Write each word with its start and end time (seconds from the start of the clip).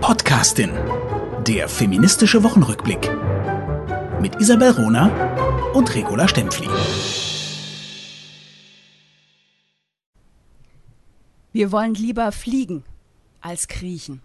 Podcastin. 0.00 0.70
Der 1.46 1.68
feministische 1.68 2.42
Wochenrückblick. 2.44 3.10
Mit 4.20 4.40
Isabel 4.40 4.70
Rona 4.70 5.72
und 5.74 5.94
Regula 5.94 6.28
Stempfli. 6.28 6.68
Wir 11.52 11.72
wollen 11.72 11.94
lieber 11.94 12.30
fliegen 12.32 12.84
als 13.40 13.66
kriechen. 13.66 14.22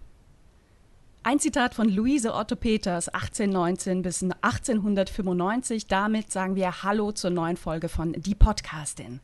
Ein 1.24 1.40
Zitat 1.40 1.74
von 1.74 1.88
Luise 1.88 2.34
Otto 2.34 2.54
Peters, 2.54 3.08
1819 3.08 4.02
bis 4.02 4.22
1895. 4.22 5.86
Damit 5.86 6.30
sagen 6.30 6.54
wir 6.54 6.82
Hallo 6.82 7.12
zur 7.12 7.30
neuen 7.30 7.56
Folge 7.56 7.88
von 7.88 8.12
Die 8.12 8.34
Podcastin. 8.34 9.20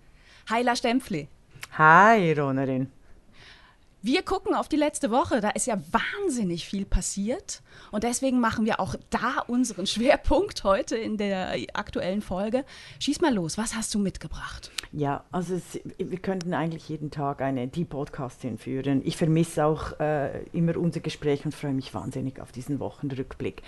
Heila 0.51 0.75
Stempfli. 0.75 1.29
Hi, 1.79 2.33
Ronerin. 2.33 2.91
Wir 4.03 4.23
gucken 4.23 4.55
auf 4.55 4.69
die 4.69 4.77
letzte 4.77 5.11
Woche. 5.11 5.43
Da 5.43 5.51
ist 5.51 5.67
ja 5.67 5.79
wahnsinnig 5.91 6.65
viel 6.67 6.87
passiert. 6.87 7.61
Und 7.91 8.03
deswegen 8.03 8.41
machen 8.41 8.65
wir 8.65 8.81
auch 8.81 8.95
da 9.11 9.41
unseren 9.47 9.87
Schwerpunkt 9.89 10.65
heute 10.65 10.97
in 10.97 11.19
der 11.19 11.55
aktuellen 11.75 12.23
Folge. 12.23 12.65
Schieß 12.99 13.21
mal 13.21 13.35
los. 13.35 13.59
Was 13.59 13.75
hast 13.75 13.95
du 13.95 13.99
mitgebracht? 13.99 14.71
Ja, 14.93 15.23
also 15.31 15.55
es, 15.55 15.79
wir 15.99 16.19
könnten 16.19 16.53
eigentlich 16.53 16.89
jeden 16.89 17.13
Tag 17.13 17.43
eine 17.43 17.69
die 17.69 17.85
Podcastin 17.85 18.59
führen. 18.59 19.03
Ich 19.05 19.17
vermisse 19.17 19.65
auch 19.65 20.01
äh, 20.01 20.43
immer 20.53 20.77
unser 20.77 20.99
Gespräch 20.99 21.45
und 21.45 21.55
freue 21.55 21.75
mich 21.75 21.95
wahnsinnig 21.95 22.41
auf 22.41 22.51
diesen 22.51 22.81
Wochenrückblick. 22.81 23.63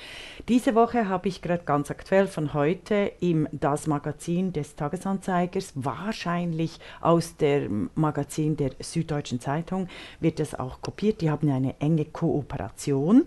Diese 0.49 0.75
Woche 0.75 1.09
habe 1.09 1.29
ich 1.29 1.41
gerade 1.41 1.63
ganz 1.63 1.93
aktuell 1.93 2.27
von 2.27 2.55
heute 2.55 3.13
im 3.21 3.47
Das 3.53 3.87
Magazin 3.87 4.53
des 4.53 4.75
Tagesanzeigers, 4.75 5.75
wahrscheinlich 5.77 6.81
aus 7.01 7.37
dem 7.37 7.91
Magazin 7.95 8.57
der 8.57 8.73
Süddeutschen 8.81 9.39
Zeitung, 9.39 9.87
wird 10.19 10.41
das 10.41 10.57
auch 10.57 10.83
kopiert. 10.83 11.21
Die 11.21 11.31
haben 11.31 11.49
eine 11.49 11.79
enge 11.79 12.05
Kooperation. 12.05 13.27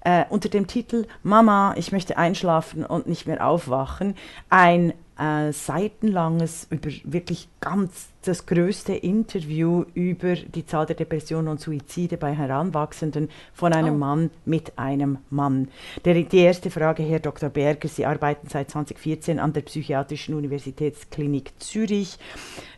Äh, 0.00 0.24
unter 0.30 0.48
dem 0.48 0.66
Titel 0.68 1.06
Mama, 1.22 1.74
ich 1.76 1.92
möchte 1.92 2.16
einschlafen 2.16 2.86
und 2.86 3.06
nicht 3.06 3.26
mehr 3.26 3.46
aufwachen. 3.46 4.14
Ein 4.48 4.94
äh, 5.18 5.52
seitenlanges, 5.52 6.66
über 6.70 6.90
wirklich 7.04 7.48
ganz 7.60 8.08
das 8.22 8.46
größte 8.46 8.92
Interview 8.92 9.84
über 9.94 10.34
die 10.34 10.66
Zahl 10.66 10.86
der 10.86 10.96
Depressionen 10.96 11.48
und 11.48 11.60
Suizide 11.60 12.16
bei 12.16 12.34
Heranwachsenden 12.34 13.30
von 13.54 13.72
einem 13.72 13.94
oh. 13.94 13.98
Mann 13.98 14.30
mit 14.44 14.78
einem 14.78 15.18
Mann. 15.30 15.68
Der, 16.04 16.14
die 16.14 16.38
erste 16.38 16.70
Frage, 16.70 17.02
Herr 17.02 17.20
Dr. 17.20 17.48
Berger, 17.48 17.88
Sie 17.88 18.04
arbeiten 18.04 18.48
seit 18.48 18.70
2014 18.70 19.38
an 19.38 19.52
der 19.52 19.62
Psychiatrischen 19.62 20.34
Universitätsklinik 20.34 21.52
Zürich. 21.60 22.18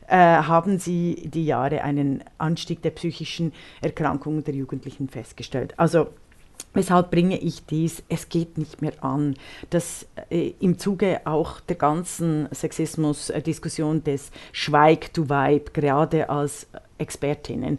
Äh, 0.06 0.16
haben 0.16 0.78
Sie 0.78 1.28
die 1.28 1.44
Jahre 1.44 1.82
einen 1.82 2.24
Anstieg 2.38 2.82
der 2.82 2.90
psychischen 2.90 3.52
Erkrankungen 3.80 4.44
der 4.44 4.54
Jugendlichen 4.54 5.08
festgestellt? 5.08 5.74
Also 5.76 6.08
Weshalb 6.74 7.10
bringe 7.10 7.38
ich 7.38 7.66
dies? 7.66 8.02
Es 8.08 8.28
geht 8.28 8.58
nicht 8.58 8.82
mehr 8.82 9.02
an, 9.02 9.34
dass 9.70 10.06
äh, 10.30 10.52
im 10.60 10.78
Zuge 10.78 11.22
auch 11.24 11.60
der 11.60 11.76
ganzen 11.76 12.48
Sexismus-Diskussion 12.52 14.04
des 14.04 14.30
Schweig 14.52 15.12
to 15.12 15.28
Vibe, 15.28 15.72
gerade 15.72 16.28
als 16.28 16.66
Expertinnen, 16.98 17.78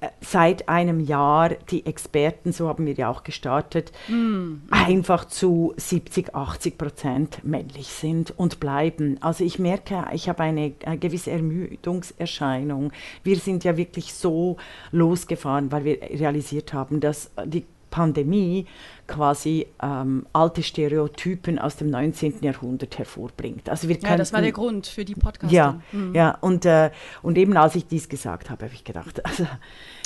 äh, 0.00 0.08
seit 0.20 0.68
einem 0.68 1.00
Jahr 1.00 1.48
die 1.70 1.86
Experten, 1.86 2.52
so 2.52 2.68
haben 2.68 2.86
wir 2.86 2.92
ja 2.92 3.10
auch 3.10 3.24
gestartet, 3.24 3.90
mm. 4.08 4.68
einfach 4.70 5.24
zu 5.24 5.74
70, 5.76 6.34
80 6.34 6.78
Prozent 6.78 7.44
männlich 7.44 7.88
sind 7.88 8.38
und 8.38 8.60
bleiben. 8.60 9.16
Also 9.22 9.44
ich 9.44 9.58
merke, 9.58 10.04
ich 10.12 10.28
habe 10.28 10.42
eine, 10.42 10.72
eine, 10.84 10.98
gewisse 10.98 11.30
Ermüdungserscheinung. 11.30 12.92
Wir 13.24 13.36
sind 13.36 13.64
ja 13.64 13.76
wirklich 13.76 14.14
so 14.14 14.58
losgefahren, 14.92 15.72
weil 15.72 15.84
wir 15.84 16.00
realisiert 16.02 16.72
haben, 16.72 17.00
dass 17.00 17.30
die 17.44 17.64
Pandemie 17.90 18.66
quasi 19.06 19.66
ähm, 19.82 20.26
alte 20.32 20.62
Stereotypen 20.62 21.58
aus 21.58 21.76
dem 21.76 21.90
19. 21.90 22.42
Jahrhundert 22.42 22.96
hervorbringt. 22.98 23.68
Also 23.68 23.88
wir 23.88 23.98
ja, 23.98 24.16
das 24.16 24.32
war 24.32 24.40
der 24.40 24.52
Grund 24.52 24.86
für 24.86 25.04
die 25.04 25.14
Podcast. 25.14 25.52
Ja, 25.52 25.80
mhm. 25.92 26.14
ja 26.14 26.38
und, 26.40 26.64
äh, 26.64 26.90
und 27.22 27.36
eben 27.36 27.56
als 27.56 27.74
ich 27.74 27.86
dies 27.86 28.08
gesagt 28.08 28.50
habe, 28.50 28.64
habe 28.66 28.74
ich 28.74 28.84
gedacht, 28.84 29.24
also 29.26 29.46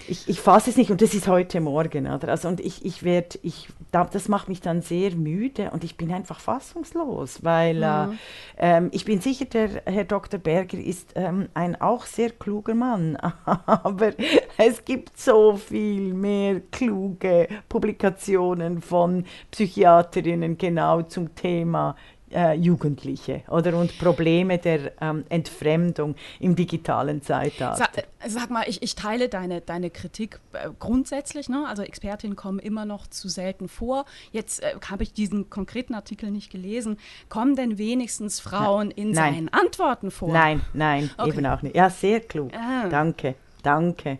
ich, 0.09 0.28
ich 0.28 0.41
fasse 0.41 0.70
es 0.70 0.76
nicht 0.76 0.91
und 0.91 1.00
das 1.00 1.15
ist 1.15 1.28
heute 1.28 1.60
Morgen. 1.60 2.06
Oder? 2.06 2.28
Also, 2.28 2.48
und 2.48 2.60
ich, 2.60 2.84
ich 2.84 3.03
werde, 3.03 3.38
ich, 3.42 3.69
das 3.91 4.28
macht 4.28 4.48
mich 4.48 4.60
dann 4.60 4.82
sehr 4.82 5.15
müde 5.15 5.70
und 5.70 5.84
ich 5.84 5.97
bin 5.97 6.12
einfach 6.12 6.41
fassungslos, 6.41 7.42
weil 7.42 7.82
äh, 7.82 8.06
mhm. 8.06 8.19
äh, 8.56 8.88
ich 8.94 9.04
bin 9.04 9.20
sicher, 9.20 9.44
der 9.47 9.82
Herr 9.87 10.04
Dr. 10.04 10.38
Berger 10.38 10.78
ist 10.78 11.12
ähm, 11.15 11.48
ein 11.54 11.81
auch 11.81 12.06
sehr 12.06 12.31
kluger 12.31 12.75
Mann, 12.75 13.16
aber 13.47 14.12
es 14.59 14.84
gibt 14.84 15.19
so 15.19 15.56
viel 15.56 16.15
mehr 16.15 16.60
kluge 16.71 17.48
Publikationen 17.69 18.81
von 18.81 19.25
Psychiaterinnen 19.50 20.59
genau 20.59 21.03
zum 21.03 21.34
Thema 21.34 21.97
äh, 22.34 22.55
Jugendliche 22.55 23.43
oder 23.49 23.77
und 23.77 23.99
Probleme 23.99 24.59
der 24.59 24.93
ähm, 25.00 25.25
Entfremdung 25.28 26.15
im 26.41 26.56
digitalen 26.56 27.22
Zeitalter. 27.22 27.77
Sag, 27.77 27.99
äh, 27.99 28.03
sag 28.28 28.50
mal, 28.50 28.65
ich, 28.67 28.83
ich, 28.83 28.95
teile 28.95 29.28
deine, 29.28 29.61
deine 29.61 29.91
Kritik 29.91 30.41
äh, 30.53 30.69
grundsätzlich. 30.78 31.49
Ne? 31.49 31.67
Also 31.69 31.83
Expertinnen 31.83 32.37
kommen 32.37 32.59
immer 32.59 32.84
noch 32.84 33.06
zu 33.06 33.28
selten 33.28 33.69
vor. 33.69 34.05
Jetzt 34.33 34.62
äh, 34.62 34.75
habe 34.91 35.03
ich 35.03 35.12
diesen 35.12 35.50
konkreten 35.50 35.95
Artikel 35.95 36.31
nicht 36.31 36.50
gelesen. 36.50 36.99
Kommen 37.28 37.56
denn 37.56 37.78
wenigstens 37.78 38.41
Frauen 38.41 38.91
in 38.91 39.12
nein. 39.12 39.34
seinen 39.34 39.49
Antworten 39.51 40.11
vor? 40.11 40.33
Nein, 40.33 40.61
nein, 40.72 41.11
okay. 41.16 41.31
eben 41.31 41.47
auch 41.47 41.62
nicht. 41.62 41.77
Ja, 41.77 41.91
sehr 41.91 42.21
klug. 42.21 42.51
Ah. 42.55 42.89
Danke, 42.89 43.34
danke. 43.62 44.19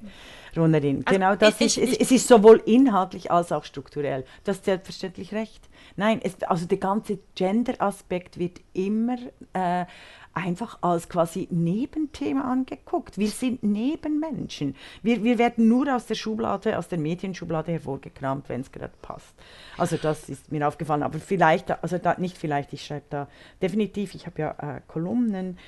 Runnerin. 0.56 1.02
Also 1.04 1.19
genau 1.19 1.34
das 1.34 1.60
ich, 1.60 1.78
ist, 1.78 1.92
ich, 1.92 2.00
es, 2.00 2.10
ist 2.10 2.28
sowohl 2.28 2.62
inhaltlich 2.64 3.31
als 3.31 3.52
auch 3.52 3.64
strukturell. 3.64 4.25
Das 4.44 4.58
ist 4.58 4.64
selbstverständlich 4.66 5.32
recht. 5.32 5.69
Nein, 5.97 6.21
es, 6.22 6.43
also 6.43 6.66
der 6.66 6.78
ganze 6.78 7.19
Gender-Aspekt 7.34 8.38
wird 8.38 8.60
immer 8.72 9.16
äh, 9.53 9.87
einfach 10.34 10.78
als 10.82 11.09
quasi 11.09 11.47
Nebenthema 11.50 12.50
angeguckt. 12.50 13.19
Wir 13.19 13.28
sind 13.28 13.62
Nebenmenschen. 13.62 14.75
Wir, 15.03 15.22
wir 15.22 15.38
werden 15.38 15.69
nur 15.69 15.94
aus 15.94 16.06
der 16.06 16.16
Schublade, 16.16 16.77
aus 16.78 16.88
der 16.88 16.99
Medienschublade 16.99 17.72
hervorgekramt, 17.72 18.49
wenn 18.49 18.62
es 18.62 18.72
gerade 18.72 18.93
passt. 19.00 19.34
Also 19.78 19.97
das 19.97 20.28
ist 20.28 20.50
mir 20.50 20.66
aufgefallen. 20.66 21.05
Aber 21.05 21.19
vielleicht, 21.21 21.71
also 21.82 21.99
da, 21.99 22.16
nicht 22.19 22.37
vielleicht, 22.37 22.72
ich 22.72 22.84
schreibe 22.84 23.06
da 23.11 23.28
definitiv, 23.62 24.15
ich 24.15 24.26
habe 24.26 24.43
ja 24.43 24.50
äh, 24.59 24.81
Kolumnen 24.88 25.59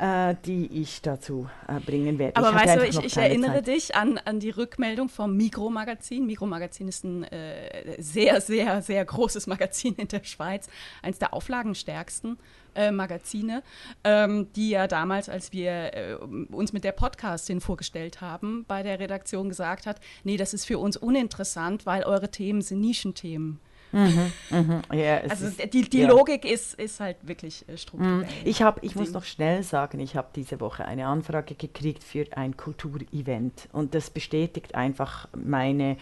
äh, 0.00 0.34
die 0.46 0.80
ich 0.80 1.02
dazu 1.02 1.48
äh, 1.68 1.78
bringen 1.78 2.18
werde. 2.18 2.36
Aber 2.36 2.50
ich 2.50 2.54
weißt 2.54 2.76
du, 2.76 2.86
ich, 2.86 3.04
ich 3.04 3.16
erinnere 3.18 3.56
Zeit. 3.56 3.66
dich 3.66 3.94
an, 3.94 4.18
an 4.24 4.40
die 4.40 4.48
Rückmeldung 4.48 5.10
vom 5.10 5.36
Mikromagazin. 5.36 6.24
Mikromagazin 6.26 6.88
ist 6.88 7.04
ein 7.04 7.24
äh, 7.24 8.00
sehr, 8.00 8.40
sehr, 8.40 8.80
sehr 8.80 9.04
großes 9.04 9.46
Magazin 9.46 9.94
in 9.96 10.08
der 10.08 10.24
Schweiz, 10.24 10.68
eines 11.02 11.18
der 11.18 11.34
auflagenstärksten. 11.34 12.38
Äh, 12.72 12.92
Magazine, 12.92 13.64
ähm, 14.04 14.46
die 14.54 14.70
ja 14.70 14.86
damals, 14.86 15.28
als 15.28 15.52
wir 15.52 15.92
äh, 15.92 16.14
uns 16.14 16.72
mit 16.72 16.84
der 16.84 16.92
Podcastin 16.92 17.60
vorgestellt 17.60 18.20
haben, 18.20 18.64
bei 18.68 18.84
der 18.84 19.00
Redaktion 19.00 19.48
gesagt 19.48 19.86
hat, 19.86 20.00
nee, 20.22 20.36
das 20.36 20.54
ist 20.54 20.66
für 20.66 20.78
uns 20.78 20.96
uninteressant, 20.96 21.84
weil 21.84 22.04
eure 22.04 22.30
Themen 22.30 22.62
sind 22.62 22.80
Nischenthemen. 22.80 23.58
Mhm, 23.92 24.32
mhm. 24.50 24.82
Ja, 24.92 25.18
also 25.18 25.48
die, 25.48 25.82
die 25.82 26.00
ja. 26.00 26.08
Logik 26.08 26.44
ist, 26.44 26.74
ist 26.74 27.00
halt 27.00 27.16
wirklich 27.22 27.68
äh, 27.68 27.76
strukturell. 27.76 28.18
Mhm. 28.18 28.24
Ich, 28.44 28.62
hab, 28.62 28.82
ich 28.84 28.94
muss 28.94 29.12
noch 29.12 29.24
schnell 29.24 29.62
sagen, 29.62 29.98
ich 30.00 30.16
habe 30.16 30.28
diese 30.34 30.60
Woche 30.60 30.84
eine 30.84 31.06
Anfrage 31.06 31.54
gekriegt 31.54 32.04
für 32.04 32.26
ein 32.36 32.56
Kulturevent 32.56 33.68
und 33.72 33.94
das 33.94 34.10
bestätigt 34.10 34.74
einfach 34.74 35.28
meine 35.34 35.96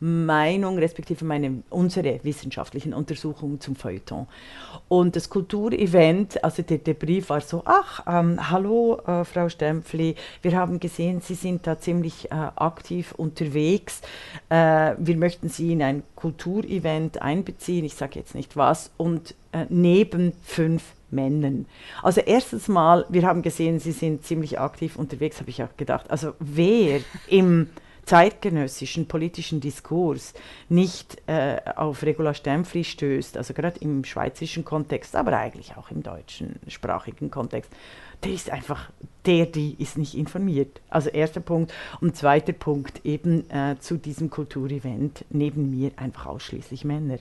Meinung, 0.00 0.78
respektive 0.78 1.26
meine, 1.26 1.62
unsere 1.68 2.20
wissenschaftlichen 2.24 2.94
Untersuchungen 2.94 3.60
zum 3.60 3.76
Feuilleton. 3.76 4.26
Und 4.88 5.14
das 5.14 5.28
Kulturevent, 5.28 6.42
also 6.42 6.62
der, 6.62 6.78
der 6.78 6.94
Brief 6.94 7.28
war 7.28 7.42
so, 7.42 7.62
ach, 7.66 8.02
ähm, 8.06 8.50
hallo 8.50 8.98
äh, 9.06 9.24
Frau 9.24 9.50
Stempfli, 9.50 10.16
wir 10.40 10.56
haben 10.56 10.80
gesehen, 10.80 11.20
Sie 11.20 11.34
sind 11.34 11.66
da 11.66 11.78
ziemlich 11.78 12.30
äh, 12.30 12.34
aktiv 12.34 13.12
unterwegs. 13.12 14.00
Äh, 14.48 14.94
wir 14.98 15.16
möchten 15.18 15.50
Sie 15.50 15.72
in 15.72 15.82
ein 15.82 16.02
Kulturevent 16.16 17.20
einbeziehen, 17.20 17.84
ich 17.84 17.94
sage 17.94 18.18
jetzt 18.18 18.34
nicht 18.34 18.56
was, 18.56 18.90
und 18.96 19.34
äh, 19.52 19.66
neben 19.68 20.32
fünf 20.42 20.82
Männern. 21.10 21.66
Also 22.02 22.22
erstens 22.22 22.68
mal, 22.68 23.04
wir 23.10 23.26
haben 23.26 23.42
gesehen, 23.42 23.80
Sie 23.80 23.92
sind 23.92 24.24
ziemlich 24.24 24.58
aktiv 24.58 24.96
unterwegs, 24.96 25.40
habe 25.40 25.50
ich 25.50 25.62
auch 25.62 25.76
gedacht. 25.76 26.10
Also 26.10 26.32
wer 26.38 27.00
im 27.28 27.68
zeitgenössischen 28.10 29.06
politischen 29.06 29.60
Diskurs 29.60 30.34
nicht 30.68 31.22
äh, 31.28 31.58
auf 31.76 32.02
Regula 32.02 32.34
Stempfli 32.34 32.82
stößt, 32.82 33.36
also 33.36 33.54
gerade 33.54 33.78
im 33.78 34.04
schweizerischen 34.04 34.64
Kontext, 34.64 35.14
aber 35.14 35.38
eigentlich 35.38 35.76
auch 35.76 35.92
im 35.92 36.02
deutschen 36.02 36.56
sprachigen 36.66 37.30
Kontext, 37.30 37.70
der 38.24 38.32
ist 38.32 38.50
einfach, 38.50 38.90
der, 39.26 39.46
die 39.46 39.76
ist 39.78 39.96
nicht 39.96 40.16
informiert. 40.16 40.80
Also 40.88 41.08
erster 41.08 41.38
Punkt. 41.38 41.72
Und 42.00 42.16
zweiter 42.16 42.52
Punkt, 42.52 43.06
eben 43.06 43.48
äh, 43.48 43.76
zu 43.78 43.96
diesem 43.96 44.28
Kulturevent 44.28 45.24
neben 45.30 45.70
mir 45.70 45.92
einfach 45.94 46.26
ausschließlich 46.26 46.84
Männer. 46.84 47.18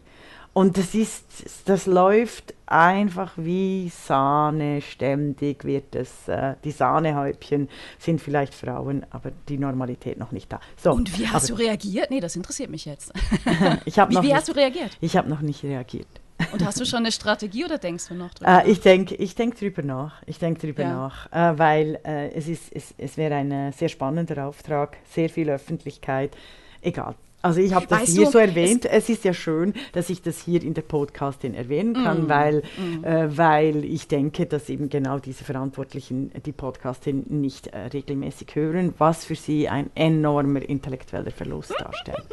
Und 0.53 0.77
das 0.77 0.95
ist, 0.95 1.25
das 1.65 1.85
läuft 1.85 2.53
einfach 2.65 3.33
wie 3.37 3.89
Sahne, 3.89 4.81
ständig 4.81 5.63
wird 5.63 5.95
es, 5.95 6.27
äh, 6.27 6.55
die 6.63 6.71
Sahnehäubchen 6.71 7.69
sind 7.97 8.19
vielleicht 8.19 8.53
Frauen, 8.53 9.05
aber 9.11 9.31
die 9.47 9.57
Normalität 9.57 10.17
noch 10.17 10.31
nicht 10.31 10.51
da. 10.51 10.59
So, 10.75 10.91
Und 10.91 11.17
wie 11.17 11.27
hast 11.27 11.49
du 11.49 11.53
reagiert? 11.53 12.09
Nee, 12.09 12.19
das 12.19 12.35
interessiert 12.35 12.69
mich 12.69 12.85
jetzt. 12.85 13.13
ich 13.85 13.97
wie, 13.97 14.09
wie 14.09 14.19
nicht, 14.19 14.33
hast 14.33 14.49
du 14.49 14.53
reagiert? 14.53 14.97
Ich 15.01 15.15
habe 15.15 15.29
noch 15.29 15.41
nicht 15.41 15.63
reagiert. 15.63 16.07
Und 16.51 16.65
hast 16.65 16.79
du 16.79 16.85
schon 16.85 16.99
eine 16.99 17.11
Strategie 17.11 17.65
oder 17.65 17.77
denkst 17.77 18.07
du 18.07 18.15
noch 18.15 18.33
drüber? 18.33 18.63
Äh, 18.63 18.71
ich 18.71 18.79
denke 18.81 19.15
ich 19.15 19.35
denk 19.35 19.57
drüber 19.57 19.81
nach. 19.81 20.21
Ich 20.25 20.39
denke 20.39 20.61
drüber 20.61 20.83
ja. 20.83 20.93
nach, 20.93 21.31
äh, 21.31 21.59
weil 21.59 21.99
äh, 22.03 22.31
es, 22.31 22.47
ist, 22.47 22.73
es, 22.73 22.93
es 22.97 23.17
wäre 23.17 23.35
ein 23.35 23.51
äh, 23.51 23.71
sehr 23.71 23.89
spannender 23.89 24.47
Auftrag, 24.47 24.97
sehr 25.09 25.29
viel 25.29 25.49
Öffentlichkeit. 25.49 26.35
Egal, 26.81 27.15
also 27.41 27.61
ich 27.61 27.73
habe 27.73 27.87
das 27.87 28.01
weißt 28.01 28.15
hier 28.15 28.25
du, 28.25 28.31
so 28.31 28.37
erwähnt. 28.37 28.85
Es, 28.85 29.03
es, 29.03 29.09
ist 29.09 29.23
ja 29.23 29.33
schön, 29.33 29.73
dass 29.93 30.09
ich 30.09 30.21
das 30.21 30.41
hier 30.41 30.61
in 30.61 30.73
der 30.73 30.81
Podcastin 30.81 31.53
erwähnen 31.53 31.93
kann, 31.93 32.25
mm, 32.25 32.29
weil, 32.29 32.63
mm. 32.77 33.03
Äh, 33.03 33.37
weil 33.37 33.85
ich 33.85 34.07
denke, 34.07 34.45
dass 34.45 34.69
eben 34.69 34.89
genau 34.89 35.19
diese 35.19 35.43
Verantwortlichen 35.43 36.31
die 36.45 36.51
Podcastin 36.51 37.25
nicht 37.29 37.67
äh, 37.67 37.77
regelmäßig 37.87 38.55
hören, 38.55 38.93
was 38.97 39.23
für 39.23 39.35
sie 39.35 39.69
ein 39.69 39.89
enormer 39.95 40.61
intellektueller 40.61 41.31
Verlust 41.31 41.73
darstellt. 41.77 42.23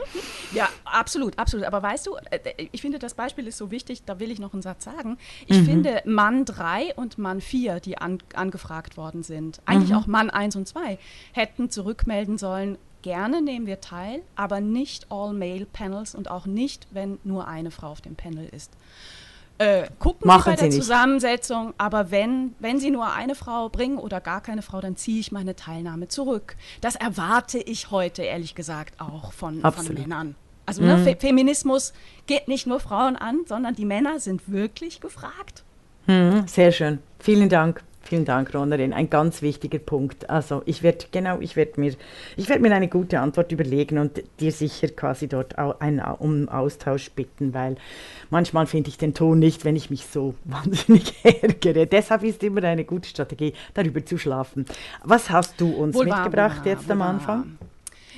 Ja, 0.53 0.69
absolut, 0.85 1.39
absolut. 1.41 1.67
Aber 1.67 1.83
weißt 1.83 2.07
du, 2.07 2.17
äh, 2.31 2.69
ich 2.71 2.81
finde, 2.81 3.01
das 3.01 3.15
Beispiel 3.15 3.49
ist 3.49 3.59
so 3.59 3.73
wichtig, 3.73 4.05
da 4.07 4.21
will 4.21 4.31
ich 4.31 4.39
noch 4.39 4.53
einen 4.53 4.63
Satz 4.63 4.85
sagen. 4.85 5.19
Ich 5.47 5.59
mhm. 5.59 5.65
finde, 5.65 6.03
Mann 6.05 6.45
3 6.45 6.95
und 6.95 7.19
Mann 7.19 7.41
4, 7.41 7.81
die 7.81 7.99
an, 7.99 8.19
angefragt 8.33 8.97
worden 8.97 9.25
sind, 9.25 9.61
eigentlich 9.67 9.91
mhm. 9.91 9.97
auch 9.97 10.07
Mann 10.07 10.31
1 10.31 10.55
und 10.55 10.69
2, 10.69 10.99
hätten 11.33 11.69
zurückmelden 11.69 12.39
sollen, 12.39 12.79
gerne 13.07 13.41
nehmen 13.41 13.69
wir 13.69 13.81
teil, 13.81 14.23
aber 14.35 14.61
nicht 14.61 15.13
All-Male-Panels 15.13 16.17
und 16.17 16.29
auch 16.29 16.45
nicht, 16.47 16.89
wenn 16.91 17.21
nur 17.23 17.47
eine 17.47 17.71
Frau 17.71 17.87
auf 17.93 18.01
dem 18.01 18.17
Panel 18.17 18.49
ist. 18.49 18.73
Äh, 19.59 19.87
gucken 20.01 20.27
Machen 20.27 20.43
Sie 20.43 20.51
bei 20.51 20.57
der 20.57 20.73
Sie 20.73 20.81
Zusammensetzung, 20.81 21.73
aber 21.79 22.11
wenn, 22.11 22.57
wenn 22.59 22.81
Sie 22.81 22.91
nur 22.91 23.13
eine 23.13 23.37
Frau 23.37 23.69
bringen 23.69 23.99
oder 23.99 24.21
gar 24.21 24.41
keine 24.41 24.61
Frau, 24.61 24.81
dann 24.81 24.97
ziehe 24.97 25.21
ich 25.21 25.31
meine 25.31 25.55
Teilnahme 25.55 26.09
zurück. 26.09 26.57
Das 26.81 26.97
erwarte 26.97 27.59
ich 27.59 27.93
heute, 27.93 28.23
ehrlich 28.23 28.57
gesagt, 28.57 29.01
auch 29.01 29.33
von, 29.33 29.61
von 29.61 29.95
Männern. 29.95 30.35
Also 30.67 30.83
ne, 30.83 30.97
mhm. 30.97 31.05
ne, 31.05 31.13
Fe 31.13 31.17
Feminismus 31.17 31.93
geht 32.27 32.49
nicht 32.49 32.67
nur 32.67 32.81
Frauen 32.81 33.15
an, 33.15 33.43
sondern 33.47 33.77
die 33.77 33.85
Männer 33.85 34.19
sind 34.19 34.51
wirklich 34.51 35.01
gefragt. 35.01 35.63
Mhm, 36.09 36.49
sehr 36.49 36.73
schön. 36.73 36.99
Vielen 37.21 37.49
Dank. 37.49 37.85
Vielen 38.07 38.25
Dank, 38.25 38.55
Ronerin. 38.55 38.93
Ein 38.93 39.11
ganz 39.11 39.43
wichtiger 39.43 39.81
Punkt. 39.81 40.31
Also 40.31 40.63
ich 40.65 40.85
werde 40.85 41.07
genau, 41.11 41.41
ich 41.41 41.57
werde 41.57 41.81
mir, 41.81 41.93
ich 42.37 42.49
werde 42.49 42.63
mir 42.63 42.73
eine 42.73 42.87
gute 42.87 43.19
Antwort 43.19 43.51
überlegen 43.51 43.99
und 43.99 44.23
dir 44.39 44.53
sicher 44.53 44.87
quasi 44.89 45.27
dort 45.27 45.59
einen, 45.59 46.01
um 46.01 46.49
Austausch 46.49 47.11
bitten, 47.11 47.53
weil 47.53 47.75
manchmal 48.31 48.67
finde 48.67 48.91
ich 48.91 48.99
den 48.99 49.13
Ton 49.13 49.41
nicht, 49.41 49.65
wenn 49.65 49.75
ich 49.75 49.91
mich 49.91 50.07
so 50.07 50.35
wahnsinnig 50.45 51.15
ärgere. 51.25 51.87
Deshalb 51.87 52.23
ist 52.23 52.45
immer 52.45 52.63
eine 52.63 52.85
gute 52.85 53.09
Strategie, 53.09 53.55
darüber 53.75 54.05
zu 54.07 54.19
schlafen. 54.19 54.67
Was 55.03 55.31
hast 55.31 55.61
du 55.61 55.71
uns 55.73 55.97
wohl 55.97 56.05
mitgebracht 56.05 56.59
wahr, 56.59 56.67
jetzt 56.67 56.89
am 56.89 57.03
Anfang? 57.03 57.59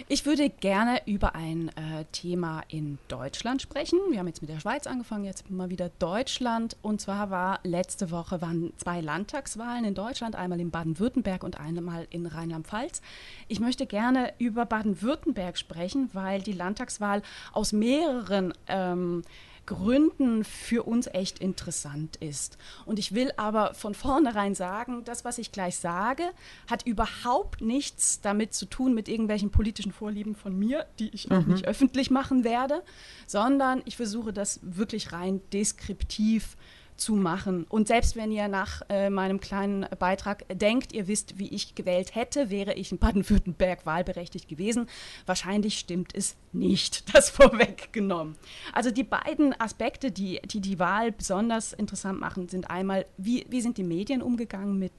Ich 0.06 0.26
würde 0.26 0.48
gerne 0.48 1.00
über 1.06 1.34
ein 1.34 1.70
äh, 1.70 2.04
Thema 2.12 2.62
in 2.68 2.98
Deutschland 3.08 3.60
sprechen. 3.60 3.98
Wir 4.10 4.20
haben 4.20 4.28
jetzt 4.28 4.40
mit 4.40 4.50
der 4.50 4.60
Schweiz 4.60 4.86
angefangen, 4.86 5.24
jetzt 5.24 5.50
mal 5.50 5.70
wieder 5.70 5.90
Deutschland. 5.98 6.76
Und 6.82 7.00
zwar 7.00 7.30
war 7.30 7.58
letzte 7.64 8.12
Woche 8.12 8.40
waren 8.40 8.72
zwei 8.76 9.00
Landtagswahlen 9.00 9.84
in 9.84 9.94
Deutschland, 9.94 10.36
einmal 10.36 10.60
in 10.60 10.70
Baden-Württemberg 10.70 11.42
und 11.42 11.58
einmal 11.58 12.06
in 12.10 12.26
Rheinland-Pfalz. 12.26 13.02
Ich 13.48 13.58
möchte 13.58 13.86
gerne 13.86 14.32
über 14.38 14.66
Baden-Württemberg 14.66 15.58
sprechen, 15.58 16.10
weil 16.12 16.42
die 16.42 16.52
Landtagswahl 16.52 17.22
aus 17.52 17.72
mehreren 17.72 18.54
ähm, 18.68 19.22
Gründen 19.68 20.44
für 20.44 20.84
uns 20.84 21.08
echt 21.08 21.40
interessant 21.40 22.16
ist. 22.16 22.56
Und 22.86 22.98
ich 22.98 23.14
will 23.14 23.32
aber 23.36 23.74
von 23.74 23.92
vornherein 23.92 24.54
sagen, 24.54 25.04
das, 25.04 25.26
was 25.26 25.36
ich 25.36 25.52
gleich 25.52 25.76
sage, 25.76 26.22
hat 26.70 26.86
überhaupt 26.86 27.60
nichts 27.60 28.22
damit 28.22 28.54
zu 28.54 28.64
tun 28.64 28.94
mit 28.94 29.10
irgendwelchen 29.10 29.50
politischen 29.50 29.92
Vorlieben 29.92 30.34
von 30.34 30.58
mir, 30.58 30.86
die 30.98 31.10
ich 31.10 31.30
auch 31.30 31.44
mhm. 31.44 31.52
nicht 31.52 31.66
öffentlich 31.66 32.10
machen 32.10 32.44
werde, 32.44 32.82
sondern 33.26 33.82
ich 33.84 33.98
versuche 33.98 34.32
das 34.32 34.58
wirklich 34.62 35.12
rein 35.12 35.42
deskriptiv 35.52 36.56
zu 36.98 37.14
machen. 37.14 37.64
Und 37.68 37.88
selbst 37.88 38.16
wenn 38.16 38.30
ihr 38.30 38.48
nach 38.48 38.82
äh, 38.88 39.08
meinem 39.08 39.40
kleinen 39.40 39.86
Beitrag 39.98 40.44
denkt, 40.52 40.92
ihr 40.92 41.08
wisst, 41.08 41.38
wie 41.38 41.48
ich 41.48 41.74
gewählt 41.74 42.14
hätte, 42.14 42.50
wäre 42.50 42.74
ich 42.74 42.92
in 42.92 42.98
Baden-Württemberg 42.98 43.86
wahlberechtigt 43.86 44.48
gewesen. 44.48 44.88
Wahrscheinlich 45.24 45.78
stimmt 45.78 46.14
es 46.14 46.36
nicht, 46.52 47.14
das 47.14 47.30
vorweggenommen. 47.30 48.36
Also 48.72 48.90
die 48.90 49.04
beiden 49.04 49.58
Aspekte, 49.58 50.10
die 50.10 50.40
die, 50.44 50.60
die 50.60 50.78
Wahl 50.78 51.12
besonders 51.12 51.72
interessant 51.72 52.20
machen, 52.20 52.48
sind 52.48 52.70
einmal, 52.70 53.06
wie, 53.16 53.46
wie 53.48 53.60
sind 53.60 53.78
die 53.78 53.84
Medien 53.84 54.22
umgegangen 54.22 54.78
mit 54.78 54.92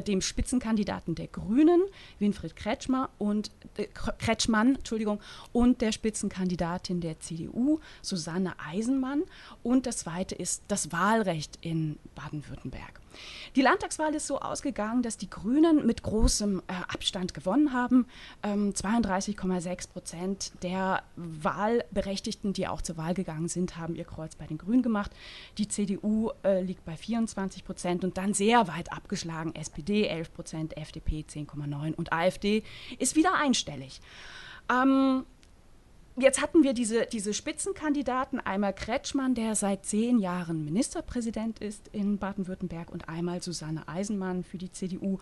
dem 0.00 0.20
Spitzenkandidaten 0.20 1.14
der 1.14 1.28
Grünen, 1.28 1.82
Winfried 2.18 2.56
Kretschmer 2.56 3.10
und 3.18 3.50
äh, 3.76 3.86
Kretschmann, 3.86 4.76
Entschuldigung, 4.76 5.20
und 5.52 5.80
der 5.80 5.92
Spitzenkandidatin 5.92 7.00
der 7.00 7.20
CDU, 7.20 7.80
Susanne 8.02 8.54
Eisenmann. 8.58 9.22
Und 9.62 9.86
das 9.86 9.98
zweite 9.98 10.34
ist 10.34 10.62
das 10.68 10.92
Wahlrecht 10.92 11.58
in 11.60 11.98
Baden-Württemberg. 12.14 13.00
Die 13.56 13.62
Landtagswahl 13.62 14.14
ist 14.14 14.26
so 14.26 14.40
ausgegangen, 14.40 15.02
dass 15.02 15.16
die 15.16 15.30
Grünen 15.30 15.86
mit 15.86 16.02
großem 16.02 16.62
äh, 16.66 16.72
Abstand 16.92 17.34
gewonnen 17.34 17.72
haben. 17.72 18.06
Ähm, 18.42 18.72
32,6 18.72 19.88
Prozent 19.88 20.52
der 20.62 21.02
Wahlberechtigten, 21.16 22.52
die 22.52 22.68
auch 22.68 22.82
zur 22.82 22.96
Wahl 22.96 23.14
gegangen 23.14 23.48
sind, 23.48 23.76
haben 23.76 23.94
ihr 23.94 24.04
Kreuz 24.04 24.34
bei 24.34 24.46
den 24.46 24.58
Grünen 24.58 24.82
gemacht. 24.82 25.10
Die 25.58 25.68
CDU 25.68 26.30
äh, 26.44 26.62
liegt 26.62 26.84
bei 26.84 26.96
24 26.96 27.64
Prozent 27.64 28.04
und 28.04 28.18
dann 28.18 28.34
sehr 28.34 28.68
weit 28.68 28.92
abgeschlagen 28.92 29.54
SPD 29.54 30.06
11 30.06 30.32
Prozent, 30.34 30.76
FDP 30.76 31.24
10,9 31.28 31.94
und 31.94 32.12
AfD 32.12 32.62
ist 32.98 33.16
wieder 33.16 33.34
einstellig. 33.34 34.00
Ähm, 34.70 35.24
jetzt 36.22 36.40
hatten 36.40 36.62
wir 36.62 36.72
diese, 36.72 37.06
diese 37.06 37.34
Spitzenkandidaten, 37.34 38.40
einmal 38.40 38.72
Kretschmann, 38.72 39.34
der 39.34 39.54
seit 39.54 39.84
zehn 39.84 40.18
Jahren 40.18 40.64
Ministerpräsident 40.64 41.58
ist 41.58 41.88
in 41.88 42.18
Baden-Württemberg. 42.18 42.90
Und 42.90 43.08
einmal 43.08 43.42
Susanne 43.42 43.86
Eisenmann 43.88 44.44
für 44.44 44.58
die 44.58 44.72
CDU, 44.72 45.18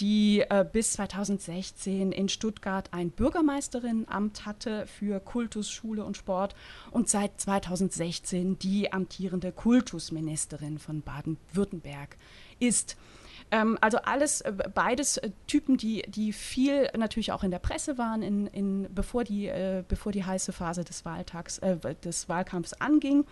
die 0.00 0.40
äh, 0.40 0.64
bis 0.70 0.92
2016 0.92 2.12
in 2.12 2.28
Stuttgart 2.28 2.92
ein 2.92 3.10
Bürgermeisterinnenamt 3.10 4.46
hatte 4.46 4.86
für 4.86 5.20
Kultus, 5.20 5.70
Schule 5.70 6.04
und 6.04 6.16
Sport. 6.16 6.54
Und 6.90 7.08
seit 7.08 7.40
2016 7.40 8.58
die 8.58 8.92
amtierende 8.92 9.52
Kultusministerin 9.52 10.78
von 10.78 11.02
Baden-Württemberg 11.02 12.16
ist. 12.58 12.96
Ähm, 13.52 13.76
also 13.82 13.98
alles, 13.98 14.40
äh, 14.40 14.52
beides 14.74 15.18
äh, 15.18 15.30
Typen, 15.46 15.76
die, 15.76 16.02
die 16.08 16.32
viel 16.32 16.88
natürlich 16.96 17.32
auch 17.32 17.44
in 17.44 17.50
der 17.50 17.58
Presse 17.58 17.98
waren, 17.98 18.22
in, 18.22 18.46
in, 18.46 18.88
bevor, 18.94 19.24
die, 19.24 19.46
äh, 19.46 19.84
bevor 19.86 20.10
die 20.10 20.24
heiße 20.24 20.52
Phase 20.52 20.84
des 20.84 21.04
Wahltags, 21.04 21.58
äh, 21.58 21.76
des 22.02 22.30
Wahlkampfs 22.30 22.72
anging 22.80 23.26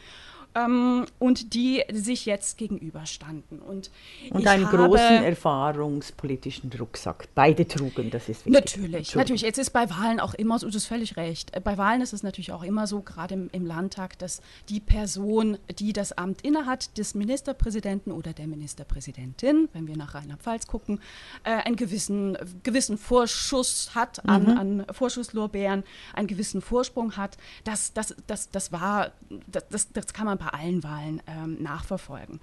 ähm, 0.54 1.06
und 1.18 1.54
die 1.54 1.82
sich 1.92 2.26
jetzt 2.26 2.58
gegenüberstanden. 2.58 3.60
Und, 3.60 3.90
und 4.30 4.46
einen 4.46 4.66
großen 4.66 5.24
erfahrungspolitischen 5.24 6.70
Rucksack. 6.78 7.28
Beide 7.34 7.66
trugen, 7.66 8.10
das 8.10 8.28
ist 8.28 8.46
wichtig. 8.46 8.52
Natürlich, 8.52 9.14
natürlich. 9.14 9.42
Jetzt 9.42 9.58
ist 9.58 9.70
bei 9.70 9.88
Wahlen 9.90 10.20
auch 10.20 10.34
immer 10.34 10.58
so, 10.58 10.68
du 10.68 10.74
hast 10.74 10.86
völlig 10.86 11.16
recht. 11.16 11.54
Äh, 11.54 11.60
bei 11.60 11.78
Wahlen 11.78 12.00
ist 12.00 12.12
es 12.12 12.22
natürlich 12.22 12.52
auch 12.52 12.62
immer 12.62 12.86
so, 12.86 13.00
gerade 13.00 13.34
im, 13.34 13.50
im 13.52 13.66
Landtag, 13.66 14.18
dass 14.18 14.40
die 14.68 14.80
Person, 14.80 15.58
die 15.78 15.92
das 15.92 16.12
Amt 16.12 16.42
innehat, 16.42 16.96
des 16.98 17.14
Ministerpräsidenten 17.14 18.12
oder 18.12 18.32
der 18.32 18.46
Ministerpräsidentin, 18.46 19.68
wenn 19.72 19.86
wir 19.86 19.96
nach 19.96 20.14
Rheinland-Pfalz 20.14 20.66
gucken, 20.66 21.00
äh, 21.44 21.50
einen 21.50 21.76
gewissen, 21.76 22.36
gewissen 22.62 22.98
Vorschuss 22.98 23.94
hat 23.94 24.26
an, 24.28 24.42
mhm. 24.42 24.58
an 24.58 24.86
Vorschusslorbeeren, 24.90 25.84
einen 26.14 26.26
gewissen 26.26 26.60
Vorsprung 26.60 27.16
hat. 27.16 27.36
Das, 27.64 27.92
das, 27.92 28.16
das, 28.26 28.50
das 28.50 28.72
war, 28.72 29.12
das, 29.46 29.92
das 29.92 30.12
kann 30.12 30.26
man 30.26 30.39
bei 30.40 30.46
allen 30.46 30.82
Wahlen 30.82 31.22
ähm, 31.26 31.62
nachverfolgen. 31.62 32.40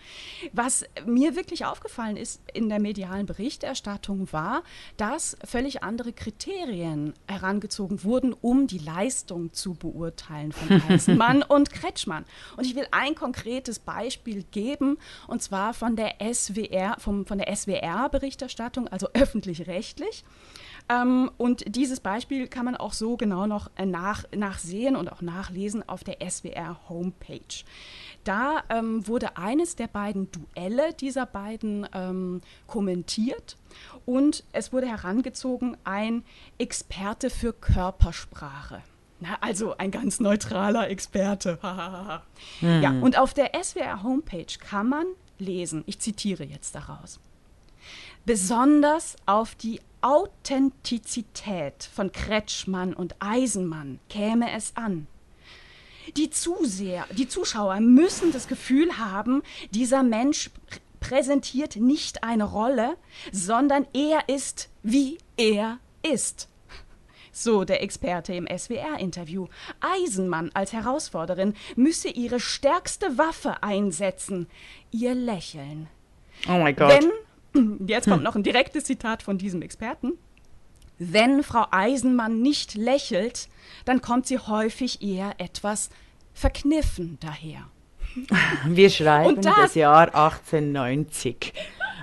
Was 0.53 0.85
mir 1.05 1.35
wirklich 1.35 1.65
aufgefallen 1.65 2.15
ist 2.15 2.41
in 2.53 2.69
der 2.69 2.79
medialen 2.79 3.25
Berichterstattung 3.25 4.31
war, 4.31 4.63
dass 4.97 5.35
völlig 5.43 5.83
andere 5.83 6.13
Kriterien 6.13 7.13
herangezogen 7.27 8.03
wurden, 8.03 8.33
um 8.33 8.67
die 8.67 8.77
Leistung 8.77 9.51
zu 9.51 9.73
beurteilen 9.73 10.51
von 10.51 10.81
Eisenmann 10.89 11.41
und 11.41 11.71
Kretschmann. 11.71 12.25
Und 12.55 12.65
ich 12.65 12.75
will 12.75 12.87
ein 12.91 13.15
konkretes 13.15 13.79
Beispiel 13.79 14.43
geben, 14.43 14.97
und 15.27 15.41
zwar 15.41 15.73
von 15.73 15.95
der 15.95 16.15
SWR, 16.33 16.97
vom, 16.99 17.25
von 17.25 17.39
der 17.39 17.53
SWR-Berichterstattung, 17.53 18.87
also 18.87 19.09
öffentlich-rechtlich. 19.13 20.23
Ähm, 20.89 21.31
und 21.37 21.75
dieses 21.75 21.99
Beispiel 21.99 22.47
kann 22.47 22.65
man 22.65 22.75
auch 22.75 22.93
so 22.93 23.17
genau 23.17 23.45
noch 23.45 23.69
äh, 23.75 23.85
nach, 23.85 24.23
nachsehen 24.35 24.95
und 24.95 25.11
auch 25.11 25.21
nachlesen 25.21 25.87
auf 25.87 26.03
der 26.03 26.17
SWR-Homepage. 26.27 27.65
Da 28.23 28.63
ähm, 28.69 29.07
wurde 29.07 29.37
eines 29.37 29.75
der 29.75 29.87
beiden 29.87 30.29
Duelle 30.31 30.93
dieser 30.93 31.25
beiden 31.25 31.87
ähm, 31.93 32.41
kommentiert 32.67 33.57
und 34.05 34.43
es 34.53 34.71
wurde 34.71 34.87
herangezogen 34.87 35.77
ein 35.83 36.23
Experte 36.57 37.29
für 37.29 37.53
Körpersprache. 37.53 38.81
Na, 39.19 39.37
also 39.41 39.75
ein 39.77 39.91
ganz 39.91 40.19
neutraler 40.19 40.89
Experte. 40.89 41.57
hm. 42.59 42.81
Ja, 42.81 42.91
und 42.91 43.17
auf 43.17 43.33
der 43.33 43.51
SWR-Homepage 43.61 44.57
kann 44.59 44.89
man 44.89 45.05
lesen, 45.39 45.83
ich 45.85 45.99
zitiere 45.99 46.43
jetzt 46.43 46.75
daraus, 46.75 47.19
besonders 48.25 49.15
auf 49.25 49.55
die 49.55 49.81
Authentizität 50.07 51.83
von 51.83 52.13
Kretschmann 52.13 52.93
und 52.93 53.17
Eisenmann 53.19 53.99
käme 54.07 54.53
es 54.55 54.71
an. 54.77 55.05
Die 56.15 56.29
Zuseher, 56.29 57.05
die 57.11 57.27
Zuschauer 57.27 57.81
müssen 57.81 58.31
das 58.31 58.47
Gefühl 58.47 58.97
haben, 58.99 59.43
dieser 59.71 60.03
Mensch 60.03 60.49
präsentiert 61.01 61.75
nicht 61.75 62.23
eine 62.23 62.45
Rolle, 62.45 62.95
sondern 63.33 63.85
er 63.91 64.29
ist, 64.29 64.69
wie 64.81 65.17
er 65.35 65.77
ist. 66.09 66.47
So 67.33 67.65
der 67.65 67.83
Experte 67.83 68.33
im 68.33 68.47
SWR-Interview. 68.47 69.47
Eisenmann 69.81 70.51
als 70.53 70.71
Herausforderin 70.71 71.53
müsse 71.75 72.07
ihre 72.07 72.39
stärkste 72.39 73.17
Waffe 73.17 73.61
einsetzen, 73.61 74.47
ihr 74.89 75.15
Lächeln. 75.15 75.89
Oh 76.47 76.59
mein 76.59 76.77
Gott. 76.77 76.91
Wenn, 76.91 77.11
jetzt 77.87 78.05
kommt 78.05 78.17
hm. 78.17 78.23
noch 78.23 78.35
ein 78.35 78.43
direktes 78.43 78.85
Zitat 78.85 79.23
von 79.23 79.37
diesem 79.37 79.61
Experten. 79.61 80.13
Wenn 80.99 81.43
Frau 81.43 81.65
Eisenmann 81.71 82.41
nicht 82.41 82.75
lächelt, 82.75 83.49
dann 83.85 84.01
kommt 84.01 84.25
sie 84.25 84.39
häufig 84.39 85.01
eher 85.01 85.35
etwas 85.37 85.89
verkniffen 86.33 87.17
daher. 87.19 87.67
Wir 88.65 88.89
schreiben 88.89 89.41
das, 89.41 89.55
das, 89.55 89.75
Jahr 89.75 90.07
1890, 90.07 91.53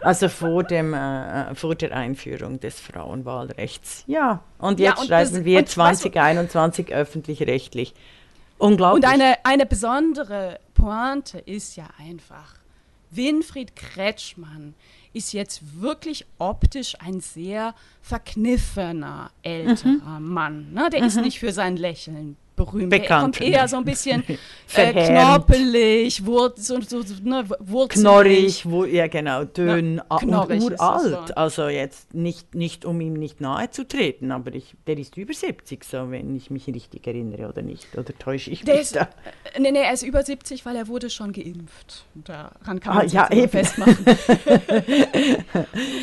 also 0.00 0.28
vor, 0.28 0.62
dem, 0.62 0.94
äh, 0.94 1.50
äh, 1.50 1.54
vor 1.54 1.74
der 1.74 1.96
Einführung 1.96 2.60
des 2.60 2.78
Frauenwahlrechts. 2.78 4.04
Ja, 4.06 4.44
und 4.58 4.78
jetzt 4.78 4.96
ja, 4.96 5.00
und 5.00 5.08
schreiben 5.08 5.34
das, 5.34 5.44
wir 5.44 5.66
2021 5.66 6.86
weißt 6.86 6.92
du, 6.92 6.94
öffentlich-rechtlich. 6.94 7.94
Unglaublich. 8.58 9.04
Und 9.04 9.10
eine, 9.10 9.44
eine 9.44 9.66
besondere 9.66 10.60
Pointe 10.74 11.38
ist 11.38 11.76
ja 11.76 11.88
einfach, 11.98 12.54
Winfried 13.16 13.76
Kretschmann 13.76 14.74
ist 15.12 15.32
jetzt 15.32 15.80
wirklich 15.80 16.26
optisch 16.38 16.96
ein 17.00 17.20
sehr 17.20 17.74
verkniffener 18.02 19.30
älterer 19.42 20.20
mhm. 20.20 20.28
Mann. 20.28 20.72
Ne? 20.72 20.88
Der 20.90 21.00
mhm. 21.00 21.06
ist 21.06 21.16
nicht 21.16 21.38
für 21.38 21.52
sein 21.52 21.76
Lächeln 21.76 22.36
berühmt. 22.56 22.90
Bekannt. 22.90 23.10
Er 23.10 23.20
kommt 23.20 23.40
eher 23.40 23.68
so 23.68 23.76
ein 23.76 23.84
bisschen 23.84 24.22
äh, 24.74 24.92
knorpelig, 24.92 26.24
wur 26.24 26.52
so, 26.56 26.80
so, 26.80 27.02
ne, 27.22 27.44
Knorrig, 27.88 28.68
wo, 28.68 28.84
ja 28.84 29.06
genau, 29.06 29.44
dünn 29.44 29.96
ja, 29.96 30.16
und 30.16 30.62
uralt. 30.62 31.36
Also 31.36 31.68
jetzt 31.68 32.14
nicht, 32.14 32.54
nicht, 32.54 32.84
um 32.84 33.00
ihm 33.00 33.14
nicht 33.14 33.40
nahe 33.40 33.70
zu 33.70 33.86
treten, 33.86 34.30
aber 34.30 34.54
ich, 34.54 34.74
der 34.86 34.98
ist 34.98 35.16
über 35.16 35.34
70, 35.34 35.84
so 35.84 36.10
wenn 36.10 36.36
ich 36.36 36.50
mich 36.50 36.66
richtig 36.66 37.06
erinnere 37.06 37.48
oder 37.48 37.62
nicht. 37.62 37.96
Oder 37.96 38.16
täusche 38.18 38.50
ich 38.50 38.62
der 38.64 38.74
mich 38.74 38.82
ist, 38.84 38.96
da? 38.96 39.08
Äh, 39.54 39.60
nee, 39.60 39.70
nee, 39.70 39.82
er 39.82 39.92
ist 39.92 40.02
über 40.02 40.22
70, 40.22 40.64
weil 40.64 40.76
er 40.76 40.88
wurde 40.88 41.10
schon 41.10 41.32
geimpft. 41.32 42.04
Daran 42.14 42.80
kann 42.80 42.94
man 42.94 43.06
ah, 43.06 43.10
ja, 43.10 43.30
eben. 43.30 43.48
festmachen. 43.48 44.04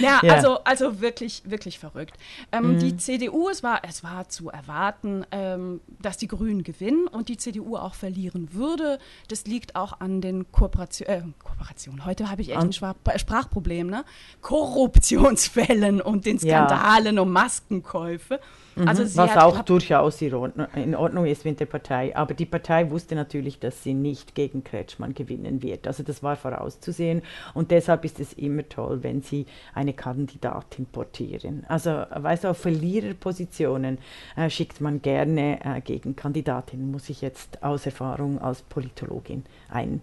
ja, 0.02 0.20
ja, 0.24 0.34
Also, 0.34 0.60
also 0.64 1.02
wirklich, 1.02 1.44
wirklich 1.46 1.80
verrückt. 1.80 2.16
Ähm, 2.52 2.74
mhm. 2.74 2.80
Die 2.80 2.98
CDU, 2.98 3.50
es 3.50 3.64
war, 3.64 3.82
es 3.88 4.04
war 4.04 4.28
zu 4.30 4.50
erwarten, 4.50 5.26
ähm, 5.32 5.82
dass 6.02 6.18
die 6.18 6.28
Grünen 6.28 6.41
gewinnen 6.64 7.08
und 7.08 7.30
die 7.30 7.38
CDU 7.38 7.78
auch 7.78 7.94
verlieren 7.94 8.54
würde. 8.54 9.00
Das 9.28 9.46
liegt 9.46 9.76
auch 9.76 10.00
an 10.00 10.22
den 10.22 10.52
Kooperationen. 10.52 11.30
Äh, 11.30 11.44
Kooperation. 11.44 12.06
Heute 12.06 12.30
habe 12.30 12.42
ich 12.42 12.50
echt 12.50 12.60
ein 12.60 12.74
Sprachproblem, 12.74 13.88
ne? 13.88 14.04
Korruptionsfällen 14.42 16.02
und 16.02 16.26
den 16.26 16.40
Skandalen 16.40 17.16
ja. 17.16 17.22
um 17.22 17.32
Maskenkäufe. 17.32 18.40
Mhm, 18.76 18.88
also 18.88 19.04
was 19.18 19.38
auch 19.38 19.62
durchaus 19.64 20.22
in 20.22 20.96
Ordnung 20.96 21.26
ist 21.26 21.46
mit 21.46 21.60
der 21.60 21.66
Partei. 21.66 22.16
Aber 22.16 22.34
die 22.34 22.46
Partei 22.46 22.90
wusste 22.90 23.16
natürlich, 23.16 23.60
dass 23.60 23.84
sie 23.84 23.94
nicht 23.94 24.36
gegen 24.36 24.64
Kretschmann 24.64 25.14
gewinnen 25.14 25.62
wird. 25.62 25.88
Also 25.88 26.04
das 26.04 26.24
war 26.24 26.36
vorauszusehen. 26.36 27.22
Und 27.54 27.72
deshalb 27.72 28.06
ist 28.06 28.20
es 28.20 28.34
immer 28.34 28.68
toll, 28.68 29.04
wenn 29.04 29.22
sie 29.22 29.46
eine 29.74 29.94
Kandidatin 29.94 30.86
portieren. 30.86 31.66
Also 31.68 32.04
weißt 32.10 32.46
du, 32.46 32.50
auf 32.50 32.58
Verliererpositionen 32.58 33.98
äh, 34.36 34.50
schickt 34.50 34.82
man 34.82 35.02
gerne 35.02 35.60
äh, 35.64 35.82
Gegenkandidatinnen, 35.82 36.92
muss 36.92 37.10
ich 37.10 37.22
jetzt 37.22 37.64
aus 37.64 37.86
Erfahrung 37.86 38.40
als 38.40 38.62
Politologin 38.62 39.44
ein 39.70 40.02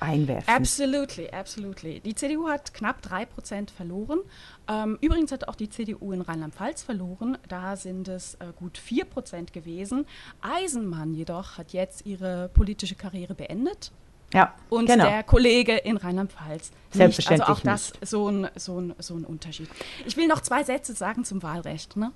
einwerfen. 0.00 0.52
Absolutely, 0.52 1.30
absolutely. 1.30 2.00
Die 2.00 2.14
CDU 2.14 2.48
hat 2.48 2.74
knapp 2.74 3.00
3% 3.04 3.70
verloren. 3.70 4.20
Ähm, 4.68 4.98
übrigens 5.00 5.32
hat 5.32 5.48
auch 5.48 5.54
die 5.54 5.68
CDU 5.68 6.12
in 6.12 6.20
Rheinland-Pfalz 6.20 6.82
verloren. 6.82 7.38
Da 7.48 7.76
sind 7.76 8.08
es 8.08 8.34
äh, 8.34 8.46
gut 8.56 8.78
4% 8.78 9.52
gewesen. 9.52 10.06
Eisenmann 10.40 11.14
jedoch 11.14 11.58
hat 11.58 11.72
jetzt 11.72 12.06
ihre 12.06 12.50
politische 12.52 12.94
Karriere 12.94 13.34
beendet. 13.34 13.92
Ja, 14.34 14.54
und 14.68 14.86
genau. 14.86 15.06
der 15.06 15.22
Kollege 15.22 15.76
in 15.76 15.96
Rheinland-Pfalz. 15.96 16.70
Selbstverständlich. 16.90 17.48
Also 17.48 17.60
auch 17.60 17.64
das 17.64 17.92
so 18.02 18.28
ein, 18.28 18.48
so, 18.56 18.78
ein, 18.78 18.94
so 18.98 19.14
ein 19.14 19.24
Unterschied. 19.24 19.68
Ich 20.06 20.16
will 20.16 20.26
noch 20.26 20.40
zwei 20.40 20.64
Sätze 20.64 20.92
sagen 20.92 21.24
zum 21.24 21.42
Wahlrecht. 21.42 21.96
Ne? 21.96 22.12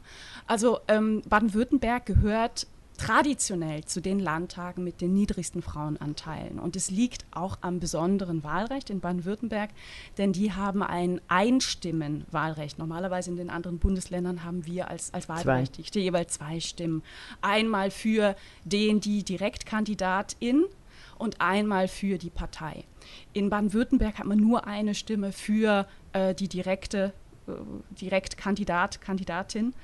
Also 0.46 0.80
ähm, 0.88 1.22
Baden-Württemberg 1.26 2.04
gehört 2.04 2.66
traditionell 2.96 3.84
zu 3.84 4.00
den 4.00 4.18
Landtagen 4.18 4.84
mit 4.84 5.00
den 5.00 5.14
niedrigsten 5.14 5.62
Frauenanteilen. 5.62 6.58
Und 6.58 6.76
es 6.76 6.90
liegt 6.90 7.24
auch 7.30 7.58
am 7.60 7.80
besonderen 7.80 8.44
Wahlrecht 8.44 8.90
in 8.90 9.00
Baden-Württemberg, 9.00 9.70
denn 10.18 10.32
die 10.32 10.52
haben 10.52 10.82
ein 10.82 11.20
Einstimmenwahlrecht. 11.28 12.78
Normalerweise 12.78 13.30
in 13.30 13.36
den 13.36 13.50
anderen 13.50 13.78
Bundesländern 13.78 14.44
haben 14.44 14.66
wir 14.66 14.88
als, 14.88 15.12
als 15.14 15.28
Wahlberechtigte 15.28 16.00
jeweils 16.00 16.34
zwei 16.34 16.60
Stimmen. 16.60 17.02
Einmal 17.40 17.90
für 17.90 18.36
den, 18.64 19.00
die 19.00 19.24
Direktkandidatin 19.24 20.64
und 21.18 21.40
einmal 21.40 21.88
für 21.88 22.18
die 22.18 22.30
Partei. 22.30 22.84
In 23.32 23.50
Baden-Württemberg 23.50 24.18
hat 24.18 24.26
man 24.26 24.38
nur 24.38 24.66
eine 24.66 24.94
Stimme 24.94 25.32
für 25.32 25.86
äh, 26.12 26.34
die 26.34 26.48
direkte 26.48 27.12
äh, 27.46 27.52
Direktkandidat, 28.00 29.00
Kandidatin. 29.00 29.74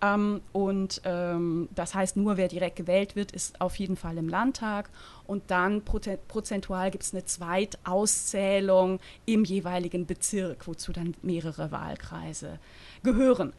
Ähm, 0.00 0.40
und 0.52 1.00
ähm, 1.04 1.68
das 1.74 1.94
heißt, 1.94 2.16
nur 2.16 2.36
wer 2.36 2.48
direkt 2.48 2.76
gewählt 2.76 3.16
wird, 3.16 3.32
ist 3.32 3.60
auf 3.60 3.76
jeden 3.76 3.96
Fall 3.96 4.18
im 4.18 4.28
Landtag. 4.28 4.90
Und 5.28 5.50
dann 5.50 5.82
prozentual 5.82 6.90
gibt 6.90 7.04
es 7.04 7.12
eine 7.12 7.22
Zweitauszählung 7.22 8.98
im 9.26 9.44
jeweiligen 9.44 10.06
Bezirk, 10.06 10.66
wozu 10.66 10.90
dann 10.90 11.14
mehrere 11.20 11.70
Wahlkreise 11.70 12.58
gehören. 13.02 13.52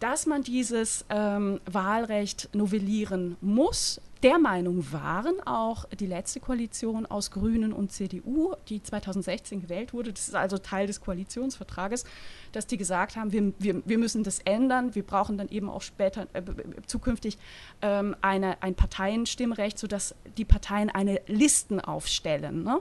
Dass 0.00 0.26
man 0.26 0.42
dieses 0.42 1.06
ähm, 1.08 1.60
Wahlrecht 1.64 2.50
novellieren 2.54 3.38
muss, 3.40 4.02
der 4.24 4.38
Meinung 4.38 4.90
waren 4.90 5.38
auch 5.46 5.84
die 5.90 6.06
letzte 6.06 6.40
Koalition 6.40 7.04
aus 7.04 7.30
Grünen 7.30 7.74
und 7.74 7.92
CDU, 7.92 8.54
die 8.70 8.82
2016 8.82 9.60
gewählt 9.60 9.92
wurde. 9.92 10.14
Das 10.14 10.28
ist 10.28 10.34
also 10.34 10.56
Teil 10.56 10.86
des 10.86 11.02
Koalitionsvertrages, 11.02 12.04
dass 12.52 12.66
die 12.66 12.78
gesagt 12.78 13.16
haben, 13.16 13.32
wir, 13.32 13.52
wir, 13.58 13.82
wir 13.84 13.98
müssen 13.98 14.24
das 14.24 14.38
ändern. 14.38 14.94
Wir 14.94 15.02
brauchen 15.02 15.36
dann 15.36 15.50
eben 15.50 15.68
auch 15.68 15.82
später 15.82 16.26
äh, 16.32 16.42
zukünftig 16.86 17.36
ähm, 17.82 18.16
eine, 18.22 18.62
ein 18.62 18.74
Parteienstimmrecht, 18.74 19.78
sodass 19.78 20.14
die 20.38 20.46
Parteien 20.46 20.88
eine 20.88 21.13
Listen 21.26 21.80
aufstellen 21.80 22.64
ne, 22.64 22.80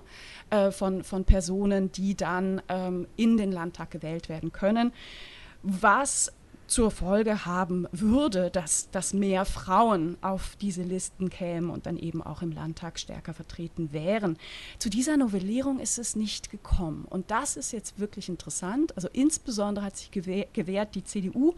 äh, 0.49 0.71
von, 0.71 1.03
von 1.03 1.25
Personen, 1.25 1.91
die 1.91 2.15
dann 2.15 2.61
ähm, 2.69 3.07
in 3.15 3.37
den 3.37 3.51
Landtag 3.51 3.91
gewählt 3.91 4.29
werden 4.29 4.51
können. 4.51 4.91
Was 5.63 6.31
zur 6.67 6.91
Folge 6.91 7.45
haben 7.45 7.87
würde, 7.91 8.49
dass, 8.49 8.89
dass 8.89 9.13
mehr 9.13 9.45
Frauen 9.45 10.17
auf 10.21 10.55
diese 10.61 10.81
Listen 10.81 11.29
kämen 11.29 11.69
und 11.69 11.85
dann 11.85 11.97
eben 11.97 12.21
auch 12.23 12.41
im 12.41 12.51
Landtag 12.51 12.99
stärker 12.99 13.33
vertreten 13.33 13.91
wären. 13.91 14.37
Zu 14.79 14.89
dieser 14.89 15.17
Novellierung 15.17 15.79
ist 15.79 15.99
es 15.99 16.15
nicht 16.15 16.49
gekommen. 16.49 17.05
Und 17.05 17.31
das 17.31 17.57
ist 17.57 17.73
jetzt 17.73 17.99
wirklich 17.99 18.29
interessant. 18.29 18.95
Also 18.95 19.09
insbesondere 19.11 19.85
hat 19.85 19.97
sich 19.97 20.11
gewehrt 20.11 20.95
die 20.95 21.03
CDU, 21.03 21.53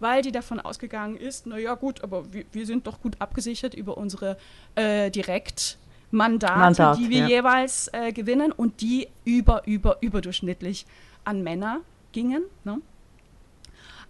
weil 0.00 0.22
die 0.22 0.32
davon 0.32 0.60
ausgegangen 0.60 1.16
ist, 1.16 1.46
naja 1.46 1.74
gut, 1.74 2.02
aber 2.02 2.32
wir, 2.32 2.44
wir 2.52 2.66
sind 2.66 2.86
doch 2.86 3.00
gut 3.00 3.20
abgesichert 3.20 3.74
über 3.74 3.96
unsere 3.96 4.36
äh, 4.74 5.10
direkt 5.10 5.78
Mandate, 6.10 6.94
die 6.98 7.10
wir 7.10 7.22
ja. 7.22 7.28
jeweils 7.28 7.88
äh, 7.92 8.12
gewinnen 8.12 8.52
und 8.52 8.80
die 8.80 9.08
über, 9.24 9.66
über, 9.66 9.98
überdurchschnittlich 10.00 10.86
an 11.24 11.42
Männer 11.42 11.80
gingen. 12.12 12.44
Ne? 12.64 12.80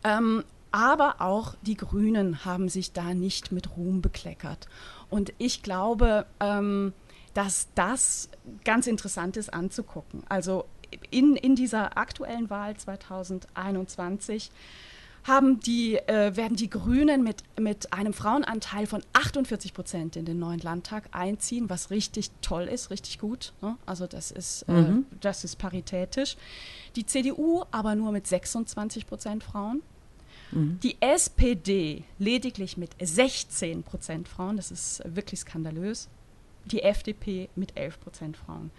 Ähm, 0.05 0.45
aber 0.73 1.17
auch 1.21 1.55
die 1.63 1.77
Grünen 1.77 2.45
haben 2.45 2.69
sich 2.69 2.93
da 2.93 3.15
nicht 3.15 3.51
mit 3.51 3.77
Ruhm 3.77 4.03
bekleckert. 4.03 4.69
Und 5.09 5.33
ich 5.39 5.63
glaube, 5.63 6.27
ähm, 6.41 6.93
dass 7.35 7.69
das 7.75 8.29
ganz 8.65 8.87
interessant 8.87 9.37
ist 9.37 9.53
anzugucken. 9.53 10.23
Also 10.29 10.67
in, 11.11 11.37
in 11.37 11.55
dieser 11.57 11.97
aktuellen 11.97 12.51
Wahl 12.51 12.77
2021 12.77 14.51
haben 15.27 15.61
die, 15.61 15.97
äh, 15.97 16.37
werden 16.37 16.57
die 16.57 16.71
Grünen 16.71 17.23
mit, 17.23 17.43
mit 17.59 17.93
einem 17.93 18.13
Frauenanteil 18.13 18.87
von 18.87 19.03
48 19.13 19.75
Prozent 19.75 20.17
in 20.17 20.25
den 20.25 20.39
neuen 20.39 20.61
Landtag 20.61 21.09
einziehen, 21.13 21.69
was 21.69 21.91
richtig 21.91 22.31
toll 22.43 22.65
ist, 22.65 22.91
richtig 22.91 23.19
gut. 23.19 23.53
Ne? 23.63 23.77
Also 23.87 24.07
das 24.07 24.31
ist, 24.31 24.63
äh, 24.69 24.73
mhm. 24.73 25.07
das 25.21 25.45
ist 25.45 25.57
paritätisch. 25.57 26.37
Die 26.95 27.07
CDU 27.07 27.65
aber 27.71 27.95
nur 27.95 28.13
mit 28.13 28.27
26 28.27 29.07
Prozent 29.07 29.43
Frauen 29.43 29.83
Mhm. 30.53 30.79
Die 30.83 30.97
SPD 31.01 32.05
lediglich 32.19 32.77
mit 32.77 32.91
16 33.01 33.83
Prozent 33.83 34.29
Frauen, 34.29 34.57
das 34.57 34.71
ist 34.71 35.03
wirklich 35.05 35.41
skandalös. 35.41 36.09
Die 36.65 36.83
FDP 36.83 37.49
mit 37.55 37.77
11 37.77 38.01
Prozent 38.01 38.37
Frauen. 38.37 38.71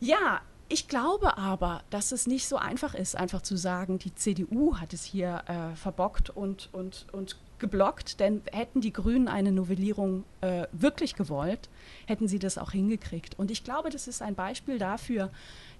Ja, 0.00 0.42
ich 0.68 0.88
glaube 0.88 1.38
aber, 1.38 1.82
dass 1.90 2.12
es 2.12 2.26
nicht 2.26 2.46
so 2.46 2.56
einfach 2.56 2.94
ist, 2.94 3.16
einfach 3.16 3.42
zu 3.42 3.56
sagen, 3.56 3.98
die 3.98 4.14
CDU 4.14 4.76
hat 4.76 4.92
es 4.92 5.04
hier 5.04 5.42
äh, 5.46 5.76
verbockt 5.76 6.30
und, 6.30 6.68
und, 6.72 7.06
und 7.12 7.36
geblockt, 7.58 8.20
denn 8.20 8.42
hätten 8.52 8.80
die 8.80 8.92
Grünen 8.92 9.28
eine 9.28 9.50
Novellierung 9.50 10.24
äh, 10.40 10.66
wirklich 10.72 11.14
gewollt, 11.14 11.68
hätten 12.06 12.28
sie 12.28 12.38
das 12.38 12.58
auch 12.58 12.70
hingekriegt. 12.70 13.38
Und 13.38 13.50
ich 13.50 13.64
glaube, 13.64 13.90
das 13.90 14.08
ist 14.08 14.22
ein 14.22 14.34
Beispiel 14.34 14.78
dafür, 14.78 15.30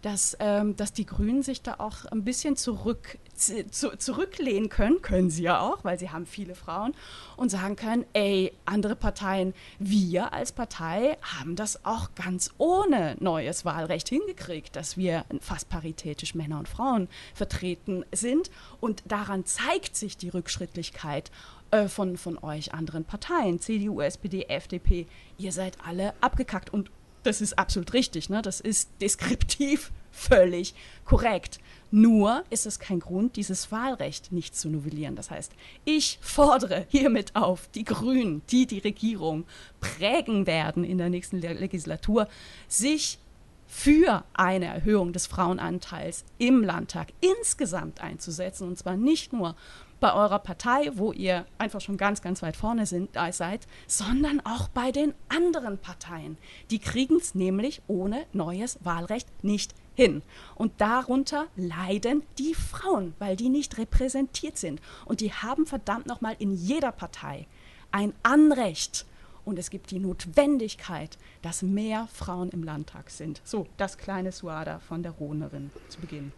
dass, 0.02 0.36
ähm, 0.40 0.76
dass 0.76 0.92
die 0.92 1.06
Grünen 1.06 1.42
sich 1.42 1.62
da 1.62 1.76
auch 1.78 2.04
ein 2.06 2.24
bisschen 2.24 2.56
zurück, 2.56 3.18
zu, 3.34 3.96
zurücklehnen 3.96 4.68
können, 4.68 5.02
können 5.02 5.30
sie 5.30 5.44
ja 5.44 5.60
auch, 5.60 5.84
weil 5.84 5.98
sie 5.98 6.10
haben 6.10 6.26
viele 6.26 6.54
Frauen, 6.54 6.94
und 7.36 7.50
sagen 7.50 7.76
können, 7.76 8.04
ey, 8.12 8.52
andere 8.64 8.96
Parteien, 8.96 9.54
wir 9.78 10.32
als 10.32 10.52
Partei 10.52 11.16
haben 11.22 11.54
das 11.54 11.84
auch 11.84 12.10
ganz 12.14 12.50
ohne 12.58 13.16
neues 13.20 13.64
Wahlrecht 13.64 14.08
hingekriegt, 14.08 14.74
dass 14.74 14.96
wir 14.96 15.24
fast 15.40 15.68
paritätisch 15.68 16.34
Männer 16.34 16.58
und 16.58 16.68
Frauen 16.68 17.08
vertreten 17.34 18.04
sind. 18.12 18.50
Und 18.80 19.02
daran 19.06 19.44
zeigt 19.46 19.96
sich 19.96 20.16
die 20.16 20.30
Rückschrittlichkeit 20.30 21.30
äh, 21.70 21.88
von, 21.88 22.16
von 22.16 22.38
euch 22.38 22.72
anderen 22.72 23.04
Parteien, 23.04 23.60
CDU, 23.60 24.00
SPD, 24.00 24.46
FDP. 24.48 25.06
Ihr 25.38 25.52
seid 25.52 25.76
alle 25.86 26.14
abgekackt 26.20 26.72
und 26.72 26.90
das 27.28 27.40
ist 27.40 27.58
absolut 27.58 27.92
richtig, 27.92 28.30
ne? 28.30 28.42
das 28.42 28.60
ist 28.60 28.90
deskriptiv 29.00 29.92
völlig 30.10 30.74
korrekt. 31.04 31.60
Nur 31.90 32.44
ist 32.50 32.66
es 32.66 32.78
kein 32.78 33.00
Grund, 33.00 33.36
dieses 33.36 33.70
Wahlrecht 33.72 34.32
nicht 34.32 34.56
zu 34.56 34.68
novellieren. 34.68 35.16
Das 35.16 35.30
heißt, 35.30 35.52
ich 35.84 36.18
fordere 36.20 36.86
hiermit 36.88 37.34
auf 37.34 37.68
die 37.68 37.84
Grünen, 37.84 38.42
die 38.50 38.66
die 38.66 38.78
Regierung 38.78 39.44
prägen 39.80 40.46
werden 40.46 40.84
in 40.84 40.98
der 40.98 41.08
nächsten 41.08 41.40
Legislatur, 41.40 42.28
sich 42.66 43.18
für 43.66 44.24
eine 44.32 44.66
Erhöhung 44.66 45.12
des 45.12 45.26
Frauenanteils 45.26 46.24
im 46.38 46.62
Landtag 46.62 47.12
insgesamt 47.20 48.00
einzusetzen. 48.00 48.66
Und 48.66 48.78
zwar 48.78 48.96
nicht 48.96 49.32
nur 49.32 49.54
bei 50.00 50.12
eurer 50.12 50.38
Partei, 50.38 50.90
wo 50.94 51.12
ihr 51.12 51.46
einfach 51.58 51.80
schon 51.80 51.96
ganz, 51.96 52.22
ganz 52.22 52.42
weit 52.42 52.56
vorne 52.56 52.86
sind, 52.86 53.10
seid, 53.32 53.66
sondern 53.86 54.40
auch 54.44 54.68
bei 54.68 54.92
den 54.92 55.14
anderen 55.28 55.78
Parteien. 55.78 56.38
Die 56.70 56.78
kriegen 56.78 57.16
es 57.16 57.34
nämlich 57.34 57.82
ohne 57.88 58.24
neues 58.32 58.78
Wahlrecht 58.82 59.28
nicht 59.42 59.74
hin. 59.94 60.22
Und 60.54 60.80
darunter 60.80 61.46
leiden 61.56 62.22
die 62.38 62.54
Frauen, 62.54 63.14
weil 63.18 63.36
die 63.36 63.48
nicht 63.48 63.78
repräsentiert 63.78 64.56
sind. 64.56 64.80
Und 65.04 65.20
die 65.20 65.32
haben 65.32 65.66
verdammt 65.66 66.06
nochmal 66.06 66.36
in 66.38 66.54
jeder 66.54 66.92
Partei 66.92 67.46
ein 67.90 68.12
Anrecht. 68.22 69.06
Und 69.44 69.58
es 69.58 69.70
gibt 69.70 69.90
die 69.90 69.98
Notwendigkeit, 69.98 71.18
dass 71.42 71.62
mehr 71.62 72.06
Frauen 72.12 72.50
im 72.50 72.62
Landtag 72.62 73.10
sind. 73.10 73.40
So, 73.44 73.66
das 73.76 73.98
kleine 73.98 74.30
Suada 74.30 74.78
von 74.78 75.02
der 75.02 75.12
Rohnerin 75.12 75.70
zu 75.88 76.00
Beginn. 76.00 76.32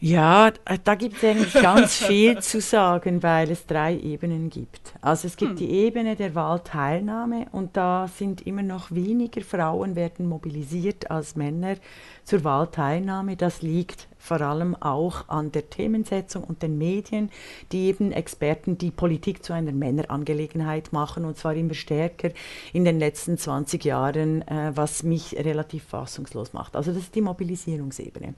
Ja, 0.00 0.50
da 0.84 0.94
gibt 0.96 1.16
es 1.16 1.24
eigentlich 1.24 1.54
ganz 1.54 1.96
viel 2.04 2.38
zu 2.40 2.60
sagen, 2.60 3.22
weil 3.22 3.50
es 3.50 3.66
drei 3.66 3.96
Ebenen 3.96 4.50
gibt. 4.50 4.92
Also 5.00 5.26
es 5.26 5.36
gibt 5.36 5.52
hm. 5.52 5.56
die 5.56 5.70
Ebene 5.70 6.16
der 6.16 6.34
Wahlteilnahme 6.34 7.46
und 7.52 7.76
da 7.76 8.08
sind 8.08 8.46
immer 8.46 8.62
noch 8.62 8.90
weniger 8.90 9.40
Frauen 9.40 9.96
werden 9.96 10.28
mobilisiert 10.28 11.10
als 11.10 11.36
Männer 11.36 11.76
zur 12.24 12.44
Wahlteilnahme. 12.44 13.36
Das 13.36 13.62
liegt 13.62 14.08
vor 14.18 14.40
allem 14.40 14.74
auch 14.74 15.28
an 15.28 15.52
der 15.52 15.70
Themensetzung 15.70 16.44
und 16.44 16.62
den 16.62 16.76
Medien, 16.76 17.30
die 17.72 17.86
eben 17.86 18.12
Experten 18.12 18.78
die 18.78 18.90
Politik 18.90 19.44
zu 19.44 19.52
einer 19.52 19.72
Männerangelegenheit 19.72 20.92
machen 20.92 21.24
und 21.24 21.36
zwar 21.36 21.54
immer 21.54 21.74
stärker 21.74 22.30
in 22.72 22.84
den 22.84 22.98
letzten 22.98 23.38
20 23.38 23.84
Jahren, 23.84 24.42
äh, 24.48 24.72
was 24.74 25.02
mich 25.02 25.36
relativ 25.36 25.84
fassungslos 25.84 26.52
macht. 26.52 26.76
Also 26.76 26.92
das 26.92 27.04
ist 27.04 27.14
die 27.14 27.22
Mobilisierungsebene. 27.22 28.34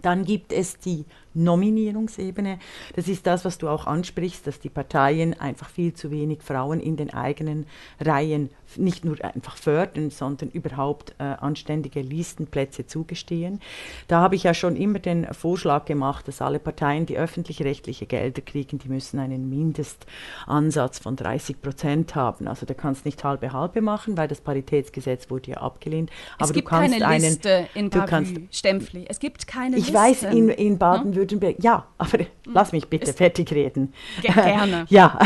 Dann 0.00 0.24
gibt 0.24 0.52
es 0.52 0.78
die 0.78 1.04
Nominierungsebene. 1.34 2.58
Das 2.94 3.08
ist 3.08 3.26
das, 3.26 3.44
was 3.44 3.58
du 3.58 3.68
auch 3.68 3.86
ansprichst, 3.86 4.46
dass 4.46 4.60
die 4.60 4.68
Parteien 4.68 5.38
einfach 5.38 5.68
viel 5.68 5.94
zu 5.94 6.10
wenig 6.10 6.42
Frauen 6.42 6.80
in 6.80 6.96
den 6.96 7.12
eigenen 7.12 7.66
Reihen 8.00 8.50
nicht 8.76 9.04
nur 9.04 9.22
einfach 9.22 9.56
fördern, 9.56 10.10
sondern 10.10 10.48
überhaupt 10.50 11.14
äh, 11.18 11.24
anständige 11.24 12.00
Listenplätze 12.00 12.86
zugestehen. 12.86 13.60
Da 14.08 14.20
habe 14.20 14.34
ich 14.34 14.44
ja 14.44 14.54
schon 14.54 14.76
immer 14.76 14.98
den 14.98 15.26
Vorschlag 15.34 15.84
gemacht, 15.84 16.26
dass 16.26 16.40
alle 16.40 16.58
Parteien, 16.58 17.04
die 17.04 17.18
öffentlich-rechtliche 17.18 18.06
Gelder 18.06 18.40
kriegen, 18.40 18.78
die 18.78 18.88
müssen 18.88 19.18
einen 19.18 19.50
Mindestansatz 19.50 20.98
von 20.98 21.16
30 21.16 21.60
Prozent 21.60 22.14
haben. 22.14 22.48
Also 22.48 22.64
da 22.64 22.74
kannst 22.74 23.04
nicht 23.04 23.22
halbe 23.24 23.52
halbe 23.52 23.82
machen, 23.82 24.16
weil 24.16 24.28
das 24.28 24.40
Paritätsgesetz 24.40 25.30
wurde 25.30 25.50
ja 25.50 25.56
abgelehnt. 25.58 26.10
Es 26.38 26.44
Aber 26.44 26.52
gibt 26.54 26.68
du 26.68 26.70
kannst 26.70 26.98
keine 26.98 27.18
Liste 27.18 27.50
einen, 27.50 27.68
in 27.74 27.90
Bavü, 27.90 28.46
Stempfli. 28.50 29.04
Es 29.08 29.18
gibt 29.18 29.46
keine 29.46 29.76
ich 29.76 29.88
Liste. 29.88 29.92
Ich 29.92 30.22
weiß, 30.22 30.22
in, 30.34 30.48
in 30.48 30.78
Baden-Württemberg 30.78 31.21
Baden-Württemberg, 31.22 31.56
ja, 31.62 31.86
aber 31.98 32.18
mhm. 32.18 32.26
lass 32.52 32.72
mich 32.72 32.88
bitte 32.88 33.10
Ist 33.10 33.18
fertig 33.18 33.50
reden. 33.52 33.92
Gerne. 34.22 34.86
ja, 34.88 35.18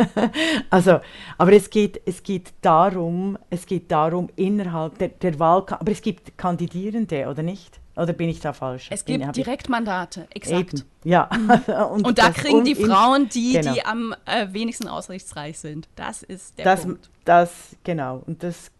also, 0.70 1.00
aber 1.38 1.52
es 1.52 1.70
geht, 1.70 2.00
es 2.06 2.22
geht 2.22 2.52
darum, 2.62 3.38
es 3.50 3.66
geht 3.66 3.90
darum 3.90 4.28
innerhalb 4.36 4.98
der, 4.98 5.08
der 5.08 5.38
Wahlkampf, 5.38 5.80
aber 5.80 5.92
es 5.92 6.02
gibt 6.02 6.36
Kandidierende, 6.38 7.26
oder 7.28 7.42
nicht? 7.42 7.80
Oder 7.96 8.12
bin 8.12 8.28
ich 8.28 8.40
da 8.40 8.52
falsch? 8.52 8.88
Es 8.90 9.04
gibt 9.04 9.20
bin, 9.20 9.32
Direktmandate, 9.32 10.26
exakt. 10.30 10.74
Eben, 10.74 10.82
ja. 11.04 11.28
Mhm. 11.32 11.50
und, 11.92 12.06
und 12.06 12.18
da 12.18 12.30
kriegen 12.30 12.64
die 12.64 12.74
Frauen 12.74 13.28
die, 13.28 13.52
genau. 13.52 13.72
die 13.72 13.84
am 13.84 14.14
äh, 14.26 14.48
wenigsten 14.50 14.88
ausrichtsreich 14.88 15.58
sind. 15.58 15.88
Das 15.94 16.22
ist 16.22 16.58
der 16.58 16.64
das, 16.64 16.82
Punkt. 16.82 17.10
Das, 17.24 17.76
genau. 17.84 18.22
Und 18.26 18.42
das 18.42 18.70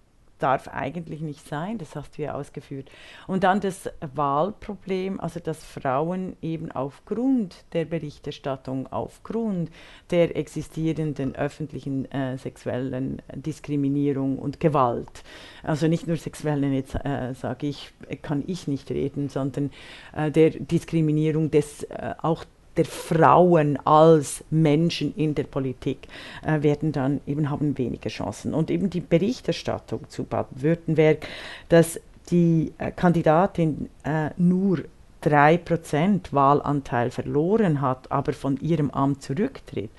darf 0.44 0.68
eigentlich 0.68 1.22
nicht 1.22 1.48
sein, 1.48 1.78
das 1.78 1.96
hast 1.96 2.18
du 2.18 2.22
ja 2.22 2.34
ausgeführt. 2.34 2.90
Und 3.26 3.44
dann 3.44 3.60
das 3.60 3.90
Wahlproblem, 4.14 5.18
also 5.18 5.40
dass 5.40 5.64
Frauen 5.64 6.36
eben 6.42 6.70
aufgrund 6.70 7.64
der 7.72 7.86
Berichterstattung, 7.86 8.86
aufgrund 8.92 9.70
der 10.10 10.36
existierenden 10.36 11.34
öffentlichen 11.34 12.10
äh, 12.12 12.36
sexuellen 12.36 13.22
Diskriminierung 13.34 14.38
und 14.38 14.60
Gewalt, 14.60 15.24
also 15.62 15.88
nicht 15.88 16.06
nur 16.06 16.18
sexuellen, 16.18 16.74
jetzt 16.74 16.94
äh, 16.94 17.32
sage 17.32 17.66
ich, 17.66 17.94
kann 18.20 18.44
ich 18.46 18.68
nicht 18.68 18.90
reden, 18.90 19.30
sondern 19.30 19.70
äh, 20.14 20.30
der 20.30 20.50
Diskriminierung 20.50 21.50
des 21.50 21.84
äh, 21.84 22.14
auch 22.20 22.44
der 22.76 22.84
Frauen 22.84 23.78
als 23.84 24.44
Menschen 24.50 25.14
in 25.16 25.34
der 25.34 25.44
Politik 25.44 26.08
äh, 26.44 26.62
werden 26.62 26.92
dann 26.92 27.20
eben 27.26 27.50
haben 27.50 27.78
weniger 27.78 28.10
Chancen. 28.10 28.54
Und 28.54 28.70
eben 28.70 28.90
die 28.90 29.00
Berichterstattung 29.00 30.08
zu 30.08 30.24
Baden-Württemberg, 30.24 31.26
dass 31.68 32.00
die 32.30 32.72
äh, 32.78 32.90
Kandidatin 32.90 33.90
äh, 34.02 34.30
nur 34.36 34.84
3% 35.22 36.32
Wahlanteil 36.32 37.10
verloren 37.10 37.80
hat, 37.80 38.10
aber 38.12 38.32
von 38.32 38.58
ihrem 38.58 38.90
Amt 38.90 39.22
zurücktritt 39.22 39.90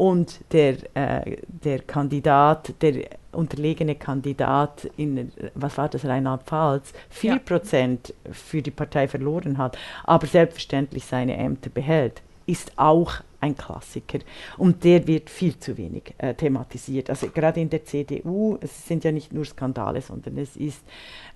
und 0.00 0.40
der, 0.52 0.76
äh, 0.94 1.36
der 1.46 1.80
Kandidat, 1.80 2.72
der 2.80 3.04
unterlegene 3.32 3.96
Kandidat 3.96 4.90
in, 4.96 5.30
was 5.54 5.76
war 5.76 5.90
das, 5.90 6.06
Rheinland-Pfalz, 6.06 6.94
4% 7.14 7.98
ja. 8.08 8.32
für 8.32 8.62
die 8.62 8.70
Partei 8.70 9.08
verloren 9.08 9.58
hat, 9.58 9.76
aber 10.04 10.26
selbstverständlich 10.26 11.04
seine 11.04 11.36
Ämter 11.36 11.68
behält, 11.68 12.22
ist 12.46 12.72
auch 12.76 13.12
ein 13.42 13.54
Klassiker. 13.54 14.20
Und 14.56 14.84
der 14.84 15.06
wird 15.06 15.28
viel 15.28 15.58
zu 15.58 15.76
wenig 15.76 16.14
äh, 16.16 16.32
thematisiert. 16.32 17.10
Also 17.10 17.28
gerade 17.28 17.60
in 17.60 17.68
der 17.68 17.84
CDU, 17.84 18.56
es 18.62 18.88
sind 18.88 19.04
ja 19.04 19.12
nicht 19.12 19.34
nur 19.34 19.44
Skandale, 19.44 20.00
sondern 20.00 20.38
es 20.38 20.56
ist 20.56 20.82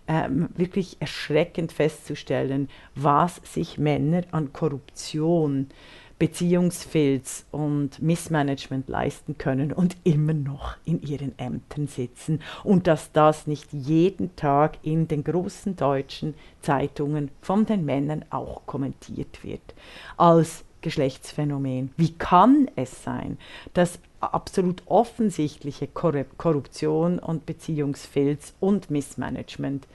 ähm, 0.09 0.48
wirklich 0.57 0.96
erschreckend 1.00 1.70
festzustellen, 1.70 2.70
was 2.94 3.42
sich 3.44 3.77
Männer 3.77 4.22
an 4.31 4.55
Korruption 4.55 5.68
äh, 5.68 6.04
Beziehungsfilz 6.18 7.44
und 7.50 8.00
Missmanagement 8.00 8.88
leisten 8.88 9.37
können 9.37 9.72
und 9.72 9.96
immer 10.05 10.33
noch 10.33 10.77
in 10.85 11.03
ihren 11.03 11.38
Ämtern 11.38 11.88
sitzen 11.88 12.40
und 12.62 12.87
dass 12.87 13.12
das 13.12 13.46
nicht 13.46 13.72
jeden 13.72 14.35
Tag 14.37 14.79
in 14.83 15.09
den 15.09 15.24
großen 15.24 15.77
deutschen 15.77 16.35
Zeitungen 16.62 17.31
von 17.42 17.66
den 17.66 17.85
Männern 17.85 18.24
auch 18.31 18.62
kommentiert 18.66 19.42
wird 19.42 19.74
als 20.16 20.64
Geschlechtsphänomen. 20.83 21.90
Wie 21.96 22.12
kann 22.12 22.70
es 22.77 23.03
sein, 23.03 23.38
dass 23.72 23.98
absolut 24.20 24.83
offensichtliche 24.87 25.88
Korruption 25.88 27.18
und 27.18 27.46
Beziehungsfilz 27.46 28.55
und 28.61 28.90
Missmanagement 28.90 29.87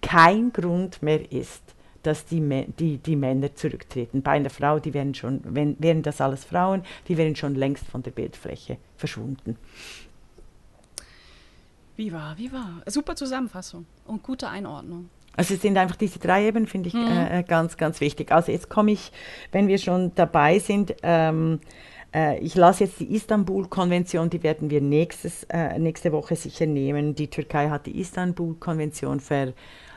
kein 0.00 0.52
Grund 0.52 1.02
mehr 1.02 1.30
ist, 1.30 1.62
dass 2.02 2.24
die, 2.26 2.40
die, 2.78 2.98
die 2.98 3.16
Männer 3.16 3.54
zurücktreten. 3.54 4.22
Bei 4.22 4.32
einer 4.32 4.50
Frau, 4.50 4.78
die 4.78 4.94
wären 4.94 5.14
schon, 5.14 5.40
wenn, 5.44 5.76
wären 5.78 6.02
das 6.02 6.20
alles 6.20 6.44
Frauen, 6.44 6.82
die 7.08 7.16
wären 7.16 7.36
schon 7.36 7.54
längst 7.54 7.86
von 7.86 8.02
der 8.02 8.10
Bildfläche 8.10 8.78
verschwunden. 8.96 9.56
Wie 11.96 12.12
war, 12.12 12.36
wie 12.38 12.50
war. 12.50 12.82
Super 12.86 13.14
Zusammenfassung 13.14 13.84
und 14.06 14.22
gute 14.22 14.48
Einordnung. 14.48 15.10
Also 15.36 15.54
es 15.54 15.62
sind 15.62 15.76
einfach 15.76 15.96
diese 15.96 16.18
drei 16.18 16.46
Ebenen, 16.46 16.66
finde 16.66 16.88
ich, 16.88 16.94
mhm. 16.94 17.06
äh, 17.06 17.44
ganz, 17.46 17.76
ganz 17.76 18.00
wichtig. 18.00 18.32
Also 18.32 18.52
jetzt 18.52 18.68
komme 18.68 18.92
ich, 18.92 19.12
wenn 19.52 19.68
wir 19.68 19.78
schon 19.78 20.12
dabei 20.14 20.58
sind, 20.58 20.94
ähm, 21.02 21.60
äh, 22.14 22.38
ich 22.40 22.54
lasse 22.54 22.84
jetzt 22.84 23.00
die 23.00 23.14
Istanbul-Konvention, 23.14 24.30
die 24.30 24.42
werden 24.42 24.70
wir 24.70 24.80
nächstes, 24.80 25.44
äh, 25.44 25.78
nächste 25.78 26.12
Woche 26.12 26.36
sicher 26.36 26.66
nehmen. 26.66 27.14
Die 27.14 27.28
Türkei 27.28 27.68
hat 27.68 27.86
die 27.86 28.00
Istanbul-Konvention 28.00 29.20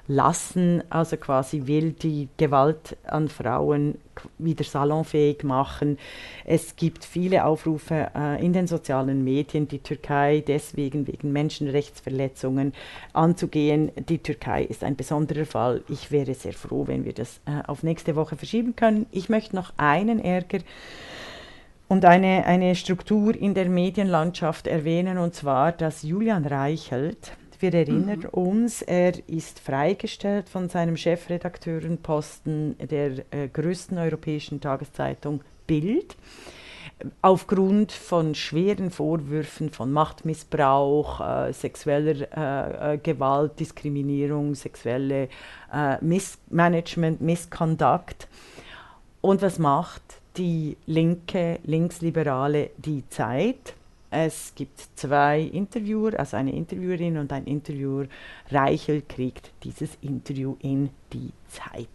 verlassen, 0.06 0.84
also 0.90 1.18
quasi 1.18 1.66
will 1.66 1.92
die 1.92 2.28
Gewalt 2.38 2.98
an 3.06 3.30
Frauen 3.30 3.98
wieder 4.38 4.64
salonfähig 4.64 5.44
machen. 5.44 5.98
Es 6.46 6.76
gibt 6.76 7.04
viele 7.06 7.46
Aufrufe 7.46 8.12
äh, 8.16 8.46
in 8.46 8.54
den 8.54 8.68
sozialen 8.68 9.24
Medien, 9.24 9.68
die 9.68 9.80
Türkei 9.80 10.44
deswegen 10.46 11.08
wegen 11.08 11.32
Menschenrechtsverletzungen 11.32 12.74
anzugehen. 13.14 13.92
Die 14.10 14.20
Türkei 14.20 14.64
ist 14.64 14.84
ein 14.84 14.96
besonderer 14.96 15.46
Fall. 15.46 15.84
Ich 15.90 16.12
wäre 16.12 16.34
sehr 16.34 16.54
froh, 16.54 16.86
wenn 16.88 17.06
wir 17.06 17.14
das 17.14 17.40
äh, 17.46 17.66
auf 17.66 17.82
nächste 17.82 18.16
Woche 18.16 18.36
verschieben 18.36 18.76
können. 18.76 19.08
Ich 19.12 19.30
möchte 19.30 19.56
noch 19.56 19.74
einen 19.78 20.20
Ärger 20.20 20.60
und 21.88 22.06
eine, 22.06 22.46
eine 22.46 22.76
Struktur 22.76 23.36
in 23.36 23.54
der 23.54 23.70
Medienlandschaft 23.70 24.68
erwähnen, 24.68 25.18
und 25.18 25.34
zwar, 25.34 25.72
dass 25.72 26.04
Julian 26.04 26.46
Reichelt, 26.46 27.32
wir 27.64 27.74
erinnern 27.74 28.20
mhm. 28.20 28.30
uns, 28.30 28.84
er 28.84 29.14
ist 29.28 29.60
freigestellt 29.60 30.48
von 30.50 30.70
seinem 30.70 30.98
Chefredakteurenposten 30.98 32.76
der 32.78 33.24
äh, 33.32 33.48
größten 33.52 33.98
europäischen 33.98 34.62
Tageszeitung 34.62 35.42
Bild 35.66 36.16
aufgrund 37.22 37.92
von 37.92 38.36
schweren 38.36 38.92
Vorwürfen 38.92 39.70
von 39.70 39.92
Machtmissbrauch, 39.92 41.20
äh, 41.20 41.54
sexueller 41.54 42.28
äh, 42.36 42.94
äh 42.94 42.98
Gewalt, 42.98 43.60
Diskriminierung, 43.60 44.56
sexuelle 44.56 45.30
äh, 45.74 45.98
Missmanagement, 46.02 47.22
Misconduct. 47.22 48.28
Und 49.22 49.42
was 49.42 49.60
macht 49.60 50.02
die 50.38 50.78
linke, 50.86 51.60
linksliberale 51.64 52.72
Die 52.78 53.08
Zeit. 53.10 53.74
Es 54.16 54.54
gibt 54.54 54.80
zwei 54.96 55.42
Interviewer, 55.42 56.20
also 56.20 56.38
eine 56.38 56.52
Interviewerin 56.52 57.18
und 57.18 57.34
ein 57.34 57.46
Interviewer. 57.46 58.06
Reichel 58.52 59.02
kriegt 59.02 59.50
dieses 59.64 59.98
Interview 60.02 60.56
in 60.60 60.92
Die 61.12 61.32
Zeit. 61.48 61.88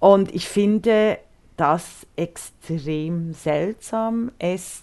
Und 0.00 0.34
ich 0.34 0.48
finde 0.48 1.18
das 1.58 2.06
extrem 2.16 3.34
seltsam. 3.34 4.32
Es 4.38 4.82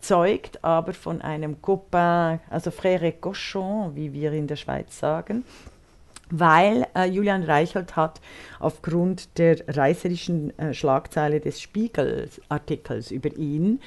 zeugt 0.00 0.64
aber 0.64 0.94
von 0.94 1.22
einem 1.22 1.62
Copain, 1.62 2.40
also 2.50 2.70
Frère 2.70 3.12
Cochon, 3.12 3.94
wie 3.94 4.12
wir 4.12 4.32
in 4.32 4.48
der 4.48 4.56
Schweiz 4.56 4.98
sagen, 4.98 5.44
weil 6.30 6.86
äh, 6.94 7.04
Julian 7.06 7.42
Reichelt 7.42 7.96
hat 7.96 8.20
aufgrund 8.58 9.38
der 9.38 9.56
reißerischen 9.68 10.58
äh, 10.58 10.74
Schlagzeile 10.74 11.40
des 11.40 11.60
Spiegel-Artikels 11.60 13.10
über 13.10 13.36
ihn, 13.36 13.80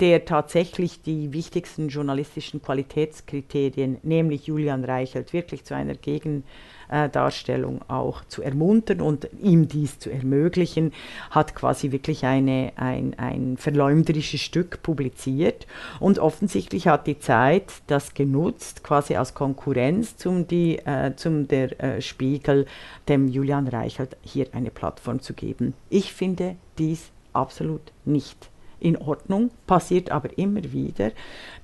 der 0.00 0.24
tatsächlich 0.24 1.02
die 1.02 1.32
wichtigsten 1.32 1.88
journalistischen 1.88 2.62
Qualitätskriterien, 2.62 3.98
nämlich 4.02 4.46
Julian 4.46 4.84
Reichelt, 4.84 5.32
wirklich 5.32 5.64
zu 5.64 5.74
einer 5.74 5.94
Gegen 5.94 6.44
äh, 6.88 7.08
Darstellung 7.08 7.80
auch 7.88 8.24
zu 8.24 8.42
ermuntern 8.42 9.00
und 9.00 9.28
ihm 9.40 9.68
dies 9.68 9.98
zu 9.98 10.10
ermöglichen, 10.10 10.92
hat 11.30 11.54
quasi 11.54 11.92
wirklich 11.92 12.24
eine, 12.24 12.72
ein, 12.76 13.14
ein 13.18 13.56
verleumderisches 13.56 14.40
Stück 14.40 14.82
publiziert 14.82 15.66
und 16.00 16.18
offensichtlich 16.18 16.88
hat 16.88 17.06
die 17.06 17.18
Zeit 17.18 17.64
das 17.86 18.14
genutzt, 18.14 18.82
quasi 18.82 19.16
als 19.16 19.34
Konkurrenz 19.34 20.16
zum, 20.16 20.46
die, 20.46 20.78
äh, 20.78 21.14
zum 21.16 21.48
der 21.48 21.82
äh, 21.82 22.00
Spiegel, 22.00 22.66
dem 23.08 23.28
Julian 23.28 23.68
Reichelt 23.68 24.16
hier 24.22 24.46
eine 24.52 24.70
Plattform 24.70 25.20
zu 25.20 25.34
geben. 25.34 25.74
Ich 25.90 26.12
finde 26.12 26.56
dies 26.78 27.10
absolut 27.32 27.92
nicht 28.04 28.50
in 28.80 28.96
Ordnung, 28.96 29.50
passiert 29.66 30.10
aber 30.10 30.36
immer 30.38 30.62
wieder, 30.72 31.10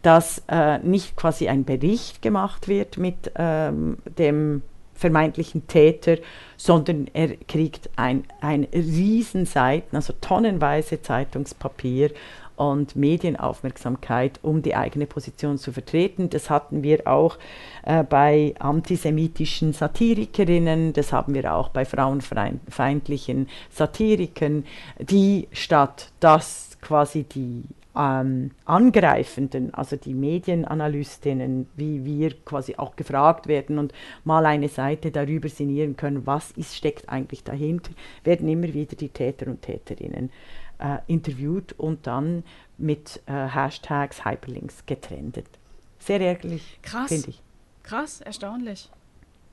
dass 0.02 0.42
äh, 0.48 0.78
nicht 0.78 1.16
quasi 1.16 1.48
ein 1.48 1.64
Bericht 1.64 2.22
gemacht 2.22 2.68
wird 2.68 2.98
mit 2.98 3.32
ähm, 3.36 3.98
dem 4.18 4.62
vermeintlichen 5.04 5.66
Täter, 5.66 6.16
sondern 6.56 7.10
er 7.12 7.36
kriegt 7.36 7.90
ein, 7.96 8.24
ein 8.40 8.66
Riesenseiten, 8.72 9.94
also 9.96 10.14
tonnenweise 10.18 11.02
Zeitungspapier 11.02 12.10
und 12.56 12.96
Medienaufmerksamkeit, 12.96 14.38
um 14.40 14.62
die 14.62 14.74
eigene 14.74 15.04
Position 15.04 15.58
zu 15.58 15.72
vertreten. 15.72 16.30
Das 16.30 16.48
hatten 16.48 16.82
wir 16.82 17.06
auch 17.06 17.36
äh, 17.82 18.02
bei 18.02 18.54
antisemitischen 18.58 19.74
Satirikerinnen, 19.74 20.94
das 20.94 21.12
haben 21.12 21.34
wir 21.34 21.54
auch 21.54 21.68
bei 21.68 21.84
frauenfeindlichen 21.84 23.50
Satirikern, 23.70 24.64
die 24.98 25.48
statt 25.52 26.12
dass 26.20 26.78
quasi 26.80 27.24
die 27.24 27.64
ähm, 27.96 28.50
Angreifenden, 28.64 29.72
also 29.74 29.96
die 29.96 30.14
Medienanalystinnen, 30.14 31.68
wie 31.76 32.04
wir 32.04 32.34
quasi 32.44 32.76
auch 32.76 32.96
gefragt 32.96 33.46
werden 33.46 33.78
und 33.78 33.92
mal 34.24 34.46
eine 34.46 34.68
Seite 34.68 35.10
darüber 35.10 35.48
sinnieren 35.48 35.96
können, 35.96 36.26
was 36.26 36.50
ist, 36.52 36.76
steckt 36.76 37.08
eigentlich 37.08 37.44
dahinter, 37.44 37.90
werden 38.24 38.48
immer 38.48 38.72
wieder 38.72 38.96
die 38.96 39.08
Täter 39.08 39.46
und 39.46 39.62
Täterinnen 39.62 40.30
äh, 40.78 40.98
interviewt 41.06 41.72
und 41.78 42.06
dann 42.06 42.44
mit 42.78 43.22
äh, 43.26 43.32
Hashtags, 43.32 44.24
Hyperlinks 44.24 44.84
getrennt. 44.86 45.42
Sehr 45.98 46.20
ärgerlich, 46.20 46.78
finde 47.06 47.30
ich. 47.30 47.42
Krass, 47.82 48.20
erstaunlich. 48.20 48.90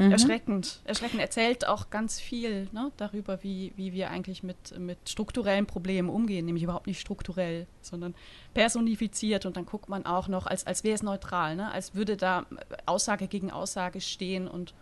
Mhm. 0.06 0.12
Erschreckend. 0.12 0.82
Erschreckend. 0.86 1.22
Erzählt 1.22 1.68
auch 1.68 1.90
ganz 1.90 2.20
viel 2.20 2.68
ne, 2.72 2.92
darüber, 2.98 3.44
wie, 3.44 3.74
wie 3.76 3.94
wir 3.94 4.10
eigentlich 4.10 4.44
mit, 4.44 4.78
mit 4.80 4.98
strukturellen 5.10 5.66
Problemen 5.66 6.10
umgehen. 6.10 6.46
Nämlich 6.46 6.64
überhaupt 6.64 6.88
nicht 6.88 7.00
strukturell, 7.00 7.68
sondern 7.82 8.16
personifiziert. 8.54 9.46
Und 9.46 9.58
dann 9.58 9.66
guckt 9.66 9.90
man 9.90 10.06
auch 10.06 10.28
noch, 10.28 10.48
als, 10.48 10.66
als 10.66 10.84
wäre 10.84 10.96
es 10.96 11.04
neutral, 11.04 11.56
ne? 11.56 11.72
als 11.72 11.96
würde 11.96 12.18
da 12.18 12.46
Aussage 12.86 13.28
gegen 13.28 13.52
Aussage 13.52 14.02
stehen 14.02 14.48
und, 14.48 14.74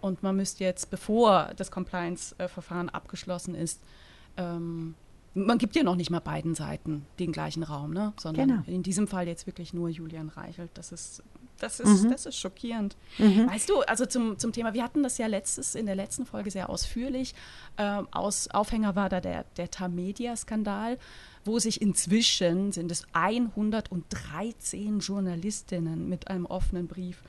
und 0.00 0.22
man 0.22 0.36
müsste 0.36 0.64
jetzt, 0.64 0.90
bevor 0.90 1.50
das 1.56 1.70
Compliance-Verfahren 1.70 2.88
abgeschlossen 2.88 3.54
ist, 3.54 3.82
ähm, 4.36 4.94
man 5.34 5.58
gibt 5.58 5.74
ja 5.74 5.82
noch 5.82 5.96
nicht 5.96 6.10
mal 6.10 6.20
beiden 6.20 6.54
Seiten 6.54 7.06
den 7.18 7.32
gleichen 7.32 7.64
Raum, 7.64 7.92
ne? 7.92 8.12
sondern 8.18 8.48
genau. 8.48 8.62
in 8.66 8.82
diesem 8.82 9.08
Fall 9.08 9.26
jetzt 9.26 9.46
wirklich 9.46 9.74
nur 9.74 9.88
Julian 9.88 10.28
Reichelt. 10.28 10.70
Das 10.74 10.92
ist 10.92 11.22
das 11.64 11.80
ist, 11.80 12.04
mhm. 12.04 12.10
das 12.10 12.26
ist 12.26 12.36
schockierend. 12.36 12.96
Mhm. 13.18 13.48
Weißt 13.48 13.70
du, 13.70 13.80
also 13.80 14.04
zum, 14.04 14.38
zum 14.38 14.52
Thema, 14.52 14.74
wir 14.74 14.82
hatten 14.82 15.02
das 15.02 15.16
ja 15.16 15.26
letztes, 15.26 15.74
in 15.74 15.86
der 15.86 15.94
letzten 15.94 16.26
Folge 16.26 16.50
sehr 16.50 16.68
ausführlich. 16.68 17.34
Ähm, 17.78 18.06
aus, 18.10 18.48
Aufhänger 18.48 18.94
war 18.94 19.08
da 19.08 19.20
der, 19.20 19.44
der 19.56 19.70
Tamedia-Skandal, 19.70 20.98
wo 21.44 21.58
sich 21.58 21.80
inzwischen 21.80 22.72
sind 22.72 22.92
es 22.92 23.06
113 23.14 24.98
Journalistinnen 24.98 26.08
mit 26.08 26.28
einem 26.28 26.44
offenen 26.44 26.86
Brief 26.86 27.22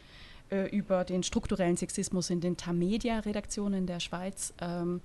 äh, 0.50 0.70
über 0.70 1.06
den 1.06 1.24
strukturellen 1.24 1.78
Sexismus 1.78 2.30
in 2.30 2.42
den 2.42 2.58
Tamedia-Redaktionen 2.58 3.88
der 3.88 4.02
Schweiz 4.02 4.54
ähm, 4.60 5.00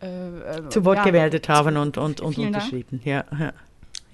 äh, 0.00 0.06
äh 0.06 0.68
zu 0.70 0.84
Wort 0.86 0.98
ja, 0.98 1.04
gemeldet 1.04 1.50
haben 1.50 1.76
und, 1.76 1.98
und, 1.98 2.22
und 2.22 2.38
unterschrieben. 2.38 3.02
Ja, 3.04 3.24
ja. 3.38 3.52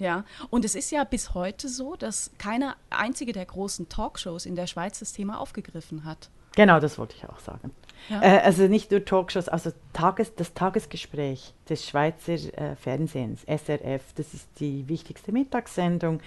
Ja, 0.01 0.25
und 0.49 0.65
es 0.65 0.73
ist 0.73 0.89
ja 0.89 1.03
bis 1.03 1.35
heute 1.35 1.69
so, 1.69 1.95
dass 1.95 2.31
keine 2.39 2.73
einzige 2.89 3.33
der 3.33 3.45
großen 3.45 3.87
Talkshows 3.87 4.47
in 4.47 4.55
der 4.55 4.65
Schweiz 4.65 4.97
das 4.97 5.13
Thema 5.13 5.39
aufgegriffen 5.39 6.05
hat. 6.05 6.31
Genau, 6.55 6.79
das 6.79 6.97
wollte 6.97 7.15
ich 7.15 7.29
auch 7.29 7.37
sagen. 7.37 7.69
Ja. 8.09 8.19
Äh, 8.23 8.39
also 8.39 8.63
nicht 8.63 8.89
nur 8.89 9.05
Talkshows, 9.05 9.47
also 9.47 9.71
Tages, 9.93 10.33
das 10.33 10.55
Tagesgespräch 10.55 11.53
des 11.69 11.87
Schweizer 11.87 12.33
äh, 12.33 12.75
Fernsehens, 12.77 13.43
SRF, 13.43 14.01
das 14.15 14.33
ist 14.33 14.49
die 14.59 14.89
wichtigste 14.89 15.31
Mittagssendung. 15.31 16.19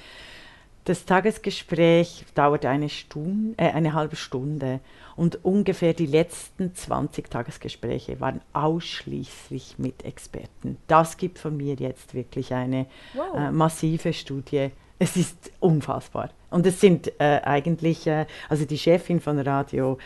Das 0.84 1.06
Tagesgespräch 1.06 2.26
dauerte 2.34 2.68
eine, 2.68 2.90
Stunde, 2.90 3.54
äh, 3.56 3.70
eine 3.70 3.94
halbe 3.94 4.16
Stunde 4.16 4.80
und 5.16 5.42
ungefähr 5.42 5.94
die 5.94 6.06
letzten 6.06 6.74
20 6.74 7.30
Tagesgespräche 7.30 8.20
waren 8.20 8.42
ausschließlich 8.52 9.76
mit 9.78 10.04
Experten. 10.04 10.76
Das 10.86 11.16
gibt 11.16 11.38
von 11.38 11.56
mir 11.56 11.74
jetzt 11.74 12.14
wirklich 12.14 12.52
eine 12.52 12.86
wow. 13.14 13.34
äh, 13.34 13.50
massive 13.50 14.12
Studie. 14.12 14.70
Es 14.98 15.16
ist 15.16 15.50
unfassbar. 15.58 16.30
Und 16.50 16.66
es 16.66 16.80
sind 16.80 17.10
äh, 17.18 17.40
eigentlich, 17.42 18.06
äh, 18.06 18.26
also 18.50 18.66
die 18.66 18.78
Chefin 18.78 19.20
von 19.20 19.38
Radio, 19.38 19.98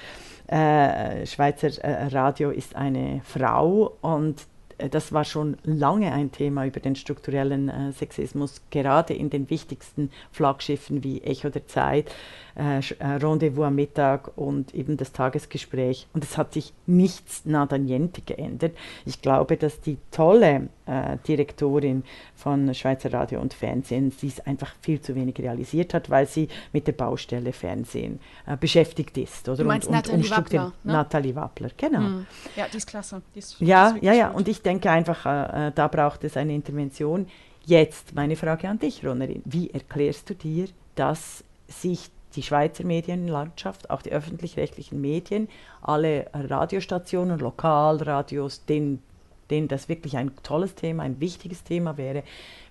äh, 0.47 1.27
Schweizer 1.27 1.77
äh, 1.83 2.07
Radio 2.07 2.51
ist 2.51 2.77
eine 2.77 3.21
Frau 3.25 3.97
und 4.01 4.47
das 4.91 5.13
war 5.13 5.25
schon 5.25 5.57
lange 5.65 6.13
ein 6.13 6.31
Thema 6.31 6.65
über 6.65 6.81
den 6.81 6.97
strukturellen 6.97 7.69
äh, 7.69 7.93
Sexismus, 7.93 8.63
gerade 8.71 9.15
in 9.15 9.31
den 9.31 9.51
wichtigsten 9.51 10.11
Flaggschiffen 10.31 11.03
wie 11.03 11.21
Echo 11.23 11.51
der 11.51 11.67
Zeit, 11.67 12.11
äh, 12.59 12.79
äh, 12.79 13.07
Rendezvous 13.07 13.67
am 13.67 13.77
Mittag 13.77 14.37
und 14.37 14.75
eben 14.75 14.97
das 14.97 15.13
Tagesgespräch. 15.13 16.07
Und 16.13 16.25
es 16.25 16.37
hat 16.37 16.53
sich 16.53 16.73
nichts 16.87 17.43
nada 17.45 17.79
niente 17.79 18.21
geändert. 18.21 18.77
Ich 19.05 19.23
glaube, 19.23 19.57
dass 19.57 19.81
die 19.81 19.99
tolle 20.11 20.69
äh, 20.87 21.19
Direktorin 21.27 22.03
von 22.35 22.75
Schweizer 22.75 23.13
Radio 23.13 23.41
und 23.41 23.55
Fernsehen 23.55 24.13
dies 24.23 24.41
einfach 24.41 24.75
viel 24.81 25.01
zu 25.01 25.15
wenig 25.15 25.39
realisiert 25.39 25.95
hat, 25.95 26.11
weil 26.11 26.27
sie 26.27 26.49
mit 26.73 26.87
der 26.87 26.93
Baustelle 26.93 27.53
Fernsehen 27.53 28.21
äh, 28.47 28.57
beschäftigt 28.57 29.17
ist. 29.19 29.49
Oder? 29.49 29.59
Du 29.59 29.65
meinst 29.65 29.89
und, 29.89 29.95
Nathalie 29.95 30.25
und 30.25 30.31
Wappler, 30.31 30.73
ne? 30.83 30.93
Nathalie 30.93 31.35
Wappler, 31.37 31.71
genau. 31.77 32.01
Mhm. 32.01 32.27
Ja, 32.57 32.67
die 32.73 32.79
ist 32.79 32.87
klasse. 32.87 33.23
Die 33.35 33.39
ist, 33.39 33.61
ja, 33.61 33.97
ja, 34.01 34.13
ja. 34.13 34.31
Und 34.31 34.49
ich 34.49 34.63
denke 34.69 34.91
einfach, 34.91 35.25
äh, 35.27 35.69
äh, 35.69 35.73
da 35.75 35.89
braucht 35.89 36.25
es 36.25 36.37
eine 36.37 36.55
Intervention. 36.55 37.27
Jetzt 37.65 38.15
meine 38.15 38.37
Frage 38.37 38.69
an 38.69 38.79
dich, 38.79 39.05
Ronerin. 39.05 39.43
Wie 39.45 39.71
erklärst 39.71 40.29
du 40.31 40.35
dir, 40.35 40.69
dass 40.95 41.43
sich 41.67 42.11
die 42.37 42.43
Schweizer 42.43 42.85
Medienlandschaft, 42.85 43.91
auch 43.91 44.03
die 44.03 44.13
öffentlich-rechtlichen 44.13 45.01
Medien, 45.01 45.49
alle 45.81 46.27
Radiostationen, 46.35 47.39
Lokalradios, 47.39 48.65
denen, 48.67 49.03
denen 49.51 49.69
das 49.69 49.89
wirklich 49.89 50.17
ein 50.17 50.33
tolles 50.43 50.75
Thema, 50.75 51.03
ein 51.03 51.21
wichtiges 51.21 51.65
Thema 51.65 51.97
wäre. 51.97 52.23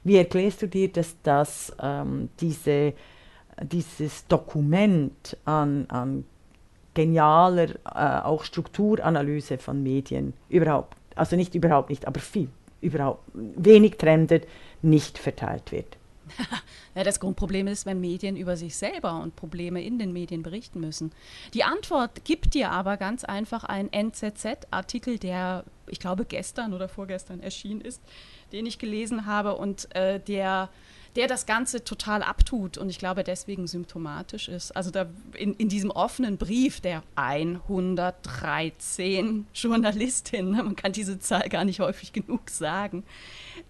Wie 0.03 0.17
erklärst 0.17 0.61
du 0.61 0.67
dir, 0.67 0.91
dass 0.91 1.15
das 1.23 1.75
ähm, 1.81 2.29
diese, 2.39 2.93
dieses 3.61 4.27
Dokument 4.27 5.35
an, 5.45 5.85
an 5.89 6.25
genialer 6.93 7.69
äh, 7.85 8.23
auch 8.23 8.43
Strukturanalyse 8.43 9.57
von 9.57 9.81
Medien 9.83 10.33
überhaupt, 10.49 10.96
also 11.17 11.35
nicht 11.35 11.55
überhaupt 11.55 11.89
nicht, 11.89 12.07
aber 12.07 12.19
viel, 12.19 12.49
überhaupt 12.81 13.23
wenig 13.33 13.97
trendet, 13.97 14.47
nicht 14.81 15.17
verteilt 15.17 15.71
wird? 15.71 15.97
ja, 16.95 17.03
das 17.03 17.19
Grundproblem 17.19 17.67
ist, 17.67 17.85
wenn 17.85 18.01
Medien 18.01 18.35
über 18.35 18.57
sich 18.57 18.75
selber 18.75 19.21
und 19.21 19.35
Probleme 19.35 19.83
in 19.83 19.99
den 19.99 20.13
Medien 20.13 20.43
berichten 20.43 20.79
müssen. 20.79 21.11
Die 21.53 21.63
Antwort 21.63 22.25
gibt 22.25 22.53
dir 22.53 22.71
aber 22.71 22.97
ganz 22.97 23.23
einfach 23.23 23.63
ein 23.63 23.91
NZZ-Artikel, 23.91 25.17
der, 25.17 25.63
ich 25.87 25.99
glaube, 25.99 26.25
gestern 26.25 26.73
oder 26.73 26.89
vorgestern 26.89 27.39
erschienen 27.39 27.81
ist, 27.81 28.01
den 28.51 28.65
ich 28.65 28.79
gelesen 28.79 29.25
habe 29.25 29.55
und 29.55 29.93
äh, 29.95 30.19
der 30.19 30.69
der 31.17 31.27
das 31.27 31.45
Ganze 31.47 31.83
total 31.83 32.21
abtut 32.21 32.77
und 32.77 32.89
ich 32.89 32.99
glaube 32.99 33.23
deswegen 33.23 33.65
symptomatisch 33.65 34.49
ist. 34.49 34.75
Also 34.75 34.91
da 34.91 35.07
in, 35.33 35.55
in 35.55 35.67
diesem 35.67 35.89
offenen 35.89 36.37
Brief 36.37 36.79
der 36.79 37.01
113 37.15 39.47
Journalistinnen, 39.51 40.51
man 40.63 40.75
kann 40.75 40.91
diese 40.91 41.17
Zahl 41.17 41.49
gar 41.49 41.65
nicht 41.65 41.79
häufig 41.79 42.13
genug 42.13 42.51
sagen, 42.51 43.03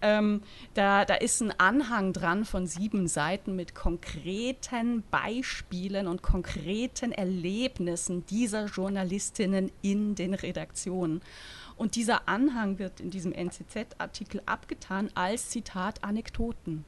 ähm, 0.02 0.42
da, 0.74 1.06
da 1.06 1.14
ist 1.14 1.40
ein 1.40 1.58
Anhang 1.58 2.12
dran 2.12 2.44
von 2.44 2.66
sieben 2.66 3.08
Seiten 3.08 3.56
mit 3.56 3.74
konkreten 3.74 5.02
Beispielen 5.10 6.06
und 6.06 6.22
konkreten 6.22 7.12
Erlebnissen 7.12 8.26
dieser 8.26 8.66
Journalistinnen 8.66 9.72
in 9.80 10.14
den 10.14 10.34
Redaktionen. 10.34 11.22
Und 11.76 11.96
dieser 11.96 12.28
Anhang 12.28 12.78
wird 12.78 13.00
in 13.00 13.08
diesem 13.08 13.32
NZZ-Artikel 13.32 14.42
abgetan 14.44 15.08
als 15.14 15.48
Zitat 15.48 16.04
Anekdoten. 16.04 16.84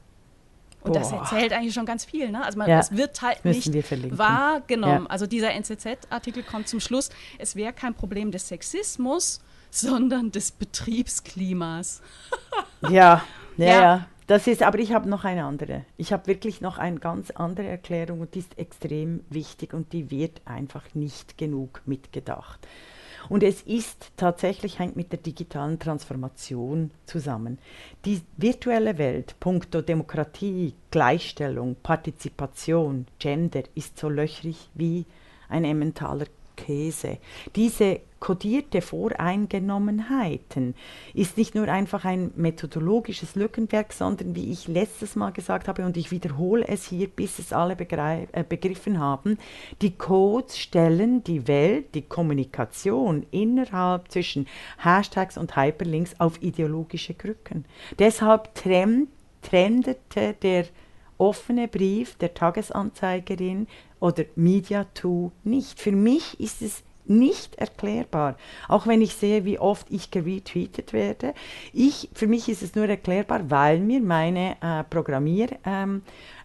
Und 0.83 0.93
Boah. 0.93 0.99
das 0.99 1.11
erzählt 1.11 1.53
eigentlich 1.53 1.73
schon 1.73 1.85
ganz 1.85 2.05
viel. 2.05 2.31
Ne? 2.31 2.43
Also 2.43 2.57
man, 2.57 2.69
ja, 2.69 2.79
es 2.79 2.95
wird 2.95 3.21
halt 3.21 3.45
nicht 3.45 3.71
wahrgenommen. 4.17 5.05
Ja. 5.05 5.09
Also 5.09 5.27
dieser 5.27 5.51
NZZ-Artikel 5.51 6.43
kommt 6.43 6.67
zum 6.67 6.79
Schluss, 6.79 7.09
es 7.37 7.55
wäre 7.55 7.73
kein 7.73 7.93
Problem 7.93 8.31
des 8.31 8.47
Sexismus, 8.47 9.41
sondern 9.69 10.31
des 10.31 10.51
Betriebsklimas. 10.51 12.01
ja, 12.89 13.23
ja, 13.57 13.65
ja. 13.67 14.07
Das 14.27 14.47
ist, 14.47 14.63
aber 14.63 14.79
ich 14.79 14.93
habe 14.93 15.09
noch 15.09 15.25
eine 15.25 15.43
andere. 15.43 15.85
Ich 15.97 16.13
habe 16.13 16.27
wirklich 16.27 16.61
noch 16.61 16.77
eine 16.77 16.99
ganz 16.99 17.31
andere 17.31 17.67
Erklärung 17.67 18.21
und 18.21 18.33
die 18.33 18.39
ist 18.39 18.57
extrem 18.57 19.25
wichtig 19.29 19.73
und 19.73 19.91
die 19.93 20.09
wird 20.09 20.41
einfach 20.45 20.83
nicht 20.93 21.37
genug 21.37 21.81
mitgedacht. 21.85 22.65
Und 23.29 23.43
es 23.43 23.61
ist 23.61 24.11
tatsächlich, 24.17 24.79
hängt 24.79 24.95
mit 24.95 25.11
der 25.11 25.19
digitalen 25.19 25.79
Transformation 25.79 26.91
zusammen. 27.05 27.59
Die 28.05 28.21
virtuelle 28.37 28.97
Welt, 28.97 29.35
puncto 29.39 29.81
Demokratie, 29.81 30.73
Gleichstellung, 30.91 31.75
Partizipation, 31.81 33.07
Gender, 33.19 33.63
ist 33.75 33.97
so 33.97 34.09
löchrig 34.09 34.69
wie 34.73 35.05
ein 35.49 35.65
Emmentaler 35.65 36.25
Käse. 36.65 37.17
Diese 37.55 38.01
kodierte 38.19 38.81
Voreingenommenheiten 38.81 40.75
ist 41.13 41.37
nicht 41.37 41.55
nur 41.55 41.67
einfach 41.67 42.05
ein 42.05 42.31
methodologisches 42.35 43.35
Lückenwerk, 43.35 43.93
sondern 43.93 44.35
wie 44.35 44.51
ich 44.51 44.67
letztes 44.67 45.15
Mal 45.15 45.31
gesagt 45.31 45.67
habe, 45.67 45.85
und 45.85 45.97
ich 45.97 46.11
wiederhole 46.11 46.67
es 46.67 46.85
hier, 46.85 47.07
bis 47.07 47.39
es 47.39 47.51
alle 47.51 47.75
äh, 47.75 48.43
begriffen 48.47 48.99
haben, 48.99 49.39
die 49.81 49.97
Codes 49.97 50.59
stellen 50.59 51.23
die 51.23 51.47
Welt, 51.47 51.95
die 51.95 52.03
Kommunikation 52.03 53.25
innerhalb 53.31 54.11
zwischen 54.11 54.47
Hashtags 54.77 55.37
und 55.37 55.55
Hyperlinks 55.55 56.19
auf 56.19 56.41
ideologische 56.43 57.15
Krücken. 57.15 57.65
Deshalb 57.97 58.53
trendete 58.53 60.35
der 60.41 60.65
offene 61.21 61.67
Brief 61.67 62.15
der 62.15 62.33
Tagesanzeigerin 62.33 63.67
oder 63.99 64.23
Media2 64.35 65.29
nicht. 65.43 65.79
Für 65.79 65.91
mich 65.91 66.39
ist 66.39 66.63
es 66.63 66.83
nicht 67.05 67.55
erklärbar. 67.55 68.37
Auch 68.67 68.87
wenn 68.87 69.01
ich 69.01 69.13
sehe, 69.13 69.45
wie 69.45 69.59
oft 69.59 69.85
ich 69.91 70.09
geretweetet 70.09 70.93
werde. 70.93 71.33
Ich, 71.73 72.09
für 72.13 72.25
mich 72.25 72.49
ist 72.49 72.63
es 72.63 72.73
nur 72.73 72.87
erklärbar, 72.89 73.49
weil 73.49 73.79
mir 73.79 74.01
meine 74.01 74.57
äh, 74.61 74.83
Programmier... 74.83 75.49
Ähm, 75.63 76.01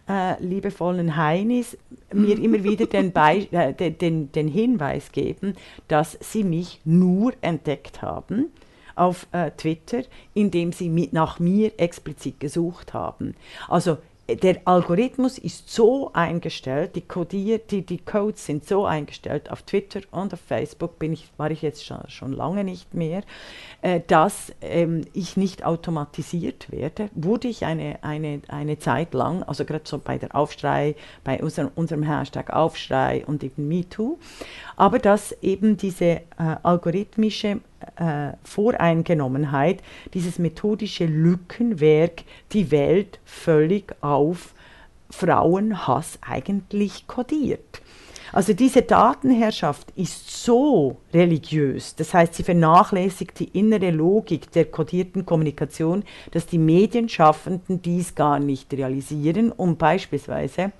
äh, 0.09 0.41
liebevollen 0.41 1.17
Heinis 1.17 1.77
mir 2.13 2.39
immer 2.41 2.63
wieder 2.63 2.85
den, 2.85 3.11
Be 3.11 3.45
äh, 3.51 3.73
den, 3.73 3.97
den, 3.97 4.31
den, 4.31 4.47
Hinweis 4.47 5.11
geben, 5.11 5.55
dass 5.89 6.17
sie 6.21 6.45
mich 6.45 6.79
nur 6.85 7.33
entdeckt 7.41 8.01
haben 8.01 8.53
auf 8.95 9.27
äh, 9.31 9.51
Twitter, 9.51 10.03
indem 10.33 10.71
sie 10.71 10.87
mit, 10.87 11.11
nach 11.11 11.39
mir 11.39 11.71
explizit 11.77 12.39
gesucht 12.39 12.93
haben. 12.93 13.35
Also 13.67 13.97
der 14.27 14.59
Algorithmus 14.65 15.37
ist 15.37 15.69
so 15.69 16.11
eingestellt, 16.13 16.95
die, 16.95 17.01
Codier, 17.01 17.59
die, 17.59 17.81
die 17.81 17.99
Codes 17.99 18.45
sind 18.45 18.67
so 18.67 18.85
eingestellt, 18.85 19.49
auf 19.49 19.61
Twitter 19.61 20.01
und 20.11 20.33
auf 20.33 20.41
Facebook 20.41 20.99
bin 20.99 21.13
ich, 21.13 21.29
war 21.37 21.49
ich 21.49 21.61
jetzt 21.61 21.85
schon, 21.85 22.01
schon 22.09 22.33
lange 22.33 22.65
nicht 22.65 22.93
mehr, 22.93 23.23
äh, 23.81 24.01
dass 24.05 24.51
ähm, 24.61 25.05
ich 25.13 25.37
nicht 25.37 25.65
automatisiert 25.65 26.69
werde. 26.71 27.09
Wurde 27.15 27.47
ich 27.47 27.65
eine, 27.65 28.03
eine, 28.03 28.41
eine 28.49 28.77
Zeit 28.79 29.13
lang, 29.13 29.43
also 29.43 29.63
gerade 29.63 29.85
so 29.85 29.97
bei 29.97 30.17
der 30.17 30.35
Aufschrei, 30.35 30.95
bei 31.23 31.41
unserem, 31.41 31.71
unserem 31.75 32.03
Hashtag 32.03 32.51
Aufschrei 32.51 33.23
und 33.25 33.43
eben 33.43 33.69
MeToo, 33.69 34.17
aber 34.75 34.99
dass 34.99 35.31
eben 35.41 35.77
diese 35.77 36.05
äh, 36.05 36.21
algorithmische 36.63 37.61
äh, 37.95 38.33
Voreingenommenheit, 38.43 39.81
dieses 40.13 40.39
methodische 40.39 41.05
Lückenwerk 41.05 42.23
die 42.51 42.71
Welt 42.71 43.19
völlig 43.25 43.95
auf 44.01 44.53
Frauenhass 45.09 46.19
eigentlich 46.21 47.07
kodiert. 47.07 47.81
Also 48.33 48.53
diese 48.53 48.81
Datenherrschaft 48.81 49.91
ist 49.95 50.43
so 50.43 50.97
religiös, 51.13 51.95
das 51.95 52.13
heißt, 52.13 52.33
sie 52.33 52.43
vernachlässigt 52.43 53.39
die 53.39 53.57
innere 53.57 53.89
Logik 53.91 54.51
der 54.51 54.65
kodierten 54.65 55.25
Kommunikation, 55.25 56.03
dass 56.31 56.45
die 56.45 56.57
Medienschaffenden 56.57 57.81
dies 57.81 58.15
gar 58.15 58.39
nicht 58.39 58.73
realisieren, 58.73 59.51
um 59.51 59.77
beispielsweise 59.77 60.73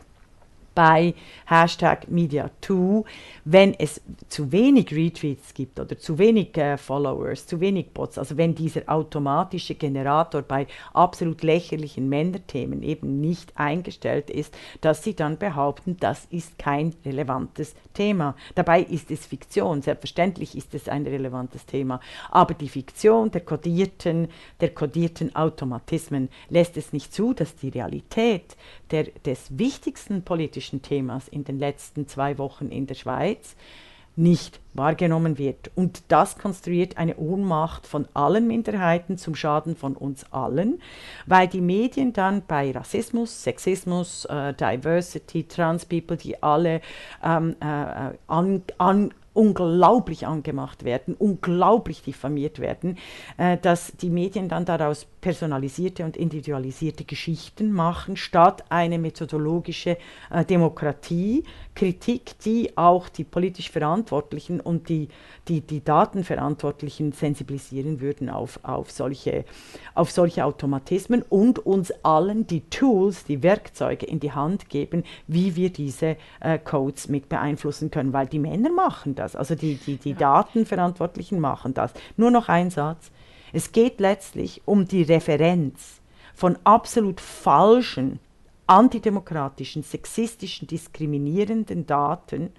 bei 0.77 1.15
Hashtag 1.47 2.05
Media2, 2.05 3.03
wenn 3.45 3.73
es 3.73 3.99
zu 4.29 4.51
wenig 4.51 4.91
Retweets 4.91 5.55
gibt 5.55 5.79
oder 5.79 5.97
zu 5.97 6.19
wenig 6.19 6.55
äh, 6.55 6.77
Followers, 6.77 7.47
zu 7.47 7.59
wenig 7.59 7.89
Bots, 7.95 8.19
also 8.19 8.37
wenn 8.37 8.53
dieser 8.53 8.81
automatische 8.85 9.73
Generator 9.73 10.43
bei 10.43 10.67
absolut 10.93 11.41
lächerlichen 11.41 12.09
Männerthemen 12.09 12.83
eben 12.83 13.19
nicht 13.19 13.53
eingestellt 13.55 14.29
ist, 14.29 14.55
dass 14.81 15.03
sie 15.03 15.15
dann 15.15 15.39
behaupten, 15.39 15.97
das 15.99 16.25
ist 16.29 16.59
kein 16.59 16.93
relevantes 17.03 17.73
Thema. 17.95 18.35
Dabei 18.53 18.81
ist 18.81 19.09
es 19.09 19.25
Fiktion, 19.25 19.81
selbstverständlich 19.81 20.55
ist 20.55 20.75
es 20.75 20.87
ein 20.87 21.07
relevantes 21.07 21.65
Thema, 21.65 22.01
aber 22.29 22.53
die 22.53 22.69
Fiktion 22.69 23.31
der 23.31 23.41
kodierten, 23.41 24.27
der 24.61 24.75
kodierten 24.75 25.35
Automatismen 25.35 26.29
lässt 26.49 26.77
es 26.77 26.93
nicht 26.93 27.11
zu, 27.11 27.33
dass 27.33 27.55
die 27.55 27.69
Realität 27.69 28.55
der, 28.91 29.05
des 29.25 29.57
wichtigsten 29.57 30.21
politischen 30.67 30.81
Themas 30.81 31.27
in 31.27 31.43
den 31.43 31.59
letzten 31.59 32.07
zwei 32.07 32.37
Wochen 32.37 32.69
in 32.69 32.87
der 32.87 32.95
Schweiz 32.95 33.55
nicht 34.15 34.59
wahrgenommen 34.73 35.37
wird. 35.37 35.69
Und 35.75 36.01
das 36.07 36.39
konstruiert 36.39 36.97
eine 36.97 37.17
Ohnmacht 37.17 37.85
von 37.85 38.07
allen 38.15 38.47
Minderheiten 38.47 39.19
zum 39.19 39.35
Schaden 39.35 39.75
von 39.75 39.95
uns 39.95 40.25
allen, 40.33 40.81
weil 41.27 41.47
die 41.47 41.61
Medien 41.61 42.13
dann 42.13 42.41
bei 42.47 42.71
Rassismus, 42.71 43.43
Sexismus, 43.43 44.25
äh, 44.25 44.55
Diversity, 44.55 45.43
Trans 45.43 45.85
People, 45.85 46.17
die 46.17 46.41
alle 46.41 46.81
ähm, 47.23 47.55
äh, 47.59 48.15
an, 48.27 48.63
an 48.79 49.13
unglaublich 49.37 50.25
angemacht 50.25 50.83
werden, 50.83 51.13
unglaublich 51.13 52.01
diffamiert 52.01 52.57
werden, 52.57 52.97
äh, 53.37 53.57
dass 53.57 53.93
die 53.95 54.09
Medien 54.09 54.49
dann 54.49 54.65
daraus 54.65 55.05
personalisierte 55.21 56.03
und 56.03 56.17
individualisierte 56.17 57.03
Geschichten 57.03 57.71
machen, 57.71 58.17
statt 58.17 58.63
eine 58.69 58.97
methodologische 58.97 59.97
äh, 60.31 60.43
Demokratie, 60.43 61.43
Kritik, 61.75 62.39
die 62.39 62.75
auch 62.75 63.09
die 63.09 63.23
politisch 63.23 63.69
Verantwortlichen 63.69 64.59
und 64.59 64.89
die, 64.89 65.09
die, 65.47 65.61
die 65.61 65.83
Datenverantwortlichen 65.83 67.11
sensibilisieren 67.11 68.01
würden 68.01 68.31
auf, 68.31 68.59
auf, 68.63 68.89
solche, 68.89 69.45
auf 69.93 70.09
solche 70.09 70.45
Automatismen 70.45 71.23
und 71.29 71.59
uns 71.59 71.91
allen 72.03 72.47
die 72.47 72.61
Tools, 72.69 73.25
die 73.25 73.43
Werkzeuge 73.43 74.07
in 74.07 74.19
die 74.19 74.31
Hand 74.31 74.69
geben, 74.69 75.03
wie 75.27 75.55
wir 75.55 75.69
diese 75.69 76.15
äh, 76.39 76.57
Codes 76.57 77.09
mit 77.09 77.29
beeinflussen 77.29 77.91
können, 77.91 78.13
weil 78.13 78.25
die 78.25 78.39
Männer 78.39 78.71
machen 78.71 79.13
das, 79.13 79.26
also 79.35 79.55
die, 79.55 79.75
die, 79.75 79.97
die 79.97 80.11
ja. 80.11 80.17
Datenverantwortlichen 80.17 81.39
machen 81.39 81.73
das. 81.73 81.93
Nur 82.15 82.31
noch 82.31 82.49
ein 82.49 82.69
Satz. 82.69 83.11
Es 83.53 83.71
geht 83.71 83.99
letztlich 83.99 84.61
um 84.65 84.87
die 84.87 85.03
Referenz 85.03 86.01
von 86.35 86.57
absolut 86.63 87.21
falschen 87.21 88.19
antidemokratischen, 88.67 89.83
sexistischen, 89.83 90.67
diskriminierenden 90.67 91.85
Daten, 91.85 92.51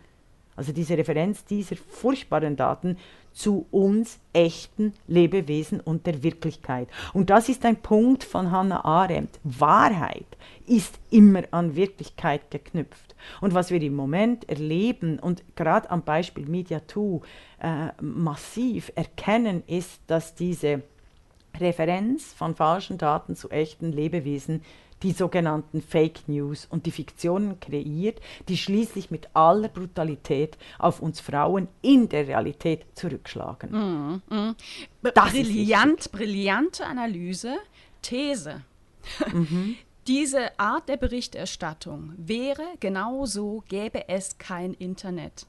also 0.57 0.73
diese 0.73 0.97
Referenz 0.97 1.45
dieser 1.45 1.77
furchtbaren 1.77 2.57
Daten 2.57 2.97
zu 3.39 3.67
uns 3.71 4.19
echten 4.33 4.93
Lebewesen 5.07 5.79
und 5.79 6.07
der 6.07 6.25
Wirklichkeit. 6.25 6.89
Und 7.13 7.31
das 7.31 7.49
ist 7.49 7.65
ein 7.65 7.77
Punkt 7.77 8.25
von 8.25 8.51
Hannah 8.51 8.85
Arendt. 8.85 9.39
Wahrheit 9.45 10.27
ist 10.67 10.99
immer 11.11 11.45
an 11.53 11.77
Wirklichkeit 11.77 12.51
geknüpft. 12.51 13.15
Und 13.41 13.55
was 13.55 13.71
wir 13.71 13.81
im 13.81 13.95
Moment 13.95 14.49
erleben 14.49 15.21
und 15.21 15.45
gerade 15.55 15.89
am 15.89 16.03
Beispiel 16.03 16.47
Media2 16.47 17.23
äh, 17.61 18.03
massiv 18.03 18.91
erkennen, 18.97 19.63
ist, 19.69 20.01
dass 20.09 20.35
diese 20.35 20.83
Referenz 21.57 22.33
von 22.33 22.57
falschen 22.57 22.99
Daten 22.99 23.37
zu 23.37 23.51
echten 23.51 23.93
Lebewesen 23.93 24.63
die 25.03 25.13
sogenannten 25.13 25.83
Fake 25.83 26.29
News 26.29 26.67
und 26.71 26.87
die 26.87 26.91
Fiktionen 26.91 27.61
kreiert, 27.61 28.21
die 28.49 28.57
schließlich 28.57 29.11
mit 29.11 29.29
aller 29.35 29.69
Brutalität 29.69 30.59
auf 30.79 31.01
uns 31.01 31.21
Frauen 31.21 31.69
in 31.83 32.09
der 32.09 32.27
Realität 32.27 32.87
zurückschlagen. 32.95 33.71
Mm, 33.71 34.35
mm. 34.35 34.57
Brillant, 35.03 36.11
brillante 36.13 36.85
Analyse, 36.85 37.57
These. 38.03 38.63
Mhm. 39.33 39.77
Diese 40.07 40.59
Art 40.59 40.89
der 40.89 40.97
Berichterstattung 40.97 42.15
wäre 42.17 42.65
genauso, 42.81 43.63
gäbe 43.69 44.09
es 44.09 44.39
kein 44.39 44.73
Internet. 44.73 45.47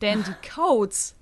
Denn 0.00 0.22
die 0.22 0.48
Codes 0.54 1.16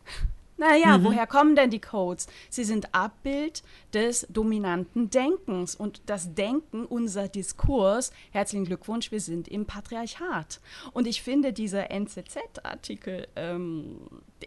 naja, 0.57 0.99
mhm. 0.99 1.05
woher 1.05 1.27
kommen 1.27 1.55
denn 1.57 1.71
die 1.71 1.81
Codes? 1.81 2.27
Sie 2.49 2.65
sind 2.65 2.95
Abbild 2.95 3.63
des 3.93 4.27
dominanten 4.31 5.11
Denkens 5.11 5.75
und 5.75 6.03
das 6.07 6.35
Denken, 6.35 6.87
unser 6.87 7.29
Diskurs, 7.29 8.13
herzlichen 8.31 8.65
Glückwunsch, 8.65 9.11
wir 9.11 9.21
sind 9.21 9.49
im 9.49 9.67
Patriarchat. 9.67 10.61
Und 10.93 11.07
ich 11.07 11.23
finde, 11.23 11.53
dieser 11.53 11.91
NZZ-Artikel 11.91 13.29
ähm, 13.37 14.01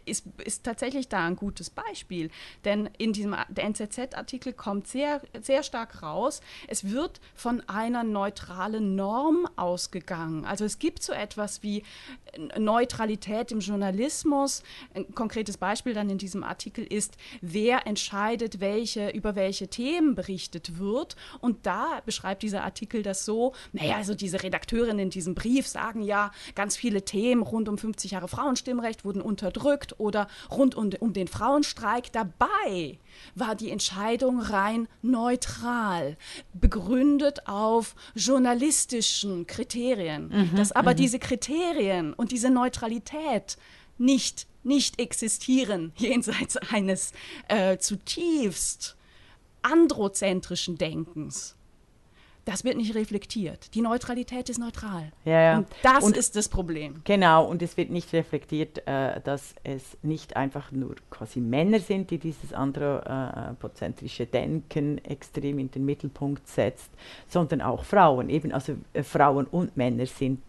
ist, 0.05 0.25
ist 0.43 0.63
tatsächlich 0.63 1.07
da 1.07 1.25
ein 1.25 1.35
gutes 1.35 1.69
Beispiel, 1.69 2.29
denn 2.65 2.89
in 2.97 3.13
diesem 3.13 3.35
NZZ-Artikel 3.55 4.53
kommt 4.53 4.87
sehr, 4.87 5.21
sehr 5.41 5.63
stark 5.63 6.01
raus, 6.01 6.41
es 6.67 6.89
wird 6.89 7.19
von 7.35 7.61
einer 7.67 8.03
neutralen 8.03 8.95
Norm 8.95 9.47
ausgegangen. 9.55 10.45
Also 10.45 10.65
es 10.65 10.79
gibt 10.79 11.03
so 11.03 11.13
etwas 11.13 11.63
wie 11.63 11.83
Neutralität 12.57 13.51
im 13.51 13.59
Journalismus. 13.59 14.63
Ein 14.93 15.13
konkretes 15.15 15.57
Beispiel 15.57 15.93
dann 15.93 16.09
in 16.09 16.17
diesem 16.17 16.43
Artikel 16.43 16.85
ist, 16.85 17.17
wer 17.41 17.87
entscheidet, 17.87 18.59
welche, 18.59 19.09
über 19.09 19.35
welche 19.35 19.67
Themen 19.67 20.15
berichtet 20.15 20.77
wird. 20.77 21.15
Und 21.39 21.65
da 21.65 22.01
beschreibt 22.05 22.43
dieser 22.43 22.63
Artikel 22.63 23.01
das 23.01 23.25
so, 23.25 23.53
naja, 23.73 23.95
also 23.95 24.13
diese 24.13 24.43
Redakteurinnen 24.43 24.99
in 24.99 25.09
diesem 25.09 25.35
Brief 25.35 25.67
sagen 25.67 26.01
ja, 26.01 26.31
ganz 26.55 26.77
viele 26.77 27.03
Themen 27.03 27.41
rund 27.41 27.69
um 27.69 27.77
50 27.77 28.11
Jahre 28.11 28.27
Frauenstimmrecht 28.27 29.05
wurden 29.05 29.21
unterdrückt 29.21 29.78
oder 29.99 30.27
rund 30.51 30.75
um, 30.75 30.91
um 30.99 31.13
den 31.13 31.27
Frauenstreik. 31.27 32.11
Dabei 32.11 32.99
war 33.35 33.55
die 33.55 33.71
Entscheidung 33.71 34.39
rein 34.39 34.87
neutral, 35.01 36.17
begründet 36.53 37.47
auf 37.47 37.95
journalistischen 38.15 39.47
Kriterien. 39.47 40.29
Mhm, 40.29 40.55
dass 40.55 40.71
aber 40.71 40.91
mhm. 40.91 40.97
diese 40.97 41.19
Kriterien 41.19 42.13
und 42.13 42.31
diese 42.31 42.49
Neutralität 42.49 43.57
nicht 43.97 44.47
nicht 44.63 44.99
existieren 44.99 45.93
jenseits 45.97 46.57
eines 46.57 47.13
äh, 47.47 47.77
zutiefst 47.77 48.97
androzentrischen 49.61 50.77
Denkens. 50.77 51.55
Das 52.49 52.63
wird 52.63 52.77
nicht 52.77 52.95
reflektiert. 52.95 53.75
Die 53.75 53.81
Neutralität 53.81 54.49
ist 54.49 54.57
neutral. 54.57 55.11
Ja, 55.23 55.41
ja. 55.41 55.57
Und 55.59 55.67
das 55.83 56.03
und, 56.03 56.17
ist 56.17 56.35
das 56.35 56.49
Problem. 56.49 57.01
Genau, 57.03 57.45
und 57.45 57.61
es 57.61 57.77
wird 57.77 57.91
nicht 57.91 58.11
reflektiert, 58.13 58.87
äh, 58.87 59.21
dass 59.21 59.53
es 59.63 59.97
nicht 60.01 60.35
einfach 60.35 60.71
nur 60.71 60.95
quasi 61.11 61.39
Männer 61.39 61.79
sind, 61.79 62.09
die 62.09 62.17
dieses 62.17 62.53
andropozentrische 62.53 64.25
Denken 64.25 64.97
extrem 65.05 65.59
in 65.59 65.69
den 65.69 65.85
Mittelpunkt 65.85 66.47
setzt, 66.47 66.89
sondern 67.27 67.61
auch 67.61 67.83
Frauen. 67.83 68.29
Eben, 68.29 68.51
also 68.51 68.75
äh, 68.93 69.03
Frauen 69.03 69.45
und 69.45 69.77
Männer 69.77 70.05
sind 70.07 70.41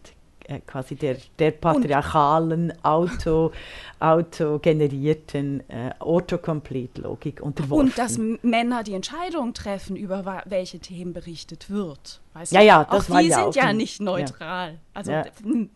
äh, 0.45 0.61
quasi 0.61 0.95
der, 0.95 1.17
der 1.39 1.51
patriarchalen, 1.53 2.73
auto, 2.83 3.53
autogenerierten 3.99 5.63
äh, 5.69 5.91
Autocomplete-Logik 5.99 7.41
unterworfen. 7.41 7.87
Und 7.87 7.99
dass 7.99 8.19
Männer 8.43 8.83
die 8.83 8.95
Entscheidung 8.95 9.55
treffen, 9.55 9.97
über 9.97 10.43
welche 10.47 10.79
Themen 10.79 11.13
berichtet 11.13 11.71
wird. 11.71 12.21
Weißt 12.33 12.53
ja, 12.53 12.61
ja, 12.61 12.85
das 12.85 13.07
auch 13.07 13.15
war 13.15 13.23
die 13.23 13.29
ja 13.29 13.43
sind 13.43 13.57
ja 13.57 13.73
nicht 13.73 14.01
neutral. 14.01 14.73
Ja. 14.73 14.79
Also 14.95 15.11
ja. 15.11 15.25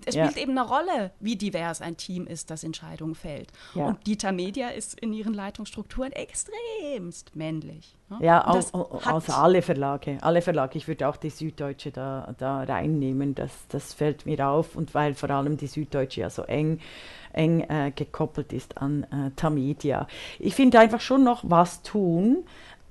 es 0.04 0.14
spielt 0.14 0.36
ja. 0.36 0.42
eben 0.42 0.56
eine 0.56 0.68
Rolle, 0.68 1.10
wie 1.18 1.34
divers 1.34 1.80
ein 1.80 1.96
Team 1.96 2.26
ist, 2.26 2.50
das 2.50 2.62
Entscheidungen 2.62 3.16
fällt. 3.16 3.50
Und 3.74 4.06
Dieter 4.06 4.30
Media 4.30 4.68
ist 4.68 5.00
in 5.00 5.12
ihren 5.12 5.34
Leitungsstrukturen 5.34 6.12
extremst 6.12 7.34
männlich. 7.34 7.96
Ne? 8.08 8.18
Ja, 8.20 8.46
au, 8.46 9.00
also 9.04 9.32
alle 9.32 9.62
Verlage, 9.62 10.18
alle 10.20 10.42
Verlage. 10.42 10.78
Ich 10.78 10.86
würde 10.86 11.08
auch 11.08 11.16
die 11.16 11.30
Süddeutsche 11.30 11.90
da, 11.90 12.34
da 12.38 12.62
reinnehmen. 12.62 13.34
Das, 13.34 13.50
das 13.68 13.92
fällt 13.92 14.24
mir 14.24 14.46
auf 14.46 14.76
und 14.76 14.94
weil 14.94 15.14
vor 15.14 15.30
allem 15.30 15.56
die 15.56 15.66
Süddeutsche 15.66 16.20
ja 16.20 16.30
so 16.30 16.42
eng 16.42 16.80
eng 17.32 17.62
äh, 17.62 17.92
gekoppelt 17.94 18.52
ist 18.52 18.78
an 18.78 19.04
äh, 19.04 19.30
Tamedia. 19.36 20.06
Ich 20.38 20.54
finde 20.54 20.78
einfach 20.78 21.00
schon 21.00 21.24
noch 21.24 21.42
was 21.42 21.82
tun, 21.82 22.44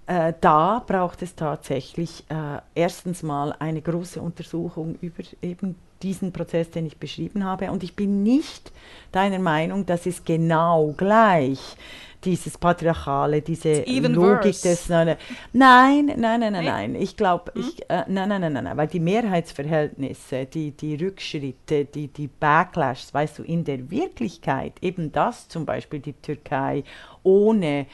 äh, 0.08 0.34
da 0.42 0.84
braucht 0.86 1.22
es 1.22 1.36
tatsächlich 1.36 2.24
äh, 2.30 2.60
erstens 2.76 3.24
mal 3.24 3.56
eine 3.60 3.82
große 3.82 4.22
Untersuchung 4.22 4.98
über 5.02 5.24
eben 5.42 5.76
diesen 6.02 6.34
Prozess, 6.34 6.70
den 6.70 6.86
ich 6.86 6.98
beschrieben 6.98 7.46
habe. 7.46 7.72
Und 7.72 7.84
ich 7.84 7.96
bin 7.96 8.24
nicht 8.24 8.72
deiner 9.12 9.39
Meinung, 9.39 9.86
dass 9.86 10.06
es 10.06 10.24
genau 10.26 10.94
gleich 10.98 11.78
dieses 12.24 12.58
Patriarchale, 12.58 13.42
diese 13.42 13.84
Logik 13.84 14.18
worse. 14.18 14.70
des. 14.70 14.89
Nein, 14.89 15.18
nein, 15.54 16.06
nein, 16.18 16.39
nein, 16.39 16.54
nein, 16.54 16.66
nein. 16.66 16.96
Ich 16.96 17.18
glaube, 17.18 17.52
hm? 17.54 17.62
ich, 17.62 17.89
äh, 17.89 18.04
nein, 18.08 18.30
nein, 18.30 18.42
nein, 18.42 18.54
nein, 18.54 18.78
weil 18.78 18.88
die 18.88 19.00
Mehrheitsverhältnisse, 19.00 20.46
die, 20.46 20.72
die 20.72 20.96
Rückschritte, 20.96 21.86
die, 21.86 22.08
die 22.08 22.28
Backlashs, 22.28 23.13
weißt 23.13 23.39
du, 23.39 23.44
in 23.44 23.63
der 23.63 23.89
Wirklichkeit, 23.89 24.74
eben 24.82 25.12
das 25.12 25.48
zum 25.48 25.66
Beispiel 25.66 26.00
die 26.00 26.13
Türkei 26.13 26.84
ohne 27.24 27.88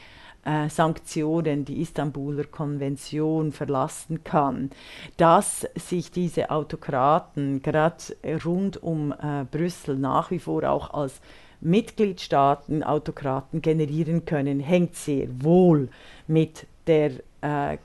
Sanktionen, 0.68 1.64
die 1.64 1.82
Istanbuler 1.82 2.44
Konvention 2.44 3.52
verlassen 3.52 4.24
kann, 4.24 4.70
dass 5.16 5.66
sich 5.74 6.10
diese 6.10 6.50
Autokraten 6.50 7.62
gerade 7.62 7.96
rund 8.44 8.82
um 8.82 9.12
äh, 9.12 9.44
Brüssel 9.50 9.96
nach 9.96 10.30
wie 10.30 10.38
vor 10.38 10.64
auch 10.64 10.94
als 10.94 11.20
Mitgliedstaaten 11.60 12.82
Autokraten 12.82 13.60
generieren 13.60 14.24
können, 14.24 14.60
hängt 14.60 14.96
sehr 14.96 15.28
wohl 15.42 15.90
mit 16.26 16.66
der 16.86 17.10
äh, 17.42 17.76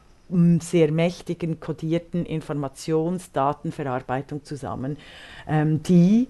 sehr 0.60 0.92
mächtigen 0.92 1.60
kodierten 1.60 2.26
Informationsdatenverarbeitung 2.26 4.44
zusammen, 4.44 4.98
ähm, 5.48 5.84
die 5.84 6.28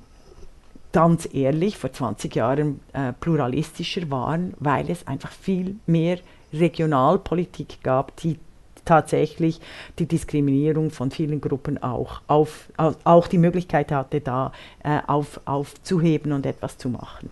ganz 0.95 1.27
ehrlich 1.33 1.77
vor 1.77 1.91
20 1.91 2.33
Jahren 2.35 2.79
äh, 2.93 3.11
pluralistischer 3.11 4.09
waren, 4.09 4.53
weil 4.59 4.89
es 4.89 5.05
einfach 5.07 5.29
viel 5.29 5.75
mehr 5.85 6.19
Regionalpolitik 6.53 7.83
gab, 7.83 8.15
die 8.15 8.39
tatsächlich 8.85 9.59
die 9.99 10.05
Diskriminierung 10.05 10.91
von 10.91 11.11
vielen 11.11 11.41
Gruppen 11.41 11.83
auch, 11.83 12.21
auf, 12.27 12.69
auf 12.77 12.95
auch 13.03 13.27
die 13.27 13.37
Möglichkeit 13.37 13.91
hatte, 13.91 14.21
da 14.21 14.53
äh, 14.85 14.99
auf, 15.05 15.41
aufzuheben 15.43 16.31
und 16.31 16.45
etwas 16.45 16.77
zu 16.77 16.87
machen. 16.87 17.29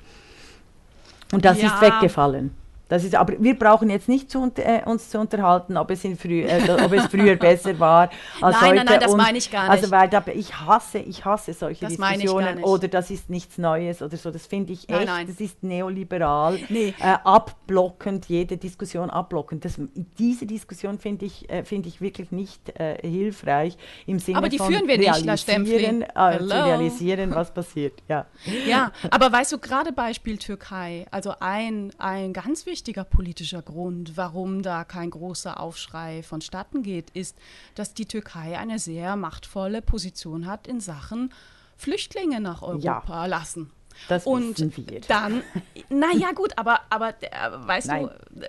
Und 1.31 1.45
das 1.45 1.61
ja. 1.61 1.67
ist 1.67 1.81
weggefallen. 1.81 2.51
Das 2.89 3.03
ist, 3.03 3.15
aber 3.15 3.33
wir 3.39 3.57
brauchen 3.57 3.89
jetzt 3.89 4.09
nicht 4.09 4.29
zu, 4.29 4.51
äh, 4.57 4.83
uns 4.85 5.09
zu 5.09 5.17
unterhalten, 5.19 5.77
ob 5.77 5.89
es, 5.89 6.03
in 6.03 6.17
früh, 6.17 6.41
äh, 6.41 6.61
ob 6.83 6.91
es 6.91 7.05
früher 7.05 7.35
besser 7.37 7.79
war 7.79 8.09
als 8.41 8.57
nein, 8.59 8.71
heute. 8.71 8.75
Nein, 8.75 8.85
nein, 8.85 8.99
das 8.99 9.15
meine 9.15 9.37
ich 9.37 9.49
gar 9.49 9.69
also 9.69 9.87
nicht. 9.87 9.93
Also 9.93 9.95
weil 9.95 10.09
da, 10.09 10.23
ich 10.33 10.59
hasse, 10.59 10.99
ich 10.99 11.23
hasse 11.23 11.53
solche 11.53 11.85
das 11.85 11.95
Diskussionen 11.95 12.63
oder 12.63 12.89
das 12.89 13.09
ist 13.09 13.29
nichts 13.29 13.57
Neues 13.57 14.01
oder 14.01 14.17
so. 14.17 14.31
Das 14.31 14.45
finde 14.45 14.73
ich 14.73 14.89
echt, 14.89 15.05
nein, 15.05 15.27
das 15.27 15.39
ist 15.39 15.63
neoliberal, 15.63 16.59
nee. 16.69 16.93
äh, 16.99 17.15
abblockend, 17.23 18.25
jede 18.27 18.57
Diskussion 18.57 19.09
abblockend. 19.09 19.63
Das, 19.63 19.79
diese 20.19 20.45
Diskussion 20.45 20.99
finde 20.99 21.25
ich, 21.25 21.49
äh, 21.49 21.63
find 21.63 21.87
ich 21.87 22.01
wirklich 22.01 22.31
nicht 22.31 22.77
äh, 22.79 22.97
hilfreich 23.01 23.77
im 24.05 24.19
Sinne 24.19 24.37
aber 24.37 24.49
die 24.49 24.57
von 24.57 24.67
führen 24.67 24.87
wir 24.87 24.99
realisieren, 24.99 25.63
nicht, 25.63 25.73
äh, 26.15 26.37
zu 26.37 26.45
realisieren, 26.45 27.33
was 27.33 27.53
passiert. 27.53 28.03
Ja, 28.09 28.25
ja 28.67 28.91
aber 29.09 29.31
weißt 29.31 29.53
du, 29.53 29.57
gerade 29.57 29.93
Beispiel 29.93 30.37
Türkei, 30.37 31.07
also 31.11 31.33
ein, 31.39 31.91
ein 31.97 32.33
ganz 32.33 32.65
wichtiges 32.65 32.72
wichtiger 32.73 33.03
politischer 33.03 33.61
Grund, 33.61 34.17
warum 34.17 34.63
da 34.63 34.83
kein 34.83 35.11
großer 35.11 35.59
Aufschrei 35.59 36.23
vonstatten 36.23 36.81
geht, 36.81 37.11
ist, 37.11 37.37
dass 37.75 37.93
die 37.93 38.07
Türkei 38.07 38.57
eine 38.57 38.79
sehr 38.79 39.15
machtvolle 39.15 39.83
Position 39.83 40.47
hat 40.47 40.65
in 40.65 40.79
Sachen 40.79 41.31
Flüchtlinge 41.77 42.41
nach 42.41 42.63
Europa 42.63 43.13
ja. 43.13 43.25
lassen. 43.27 43.69
Das 44.07 44.25
und 44.25 44.59
dann, 45.07 45.43
naja 45.89 46.31
gut, 46.31 46.57
aber, 46.57 46.79
aber 46.89 47.09
äh, 47.21 47.51
weißt 47.51 47.89
Nein. 47.89 48.09
du, 48.31 48.47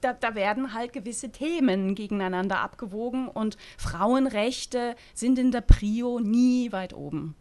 da, 0.00 0.14
da, 0.14 0.34
werden 0.34 0.74
halt 0.74 0.92
gewisse 0.92 1.30
Themen 1.30 1.94
gegeneinander 1.94 2.58
abgewogen 2.58 3.28
und 3.28 3.56
Frauenrechte 3.78 4.96
sind 5.14 5.38
in 5.38 5.52
der 5.52 5.60
Prio 5.60 6.18
nie 6.18 6.72
weit 6.72 6.92
oben. 6.92 7.36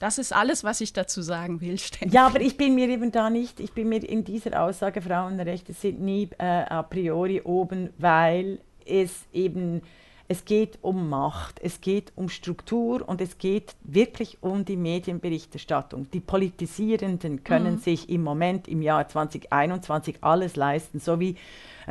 Das 0.00 0.18
ist 0.18 0.34
alles, 0.34 0.62
was 0.62 0.80
ich 0.80 0.92
dazu 0.92 1.22
sagen 1.22 1.60
will, 1.60 1.78
Steffi. 1.78 2.10
Ja, 2.10 2.26
aber 2.26 2.40
ich 2.40 2.56
bin 2.56 2.74
mir 2.74 2.88
eben 2.88 3.12
da 3.12 3.30
nicht, 3.30 3.60
ich 3.60 3.72
bin 3.72 3.88
mir 3.88 4.06
in 4.06 4.24
dieser 4.24 4.62
Aussage, 4.62 5.00
Frauenrechte 5.00 5.72
sind 5.72 6.00
nie 6.00 6.28
äh, 6.38 6.44
a 6.44 6.82
priori 6.82 7.40
oben, 7.42 7.90
weil 7.98 8.58
es 8.84 9.24
eben, 9.32 9.82
es 10.28 10.44
geht 10.44 10.78
um 10.82 11.08
Macht, 11.08 11.60
es 11.62 11.80
geht 11.80 12.12
um 12.14 12.28
Struktur 12.28 13.08
und 13.08 13.20
es 13.20 13.38
geht 13.38 13.74
wirklich 13.82 14.38
um 14.42 14.64
die 14.64 14.76
Medienberichterstattung. 14.76 16.10
Die 16.10 16.20
Politisierenden 16.20 17.42
können 17.42 17.74
mhm. 17.76 17.78
sich 17.78 18.10
im 18.10 18.22
Moment, 18.22 18.68
im 18.68 18.82
Jahr 18.82 19.08
2021, 19.08 20.18
alles 20.20 20.56
leisten, 20.56 21.00
so 21.00 21.20
wie 21.20 21.36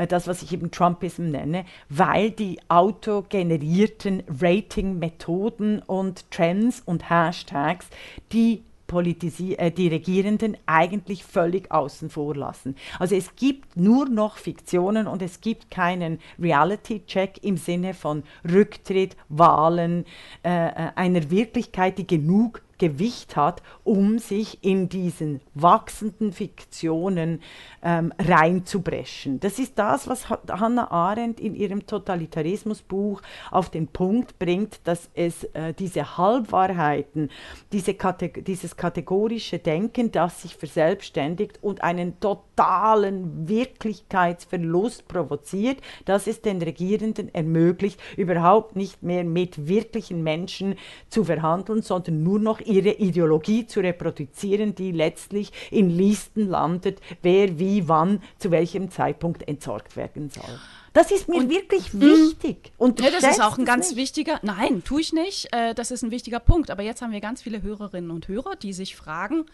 das, 0.07 0.27
was 0.27 0.41
ich 0.41 0.53
eben 0.53 0.71
Trumpism 0.71 1.29
nenne, 1.31 1.65
weil 1.89 2.31
die 2.31 2.59
autogenerierten 2.67 4.23
Rating-Methoden 4.41 5.79
und 5.79 6.29
Trends 6.31 6.81
und 6.85 7.09
Hashtags, 7.09 7.87
die 8.31 8.63
äh, 8.93 9.71
die 9.71 9.87
Regierenden 9.87 10.57
eigentlich 10.67 11.23
völlig 11.23 11.71
außen 11.71 12.09
vor 12.09 12.35
lassen. 12.35 12.75
Also 12.99 13.15
es 13.15 13.35
gibt 13.35 13.75
nur 13.75 14.07
noch 14.07 14.37
Fiktionen 14.37 15.07
und 15.07 15.21
es 15.21 15.41
gibt 15.41 15.71
keinen 15.71 16.19
Reality-Check 16.39 17.43
im 17.43 17.57
Sinne 17.57 17.93
von 17.93 18.23
Rücktritt, 18.49 19.17
Wahlen, 19.27 20.05
äh, 20.43 20.67
äh 20.67 20.91
einer 20.95 21.29
Wirklichkeit, 21.31 21.97
die 21.97 22.07
genug 22.07 22.61
Gewicht 22.77 23.35
hat, 23.35 23.61
um 23.83 24.19
sich 24.19 24.63
in 24.63 24.89
diesen 24.89 25.41
wachsenden 25.53 26.33
Fiktionen 26.33 27.41
ähm, 27.81 28.13
reinzubrechen. 28.19 29.39
Das 29.39 29.59
ist 29.59 29.77
das, 29.79 30.07
was 30.07 30.29
Hannah 30.29 30.91
Arendt 30.91 31.39
in 31.39 31.55
ihrem 31.55 31.85
Totalitarismusbuch 31.85 33.21
auf 33.51 33.69
den 33.69 33.87
Punkt 33.87 34.39
bringt, 34.39 34.79
dass 34.83 35.09
es 35.13 35.43
äh, 35.53 35.73
diese 35.73 36.17
Halbwahrheiten, 36.17 37.29
diese 37.71 37.93
Kate 37.93 38.29
dieses 38.29 38.75
kategorische 38.75 39.59
Denken, 39.59 40.11
das 40.11 40.41
sich 40.41 40.55
verselbstständigt 40.55 41.59
und 41.61 41.83
einen 41.83 42.19
totalen 42.19 43.47
Wirklichkeitsverlust 43.47 45.07
provoziert, 45.07 45.77
dass 46.05 46.27
es 46.27 46.41
den 46.41 46.61
Regierenden 46.61 47.33
ermöglicht, 47.33 47.99
überhaupt 48.17 48.75
nicht 48.75 49.03
mehr 49.03 49.23
mit 49.23 49.67
wirklichen 49.67 50.23
Menschen 50.23 50.75
zu 51.09 51.23
verhandeln, 51.23 51.81
sondern 51.81 52.23
nur 52.23 52.39
noch 52.39 52.64
ihre 52.65 52.91
Ideologie 52.91 53.67
zu 53.67 53.79
reproduzieren, 53.79 54.75
die 54.75 54.91
letztlich 54.91 55.51
in 55.71 55.89
Listen 55.89 56.49
landet, 56.49 56.99
wer 57.21 57.59
wie 57.59 57.87
wann, 57.87 58.21
zu 58.37 58.51
welchem 58.51 58.91
Zeitpunkt 58.91 59.47
entsorgt 59.47 59.95
werden 59.95 60.29
soll. 60.29 60.59
Das 60.93 61.11
ist 61.11 61.27
mir 61.27 61.39
und, 61.39 61.49
wirklich 61.49 61.91
hm. 61.91 62.01
wichtig. 62.01 62.71
Und 62.77 63.01
ja, 63.01 63.11
das 63.11 63.23
ist 63.23 63.41
auch 63.41 63.57
ein 63.57 63.65
ganz 63.65 63.89
nicht. 63.89 63.97
wichtiger, 63.97 64.39
nein, 64.43 64.81
tue 64.85 65.01
ich 65.01 65.11
nicht. 65.11 65.53
Äh, 65.53 65.73
das 65.73 65.91
ist 65.91 66.03
ein 66.03 66.11
wichtiger 66.11 66.39
Punkt. 66.39 66.71
Aber 66.71 66.83
jetzt 66.83 67.01
haben 67.01 67.11
wir 67.11 67.19
ganz 67.19 67.41
viele 67.41 67.61
Hörerinnen 67.61 68.11
und 68.11 68.29
Hörer, 68.29 68.55
die 68.55 68.71
sich 68.71 68.95
fragen, 68.95 69.45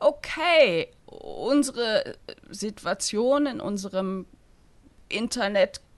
okay, 0.00 0.88
unsere 1.06 2.16
Situation 2.50 3.46
in 3.46 3.60
unserem 3.60 4.26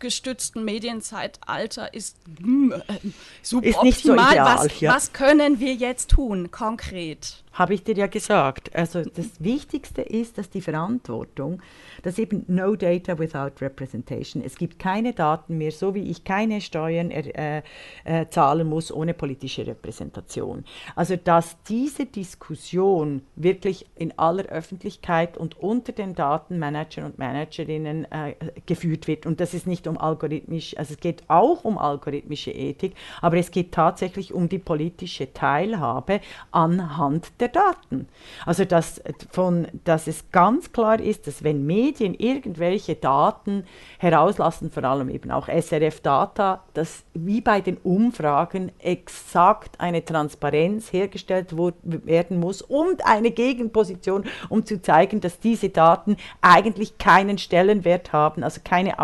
internetgestützten 0.00 0.64
Medienzeitalter 0.64 1.92
ist 1.92 2.16
hm, 2.40 2.72
äh, 2.72 2.94
suboptimal. 3.42 3.88
Ist 3.88 4.02
so 4.02 4.16
was, 4.16 4.80
ja. 4.80 4.94
was 4.94 5.12
können 5.12 5.60
wir 5.60 5.74
jetzt 5.74 6.10
tun, 6.10 6.50
konkret? 6.50 7.42
habe 7.52 7.74
ich 7.74 7.82
dir 7.82 7.94
ja 7.94 8.06
gesagt. 8.06 8.74
Also 8.74 9.02
das 9.04 9.26
Wichtigste 9.38 10.02
ist, 10.02 10.38
dass 10.38 10.50
die 10.50 10.60
Verantwortung, 10.60 11.60
dass 12.02 12.18
eben 12.18 12.44
no 12.46 12.76
data 12.76 13.18
without 13.18 13.60
representation. 13.60 14.42
Es 14.42 14.56
gibt 14.56 14.78
keine 14.78 15.12
Daten 15.12 15.58
mehr, 15.58 15.72
so 15.72 15.94
wie 15.94 16.10
ich 16.10 16.24
keine 16.24 16.60
Steuern 16.60 17.10
äh, 17.10 17.62
äh, 18.04 18.26
zahlen 18.30 18.68
muss 18.68 18.92
ohne 18.92 19.14
politische 19.14 19.66
Repräsentation. 19.66 20.64
Also 20.94 21.16
dass 21.16 21.62
diese 21.64 22.06
Diskussion 22.06 23.22
wirklich 23.36 23.86
in 23.96 24.18
aller 24.18 24.44
Öffentlichkeit 24.46 25.36
und 25.36 25.58
unter 25.58 25.92
den 25.92 26.14
Datenmanagern 26.14 27.04
und 27.04 27.18
Managerinnen 27.18 28.10
äh, 28.10 28.36
geführt 28.64 29.08
wird. 29.08 29.26
Und 29.26 29.40
das 29.40 29.54
ist 29.54 29.66
nicht 29.66 29.88
um 29.90 29.98
algorithmisch, 29.98 30.76
also 30.78 30.94
es 30.94 31.00
geht 31.00 31.24
auch 31.28 31.64
um 31.64 31.76
algorithmische 31.76 32.50
Ethik, 32.50 32.94
aber 33.20 33.36
es 33.36 33.50
geht 33.50 33.72
tatsächlich 33.72 34.32
um 34.32 34.48
die 34.48 34.58
politische 34.58 35.32
Teilhabe 35.32 36.20
anhand 36.50 37.32
der 37.40 37.48
Daten. 37.48 38.08
Also 38.46 38.64
dass, 38.64 39.02
von, 39.30 39.68
dass 39.84 40.06
es 40.06 40.30
ganz 40.30 40.72
klar 40.72 41.00
ist, 41.00 41.26
dass 41.26 41.44
wenn 41.44 41.66
Medien 41.66 42.14
irgendwelche 42.14 42.94
Daten 42.94 43.64
herauslassen, 43.98 44.70
vor 44.70 44.84
allem 44.84 45.10
eben 45.10 45.30
auch 45.30 45.48
SRF-Data, 45.48 46.64
dass 46.74 47.04
wie 47.14 47.40
bei 47.40 47.60
den 47.60 47.76
Umfragen 47.78 48.72
exakt 48.78 49.80
eine 49.80 50.04
Transparenz 50.04 50.92
hergestellt 50.92 51.54
werden 51.82 52.38
muss 52.38 52.62
und 52.62 53.04
eine 53.06 53.30
Gegenposition, 53.30 54.24
um 54.48 54.64
zu 54.64 54.80
zeigen, 54.80 55.20
dass 55.20 55.40
diese 55.40 55.68
Daten 55.68 56.16
eigentlich 56.40 56.98
keinen 56.98 57.38
Stellenwert 57.38 58.12
haben, 58.12 58.42
also 58.44 58.60
keine 58.62 58.98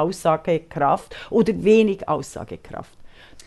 Aussagekraft 0.77 1.15
oder 1.31 1.65
wenig 1.65 2.09
Aussagekraft. 2.09 2.97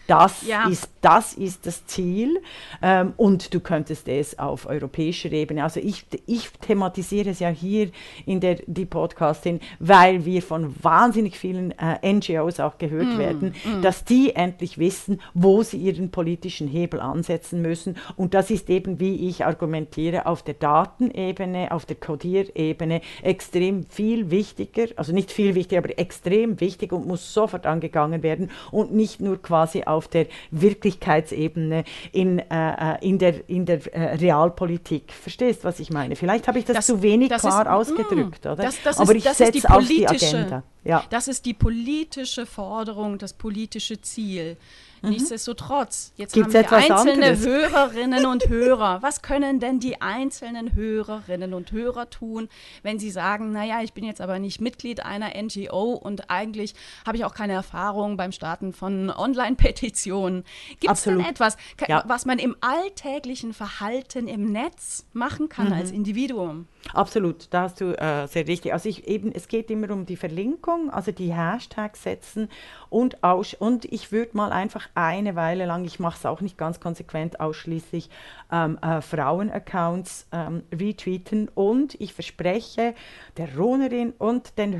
Das, 0.09 0.47
ja. 0.47 0.67
ist, 0.67 0.89
das 1.01 1.33
ist 1.33 1.67
das 1.67 1.85
Ziel 1.85 2.41
ähm, 2.81 3.13
und 3.15 3.53
du 3.53 3.59
könntest 3.59 4.07
es 4.07 4.39
auf 4.39 4.65
europäischer 4.65 5.31
Ebene, 5.31 5.63
also 5.63 5.79
ich, 5.79 6.05
ich 6.25 6.49
thematisiere 6.61 7.29
es 7.29 7.39
ja 7.39 7.49
hier 7.49 7.91
in 8.25 8.39
der 8.39 8.55
die 8.65 8.85
Podcastin, 8.85 9.59
weil 9.77 10.25
wir 10.25 10.41
von 10.41 10.75
wahnsinnig 10.81 11.37
vielen 11.37 11.75
äh, 11.77 12.11
NGOs 12.11 12.59
auch 12.59 12.79
gehört 12.79 13.05
mm, 13.05 13.17
werden, 13.19 13.53
mm. 13.63 13.83
dass 13.83 14.03
die 14.03 14.35
endlich 14.35 14.79
wissen, 14.79 15.21
wo 15.35 15.61
sie 15.61 15.77
ihren 15.77 16.09
politischen 16.09 16.67
Hebel 16.67 17.01
ansetzen 17.01 17.61
müssen 17.61 17.95
und 18.15 18.33
das 18.33 18.49
ist 18.49 18.71
eben, 18.71 18.99
wie 18.99 19.29
ich 19.29 19.45
argumentiere, 19.45 20.25
auf 20.25 20.41
der 20.41 20.55
Datenebene, 20.55 21.71
auf 21.71 21.85
der 21.85 21.97
Codierebene 21.97 23.01
extrem 23.21 23.85
viel 23.85 24.31
wichtiger, 24.31 24.87
also 24.95 25.13
nicht 25.13 25.31
viel 25.31 25.53
wichtiger, 25.53 25.83
aber 25.83 25.99
extrem 25.99 26.59
wichtig 26.59 26.93
und 26.93 27.05
muss 27.05 27.31
sofort 27.31 27.67
angegangen 27.67 28.23
werden 28.23 28.49
und 28.71 28.91
nicht 28.91 29.21
nur 29.21 29.39
quasi 29.39 29.83
auf 29.83 29.98
auf 29.99 30.07
der 30.07 30.27
Wirklichkeitsebene, 30.51 31.83
in, 32.13 32.39
äh, 32.39 32.43
äh, 32.49 33.07
in 33.07 33.19
der, 33.19 33.49
in 33.49 33.65
der 33.65 33.85
äh, 33.93 34.15
Realpolitik. 34.15 35.11
Verstehst, 35.11 35.63
du, 35.63 35.67
was 35.67 35.81
ich 35.81 35.91
meine? 35.91 36.15
Vielleicht 36.15 36.47
habe 36.47 36.57
ich 36.57 36.65
das, 36.65 36.77
das 36.77 36.85
zu 36.87 37.01
wenig 37.01 37.27
klar 37.29 37.61
ist, 37.61 37.67
mm, 37.67 37.71
ausgedrückt, 37.71 38.45
oder? 38.45 38.55
Das, 38.55 38.81
das 38.81 38.97
Aber 38.97 39.13
ist, 39.13 39.25
ich 39.25 39.33
setze 39.33 39.69
auf 39.69 39.85
die 39.85 40.07
Agenda. 40.07 40.63
Ja. 40.85 41.03
Das 41.09 41.27
ist 41.27 41.45
die 41.45 41.53
politische 41.53 42.45
Forderung, 42.45 43.17
das 43.17 43.33
politische 43.33 44.01
Ziel. 44.01 44.55
Mhm. 45.01 45.09
Nichtsdestotrotz, 45.09 46.13
jetzt 46.15 46.33
Gibt's 46.33 46.53
haben 46.53 46.69
wir 46.69 46.71
einzelne 46.71 47.27
anderes? 47.27 47.45
Hörerinnen 47.45 48.25
und 48.25 48.49
Hörer. 48.49 49.01
Was 49.01 49.21
können 49.21 49.59
denn 49.59 49.79
die 49.79 50.01
einzelnen 50.01 50.73
Hörerinnen 50.73 51.53
und 51.53 51.71
Hörer 51.71 52.09
tun, 52.09 52.49
wenn 52.83 52.99
sie 52.99 53.11
sagen, 53.11 53.51
naja, 53.51 53.81
ich 53.81 53.93
bin 53.93 54.03
jetzt 54.03 54.21
aber 54.21 54.39
nicht 54.39 54.61
Mitglied 54.61 55.05
einer 55.05 55.31
NGO 55.41 55.93
und 55.93 56.29
eigentlich 56.29 56.73
habe 57.05 57.17
ich 57.17 57.25
auch 57.25 57.33
keine 57.33 57.53
Erfahrung 57.53 58.17
beim 58.17 58.31
Starten 58.31 58.73
von 58.73 59.09
Online-Petitionen. 59.09 60.43
Gibt 60.79 60.93
es 60.93 61.03
denn 61.03 61.19
etwas, 61.19 61.57
ja. 61.87 62.03
was 62.07 62.25
man 62.25 62.39
im 62.39 62.55
alltäglichen 62.61 63.53
Verhalten 63.53 64.27
im 64.27 64.51
Netz 64.51 65.05
machen 65.13 65.49
kann 65.49 65.67
mhm. 65.67 65.73
als 65.73 65.91
Individuum? 65.91 66.67
Absolut, 66.93 67.47
da 67.51 67.63
hast 67.63 67.81
du 67.81 67.93
äh, 67.99 68.27
sehr 68.27 68.47
richtig. 68.47 68.73
Also 68.73 68.89
ich 68.89 69.07
eben, 69.07 69.31
es 69.31 69.47
geht 69.47 69.69
immer 69.69 69.91
um 69.91 70.05
die 70.05 70.15
Verlinkung, 70.15 70.89
also 70.89 71.11
die 71.11 71.33
Hashtags 71.33 72.03
setzen 72.03 72.49
und, 72.89 73.23
aus, 73.23 73.53
und 73.53 73.85
ich 73.85 74.11
würde 74.11 74.35
mal 74.35 74.51
einfach 74.51 74.88
eine 74.95 75.35
Weile 75.35 75.65
lang, 75.65 75.85
ich 75.85 75.99
mache 75.99 76.17
es 76.17 76.25
auch 76.25 76.41
nicht 76.41 76.57
ganz 76.57 76.79
konsequent, 76.79 77.39
ausschließlich 77.39 78.09
ähm, 78.51 78.77
äh, 78.81 79.01
Frauen-Accounts 79.01 80.27
ähm, 80.31 80.63
retweeten. 80.73 81.49
Und 81.49 81.99
ich 81.99 82.13
verspreche 82.13 82.93
der 83.37 83.55
Ronerin 83.55 84.13
und 84.17 84.57
den 84.57 84.79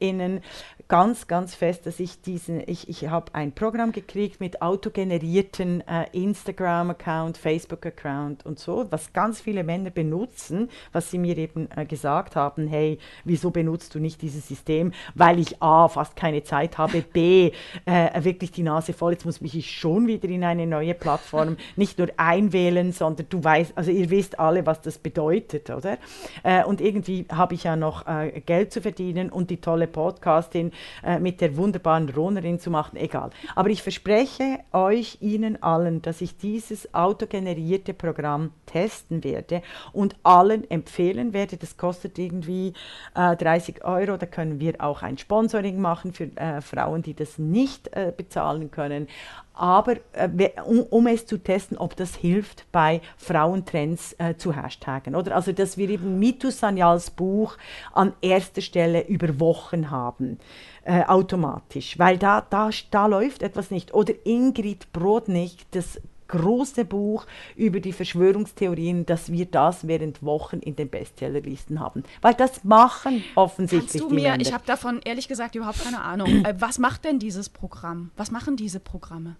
HörerInnen 0.00 0.40
ganz, 0.88 1.26
ganz 1.26 1.54
fest, 1.54 1.86
dass 1.86 1.98
ich 1.98 2.20
diesen, 2.20 2.62
ich, 2.66 2.88
ich 2.88 3.08
habe 3.08 3.34
ein 3.34 3.52
Programm 3.52 3.90
gekriegt 3.90 4.40
mit 4.40 4.62
autogenerierten 4.62 5.82
äh, 5.86 6.06
Instagram-Account, 6.12 7.36
Facebook-Account 7.36 8.46
und 8.46 8.60
so, 8.60 8.86
was 8.90 9.12
ganz 9.12 9.40
viele 9.40 9.64
Männer 9.64 9.90
benutzen, 9.90 10.70
was 10.92 11.10
sie 11.10 11.18
mir 11.18 11.36
eben 11.38 11.68
äh, 11.74 11.84
gesagt 11.84 12.36
haben, 12.36 12.68
hey, 12.68 12.98
wieso 13.24 13.50
benutzt 13.50 13.94
du 13.94 13.98
nicht 13.98 14.22
dieses 14.22 14.46
System? 14.46 14.92
Weil 15.14 15.40
ich 15.40 15.60
A, 15.60 15.88
fast 15.88 16.14
keine 16.14 16.44
Zeit 16.44 16.78
habe, 16.78 17.02
B, 17.02 17.50
äh, 17.84 18.24
wirklich 18.24 18.52
die 18.52 18.62
Nase 18.62 18.92
voll, 18.92 19.12
jetzt 19.12 19.24
muss 19.24 19.40
mich 19.40 19.56
ich 19.56 19.70
schon 19.72 20.06
wieder 20.06 20.28
in 20.28 20.44
eine 20.44 20.66
neue 20.68 20.94
Plattform 20.94 21.56
nicht 21.76 21.98
nur 21.98 22.08
einwählen, 22.16 22.92
sondern 22.92 23.26
du 23.28 23.42
weißt, 23.42 23.72
also 23.76 23.90
ihr 23.90 24.08
wisst 24.10 24.38
alle, 24.38 24.66
was 24.66 24.82
das 24.82 24.98
bedeutet, 24.98 25.68
oder? 25.70 25.98
Äh, 26.44 26.62
und 26.64 26.80
irgendwie 26.80 27.26
habe 27.32 27.54
ich 27.54 27.64
ja 27.64 27.74
noch 27.74 28.06
äh, 28.06 28.40
Geld 28.46 28.72
zu 28.72 28.80
verdienen 28.80 29.30
und 29.30 29.50
die 29.50 29.60
tolle 29.60 29.85
Podcastin 29.86 30.72
äh, 31.02 31.18
mit 31.18 31.40
der 31.40 31.56
wunderbaren 31.56 32.08
Ronerin 32.08 32.58
zu 32.58 32.70
machen, 32.70 32.96
egal. 32.96 33.30
Aber 33.54 33.70
ich 33.70 33.82
verspreche 33.82 34.60
euch, 34.72 35.18
Ihnen 35.20 35.62
allen, 35.62 36.02
dass 36.02 36.20
ich 36.20 36.36
dieses 36.36 36.94
autogenerierte 36.94 37.94
Programm 37.94 38.52
testen 38.66 39.24
werde 39.24 39.62
und 39.92 40.16
allen 40.22 40.70
empfehlen 40.70 41.32
werde. 41.32 41.56
Das 41.56 41.76
kostet 41.76 42.18
irgendwie 42.18 42.72
äh, 43.14 43.36
30 43.36 43.84
Euro. 43.84 44.16
Da 44.16 44.26
können 44.26 44.60
wir 44.60 44.80
auch 44.80 45.02
ein 45.02 45.18
Sponsoring 45.18 45.80
machen 45.80 46.12
für 46.12 46.24
äh, 46.36 46.60
Frauen, 46.60 47.02
die 47.02 47.14
das 47.14 47.38
nicht 47.38 47.88
äh, 47.96 48.12
bezahlen 48.16 48.70
können 48.70 49.08
aber 49.56 49.96
äh, 50.12 50.50
um, 50.64 50.80
um, 50.80 51.06
es 51.06 51.26
zu 51.26 51.38
testen, 51.38 51.78
ob 51.78 51.96
das 51.96 52.14
hilft, 52.14 52.70
bei 52.70 53.00
Frauentrends 53.16 54.14
äh, 54.18 54.36
zu 54.36 54.54
hashtaggen. 54.54 55.16
Oder? 55.16 55.34
Also, 55.34 55.52
dass 55.52 55.76
wir 55.76 55.88
eben 55.88 56.18
Mitu 56.18 56.50
Sanyals 56.50 57.10
Buch 57.10 57.56
an 57.92 58.12
erster 58.20 58.60
Stelle 58.60 59.06
über 59.06 59.40
Wochen 59.40 59.90
haben, 59.90 60.38
äh, 60.84 61.02
automatisch, 61.04 61.98
weil 61.98 62.18
da, 62.18 62.42
da, 62.42 62.70
da 62.90 63.06
läuft 63.06 63.42
etwas 63.42 63.70
nicht. 63.70 63.94
Oder 63.94 64.14
Ingrid 64.24 64.92
Brodnik, 64.92 65.52
das 65.70 66.00
große 66.28 66.84
Buch 66.84 67.26
über 67.54 67.80
die 67.80 67.92
Verschwörungstheorien, 67.92 69.06
dass 69.06 69.30
wir 69.30 69.46
das 69.46 69.86
während 69.86 70.22
Wochen 70.22 70.58
in 70.58 70.76
den 70.76 70.88
Bestsellerlisten 70.88 71.80
haben. 71.80 72.02
Weil 72.20 72.34
das 72.34 72.64
machen 72.64 73.22
offensichtlich 73.34 74.02
Kannst 74.02 74.10
du 74.10 74.14
mir, 74.14 74.36
ich 74.40 74.52
habe 74.52 74.64
davon 74.66 75.00
ehrlich 75.04 75.28
gesagt 75.28 75.54
überhaupt 75.54 75.82
keine 75.82 76.02
Ahnung. 76.02 76.44
Äh, 76.44 76.54
was 76.58 76.78
macht 76.78 77.04
denn 77.04 77.18
dieses 77.18 77.48
Programm? 77.48 78.10
Was 78.16 78.30
machen 78.30 78.56
diese 78.56 78.80
Programme? 78.80 79.36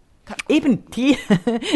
Eben, 0.48 0.84
die, 0.90 1.16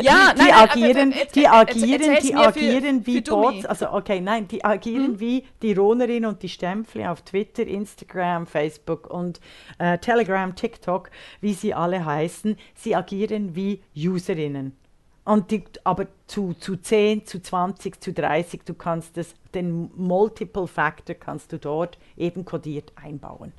Ja, 0.02 0.32
die 0.34 0.38
nein, 0.38 0.48
nein, 0.48 0.52
agieren, 0.54 1.12
aber- 1.12 1.24
die 1.34 1.46
agieren, 1.48 2.00
erzähl's 2.00 2.22
die 2.26 2.32
mir 2.34 2.40
für- 2.40 2.48
agieren 2.48 3.06
wie 3.06 3.14
für. 3.18 3.22
Bots, 3.30 3.64
also 3.66 3.90
okay, 3.92 4.20
nein, 4.20 4.48
die 4.48 4.64
agieren 4.64 5.20
wie 5.20 5.44
die 5.62 5.72
Ronerin 5.72 6.24
und 6.26 6.42
die 6.42 6.48
Stempfli 6.48 7.06
auf 7.06 7.22
Twitter, 7.22 7.64
Instagram, 7.66 8.46
Facebook 8.46 9.08
und 9.08 9.40
äh, 9.78 9.98
Telegram, 9.98 10.54
TikTok, 10.56 11.10
wie 11.40 11.52
sie 11.54 11.74
alle 11.74 12.04
heißen. 12.04 12.56
Sie 12.74 12.96
agieren 12.96 13.54
wie 13.54 13.82
Userinnen. 13.96 14.76
Und 15.24 15.50
die, 15.52 15.62
aber 15.84 16.06
zu, 16.26 16.54
zu 16.54 16.76
10, 16.76 17.26
zu 17.26 17.40
20, 17.40 18.00
zu 18.02 18.12
30, 18.12 18.62
du 18.64 18.74
kannst 18.74 19.16
das, 19.16 19.34
den 19.54 19.90
Multiple 19.94 20.66
Factor 20.66 21.14
kannst 21.14 21.52
du 21.52 21.58
dort 21.58 21.98
eben 22.16 22.44
kodiert 22.44 22.90
einbauen. 22.96 23.52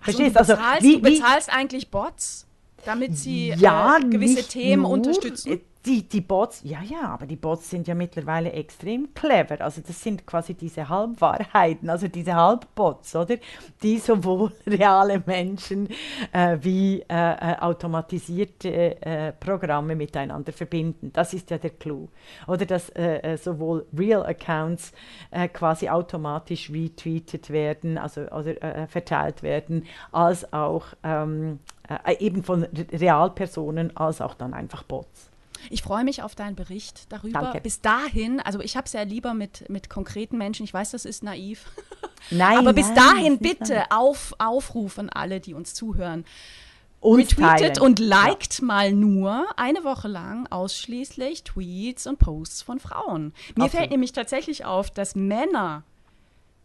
Also, 0.00 0.18
Verstehst 0.18 0.36
du 0.36 0.40
also, 0.40 0.54
bezahlst, 0.54 0.82
wie- 0.84 1.00
du 1.00 1.06
wie- 1.08 1.18
bezahlst 1.20 1.52
eigentlich 1.52 1.90
Bots, 1.90 2.45
damit 2.86 3.16
sie 3.16 3.48
ja, 3.48 3.98
äh, 3.98 4.08
gewisse 4.08 4.46
Themen 4.48 4.82
nur, 4.82 4.92
unterstützen? 4.92 5.52
äh, 5.52 5.60
Die, 5.86 6.02
die 6.08 6.20
Bots, 6.20 6.62
ja, 6.64 6.82
ja, 6.82 7.02
aber 7.10 7.26
die 7.26 7.36
Bots 7.36 7.70
sind 7.70 7.86
ja 7.86 7.94
mittlerweile 7.94 8.50
extrem 8.52 9.14
clever. 9.14 9.60
Also 9.60 9.80
das 9.86 10.02
sind 10.02 10.26
quasi 10.26 10.54
diese 10.54 10.88
Halbwahrheiten, 10.88 11.88
also 11.88 12.08
diese 12.08 12.34
Halbbots, 12.34 13.14
oder? 13.14 13.36
Die 13.84 13.98
sowohl 13.98 14.50
reale 14.66 15.22
Menschen 15.24 15.88
äh, 16.32 16.58
wie 16.60 17.02
äh, 17.02 17.04
äh, 17.08 17.58
automatisierte 17.60 19.00
äh, 19.00 19.32
Programme 19.34 19.94
miteinander 19.94 20.52
verbinden. 20.52 21.12
Das 21.12 21.32
ist 21.32 21.50
ja 21.50 21.58
der 21.58 21.70
Clou. 21.70 22.08
Oder 22.48 22.66
dass 22.66 22.88
äh, 22.90 23.18
äh, 23.18 23.36
sowohl 23.36 23.86
Real 23.96 24.26
Accounts 24.26 24.90
äh, 25.30 25.46
quasi 25.46 25.88
automatisch 25.88 26.68
retweetet 26.68 27.50
werden, 27.50 27.96
also 27.96 28.22
oder, 28.22 28.60
äh, 28.60 28.86
verteilt 28.88 29.44
werden, 29.44 29.84
als 30.10 30.52
auch 30.52 30.86
ähm, 31.04 31.60
äh, 31.88 32.16
eben 32.18 32.42
von 32.42 32.62
Re- 32.64 32.86
Realpersonen, 32.92 33.96
als 33.96 34.20
auch 34.20 34.34
dann 34.34 34.54
einfach 34.54 34.82
Bots. 34.82 35.30
Ich 35.70 35.82
freue 35.82 36.04
mich 36.04 36.22
auf 36.22 36.34
deinen 36.34 36.54
Bericht 36.54 37.10
darüber. 37.12 37.40
Danke. 37.40 37.60
Bis 37.60 37.80
dahin, 37.80 38.40
also 38.40 38.60
ich 38.60 38.76
habe 38.76 38.86
es 38.86 38.92
ja 38.92 39.02
lieber 39.02 39.34
mit, 39.34 39.68
mit 39.68 39.88
konkreten 39.90 40.36
Menschen. 40.38 40.64
Ich 40.64 40.74
weiß, 40.74 40.90
das 40.92 41.04
ist 41.04 41.22
naiv. 41.22 41.64
Nein, 42.30 42.58
Aber 42.58 42.72
bis 42.72 42.86
nein, 42.88 42.96
dahin 42.96 43.38
bitte 43.38 43.84
auf, 43.90 44.34
Aufruf 44.38 44.98
an 44.98 45.08
alle, 45.10 45.40
die 45.40 45.54
uns 45.54 45.74
zuhören. 45.74 46.24
Uns 47.00 47.32
Retweetet 47.38 47.76
teilen. 47.76 47.80
und 47.80 47.98
liked 48.00 48.62
mal 48.62 48.92
nur 48.92 49.46
eine 49.56 49.84
Woche 49.84 50.08
lang 50.08 50.46
ausschließlich 50.48 51.44
Tweets 51.44 52.06
und 52.06 52.18
Posts 52.18 52.62
von 52.62 52.80
Frauen. 52.80 53.32
Mir 53.54 53.64
Absolut. 53.64 53.70
fällt 53.70 53.90
nämlich 53.90 54.12
tatsächlich 54.12 54.64
auf, 54.64 54.90
dass 54.90 55.14
Männer 55.14 55.84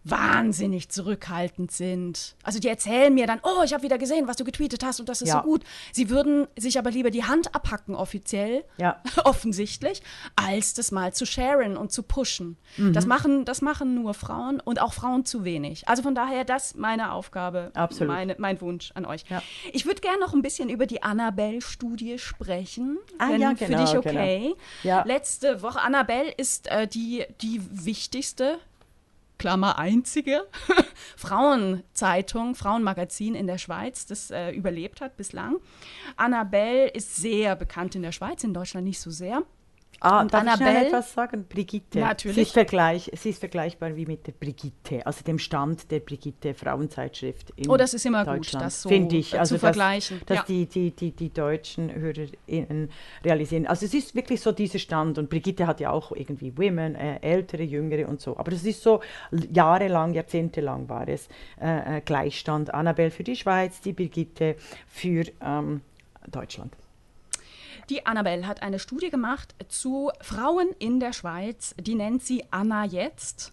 wahnsinnig 0.04 0.90
zurückhaltend 0.90 1.72
sind. 1.72 2.36
Also 2.44 2.60
die 2.60 2.68
erzählen 2.68 3.14
mir 3.14 3.28
dann, 3.28 3.40
oh, 3.44 3.64
ich 3.64 3.74
habe 3.74 3.84
wieder 3.84 3.98
gesehen, 3.98 4.28
was 4.28 4.38
du 4.38 4.44
getweetet 4.44 4.84
hast 4.84 5.00
und 5.00 5.10
das 5.10 5.22
ist 5.22 5.30
Ja. 5.30 5.36
so 5.36 5.42
gut. 5.44 5.64
Sie 5.92 6.10
würden 6.10 6.48
sich 6.58 6.80
aber 6.80 6.90
lieber 6.92 7.12
die 7.12 7.24
Hand 7.24 7.54
abhacken 7.54 7.96
offiziell, 7.96 8.64
Ja. 8.78 9.02
offensichtlich, 9.26 10.02
als 10.36 10.74
das 10.74 10.92
mal 10.92 11.14
zu 11.14 11.26
sharen 11.26 11.78
und 11.78 11.92
zu 11.92 12.04
pushen. 12.04 12.58
Mhm. 12.78 12.94
Das, 12.94 13.06
machen, 13.06 13.46
das 13.46 13.62
machen 13.62 13.94
nur 13.94 14.14
Frauen 14.14 14.60
und 14.60 14.82
auch 14.82 14.94
Frauen 14.94 15.26
zu 15.26 15.44
wenig. 15.44 15.88
Also 15.88 16.02
von 16.04 16.16
daher, 16.16 16.46
das 16.46 16.76
meine 16.76 17.12
Aufgabe, 17.12 17.72
Absolut. 17.74 18.14
Meine, 18.14 18.36
mein 18.40 18.60
Wunsch 18.62 18.92
an 18.96 19.06
euch. 19.06 19.24
Ja. 19.30 19.42
Ich 19.72 19.86
würde 19.86 20.02
gerne 20.02 20.20
noch 20.20 20.34
ein 20.34 20.42
bisschen 20.42 20.70
über 20.70 20.86
die 20.88 21.04
Annabelle-Studie 21.04 22.18
sprechen, 22.20 22.98
Ah, 23.20 23.30
wenn 23.30 23.42
ja, 23.42 23.56
für 23.56 23.66
genau, 23.66 23.86
dich 23.86 23.96
okay. 23.98 24.56
Ja. 24.84 25.04
Letzte 25.06 25.62
Woche, 25.62 25.80
Annabelle 25.82 26.32
ist 26.32 26.68
äh, 26.68 26.88
die, 26.88 27.26
die 27.42 27.62
wichtigste, 27.86 28.58
Klammer 29.42 29.80
einzige, 29.80 30.48
Frauenzeitung, 31.18 32.54
Frauenmagazin 32.54 33.34
in 33.34 33.48
der 33.48 33.58
Schweiz, 33.58 34.06
das 34.06 34.30
äh, 34.30 34.52
überlebt 34.52 35.02
hat 35.02 35.18
bislang. 35.18 35.58
Annabelle 36.16 36.90
ist 36.90 37.16
sehr 37.16 37.56
bekannt 37.56 37.96
in 37.96 38.04
der 38.04 38.12
Schweiz, 38.12 38.44
in 38.44 38.54
Deutschland 38.54 38.86
nicht 38.86 39.00
so 39.00 39.10
sehr. 39.10 39.42
Ah, 40.04 40.22
Und 40.22 40.34
darf 40.34 40.44
ich 40.44 40.52
schnell 40.54 40.68
Annabelle? 40.68 40.88
etwas 40.88 41.14
sagen? 41.14 41.46
Brigitte. 41.48 42.00
Natürlich. 42.00 42.36
Sie 42.36 42.42
ist, 42.42 42.54
vergleich, 42.54 43.12
sie 43.14 43.30
ist 43.30 43.40
vergleichbar 43.40 43.96
wie 43.96 44.08
mit 44.08 44.26
der 44.26 44.32
Brigitte, 44.32 45.06
also 45.06 45.24
dem 45.24 45.38
Stand 45.38 45.92
der 45.92 46.00
Brigitte 46.00 46.56
Frauenzeitschrift 46.56 47.52
in 47.56 47.70
Oh, 47.70 47.78
das 47.78 47.94
ist 47.94 48.08
immer 48.08 48.26
gut, 48.26 48.52
das 48.52 48.82
so, 48.82 48.90
Finde 48.90 49.18
ich. 49.18 49.40
Also 49.40 49.56
zu 49.56 49.62
dass, 49.62 49.76
vergleichen. 49.76 50.20
Dass 50.26 50.38
Ja. 50.40 50.44
die, 50.48 50.66
die, 50.66 50.90
die, 50.90 51.12
die 51.12 51.30
deutschen 51.32 51.94
HörerInnen 51.94 52.90
realisieren. 53.24 53.68
Also 53.68 53.86
es 53.86 53.94
ist 53.94 54.16
wirklich 54.16 54.42
so 54.42 54.52
dieser 54.52 54.80
Stand 54.80 55.20
und 55.20 55.30
Brigitte 55.30 55.68
hat 55.68 55.80
ja 55.80 55.92
auch 55.92 56.12
irgendwie 56.12 56.58
Women, 56.58 56.96
äh, 56.96 57.20
ältere, 57.22 57.62
jüngere 57.62 58.08
und 58.10 58.20
so. 58.22 58.36
Aber 58.38 58.52
es 58.52 58.66
ist 58.66 58.82
so 58.82 59.02
jahrelang, 59.52 60.14
jahrzehntelang 60.16 60.90
war 60.90 61.08
es 61.08 61.28
äh, 61.62 61.98
äh, 61.98 62.02
Gleichstand. 62.02 62.74
Annabelle 62.74 63.12
für 63.12 63.24
die 63.24 63.36
Schweiz, 63.36 63.82
die 63.82 63.94
Brigitte 63.94 64.56
für 64.88 65.26
ähm, 65.42 65.82
Deutschland. 66.32 66.74
Die 67.92 68.06
Annabelle 68.06 68.48
hat 68.48 68.64
eine 68.64 68.80
Studie 68.80 69.10
gemacht 69.10 69.54
zu 69.68 70.12
Frauen 70.22 70.70
in 70.80 71.02
der 71.02 71.12
Schweiz, 71.12 71.76
die 71.78 71.96
nennt 71.96 72.24
sie 72.24 72.46
Anna 72.50 72.86
jetzt. 72.86 73.52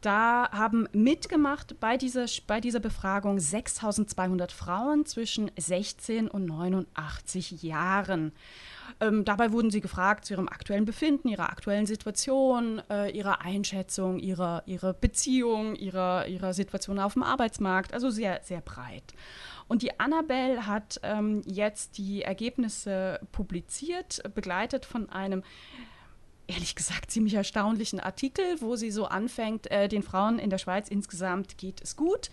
Da 0.00 0.48
haben 0.50 0.88
mitgemacht 0.94 1.78
bei 1.78 1.98
dieser, 1.98 2.24
bei 2.46 2.62
dieser 2.62 2.80
Befragung 2.80 3.38
6200 3.38 4.50
Frauen 4.50 5.04
zwischen 5.04 5.50
16 5.58 6.28
und 6.28 6.46
89 6.46 7.62
Jahren. 7.62 8.32
Ähm, 8.98 9.26
dabei 9.26 9.52
wurden 9.52 9.70
sie 9.70 9.82
gefragt 9.82 10.24
zu 10.24 10.32
ihrem 10.32 10.48
aktuellen 10.48 10.86
Befinden, 10.86 11.28
ihrer 11.28 11.50
aktuellen 11.50 11.84
Situation, 11.84 12.80
äh, 12.88 13.10
ihrer 13.10 13.42
Einschätzung, 13.42 14.18
ihrer, 14.20 14.62
ihrer 14.64 14.94
Beziehung, 14.94 15.74
ihrer, 15.74 16.26
ihrer 16.28 16.54
Situation 16.54 16.98
auf 16.98 17.12
dem 17.12 17.22
Arbeitsmarkt. 17.22 17.92
Also 17.92 18.08
sehr, 18.08 18.40
sehr 18.42 18.62
breit. 18.62 19.12
Und 19.70 19.82
die 19.82 20.00
Annabelle 20.00 20.66
hat 20.66 20.98
ähm, 21.04 21.42
jetzt 21.46 21.96
die 21.96 22.22
Ergebnisse 22.22 23.20
publiziert, 23.30 24.20
begleitet 24.34 24.84
von 24.84 25.08
einem 25.10 25.44
ehrlich 26.48 26.74
gesagt 26.74 27.12
ziemlich 27.12 27.34
erstaunlichen 27.34 28.00
Artikel, 28.00 28.60
wo 28.60 28.74
sie 28.74 28.90
so 28.90 29.04
anfängt, 29.04 29.70
äh, 29.70 29.86
den 29.86 30.02
Frauen 30.02 30.40
in 30.40 30.50
der 30.50 30.58
Schweiz 30.58 30.88
insgesamt 30.88 31.56
geht 31.56 31.80
es 31.80 31.94
gut. 31.94 32.30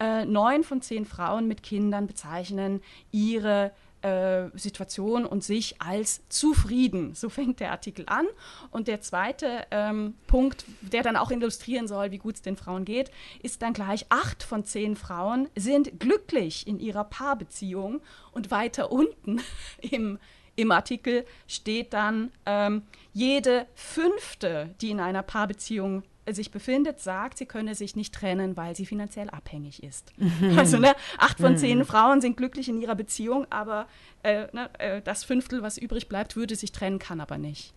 Äh, 0.00 0.24
neun 0.24 0.64
von 0.64 0.82
zehn 0.82 1.04
Frauen 1.04 1.46
mit 1.46 1.62
Kindern 1.62 2.08
bezeichnen 2.08 2.80
ihre 3.12 3.70
äh, 4.02 4.48
Situation 4.54 5.24
und 5.24 5.44
sich 5.44 5.80
als 5.80 6.22
zufrieden. 6.28 7.14
So 7.14 7.28
fängt 7.28 7.60
der 7.60 7.70
Artikel 7.70 8.04
an. 8.06 8.26
Und 8.70 8.88
der 8.88 9.00
zweite 9.00 9.66
ähm, 9.70 10.14
Punkt, 10.26 10.64
der 10.80 11.02
dann 11.02 11.16
auch 11.16 11.30
illustrieren 11.30 11.88
soll, 11.88 12.10
wie 12.10 12.18
gut 12.18 12.36
es 12.36 12.42
den 12.42 12.56
Frauen 12.56 12.84
geht, 12.84 13.10
ist 13.42 13.62
dann 13.62 13.72
gleich, 13.72 14.06
acht 14.08 14.42
von 14.42 14.64
zehn 14.64 14.96
Frauen 14.96 15.48
sind 15.56 16.00
glücklich 16.00 16.66
in 16.66 16.78
ihrer 16.80 17.04
Paarbeziehung. 17.04 18.00
Und 18.32 18.50
weiter 18.50 18.92
unten 18.92 19.40
im, 19.80 20.18
im 20.56 20.70
Artikel 20.70 21.24
steht 21.46 21.92
dann, 21.92 22.32
ähm, 22.46 22.82
jede 23.12 23.66
fünfte, 23.74 24.74
die 24.80 24.90
in 24.90 25.00
einer 25.00 25.22
Paarbeziehung 25.22 26.04
sich 26.34 26.50
befindet, 26.50 27.00
sagt, 27.00 27.38
sie 27.38 27.46
könne 27.46 27.74
sich 27.74 27.96
nicht 27.96 28.14
trennen, 28.14 28.56
weil 28.56 28.76
sie 28.76 28.86
finanziell 28.86 29.30
abhängig 29.30 29.82
ist. 29.82 30.12
Mhm. 30.16 30.58
Also 30.58 30.78
ne, 30.78 30.94
acht 31.18 31.38
von 31.38 31.56
zehn 31.56 31.78
mhm. 31.78 31.84
Frauen 31.84 32.20
sind 32.20 32.36
glücklich 32.36 32.68
in 32.68 32.80
ihrer 32.80 32.94
Beziehung, 32.94 33.46
aber 33.50 33.86
äh, 34.22 34.46
ne, 34.52 34.70
äh, 34.78 35.02
das 35.02 35.24
Fünftel, 35.24 35.62
was 35.62 35.78
übrig 35.78 36.08
bleibt, 36.08 36.36
würde 36.36 36.56
sich 36.56 36.72
trennen, 36.72 36.98
kann 36.98 37.20
aber 37.20 37.38
nicht. 37.38 37.74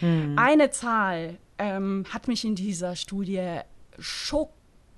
Mhm. 0.00 0.36
Eine 0.38 0.70
Zahl 0.70 1.38
ähm, 1.58 2.04
hat 2.10 2.28
mich 2.28 2.44
in 2.44 2.54
dieser 2.54 2.96
Studie 2.96 3.60
schock 3.98 4.50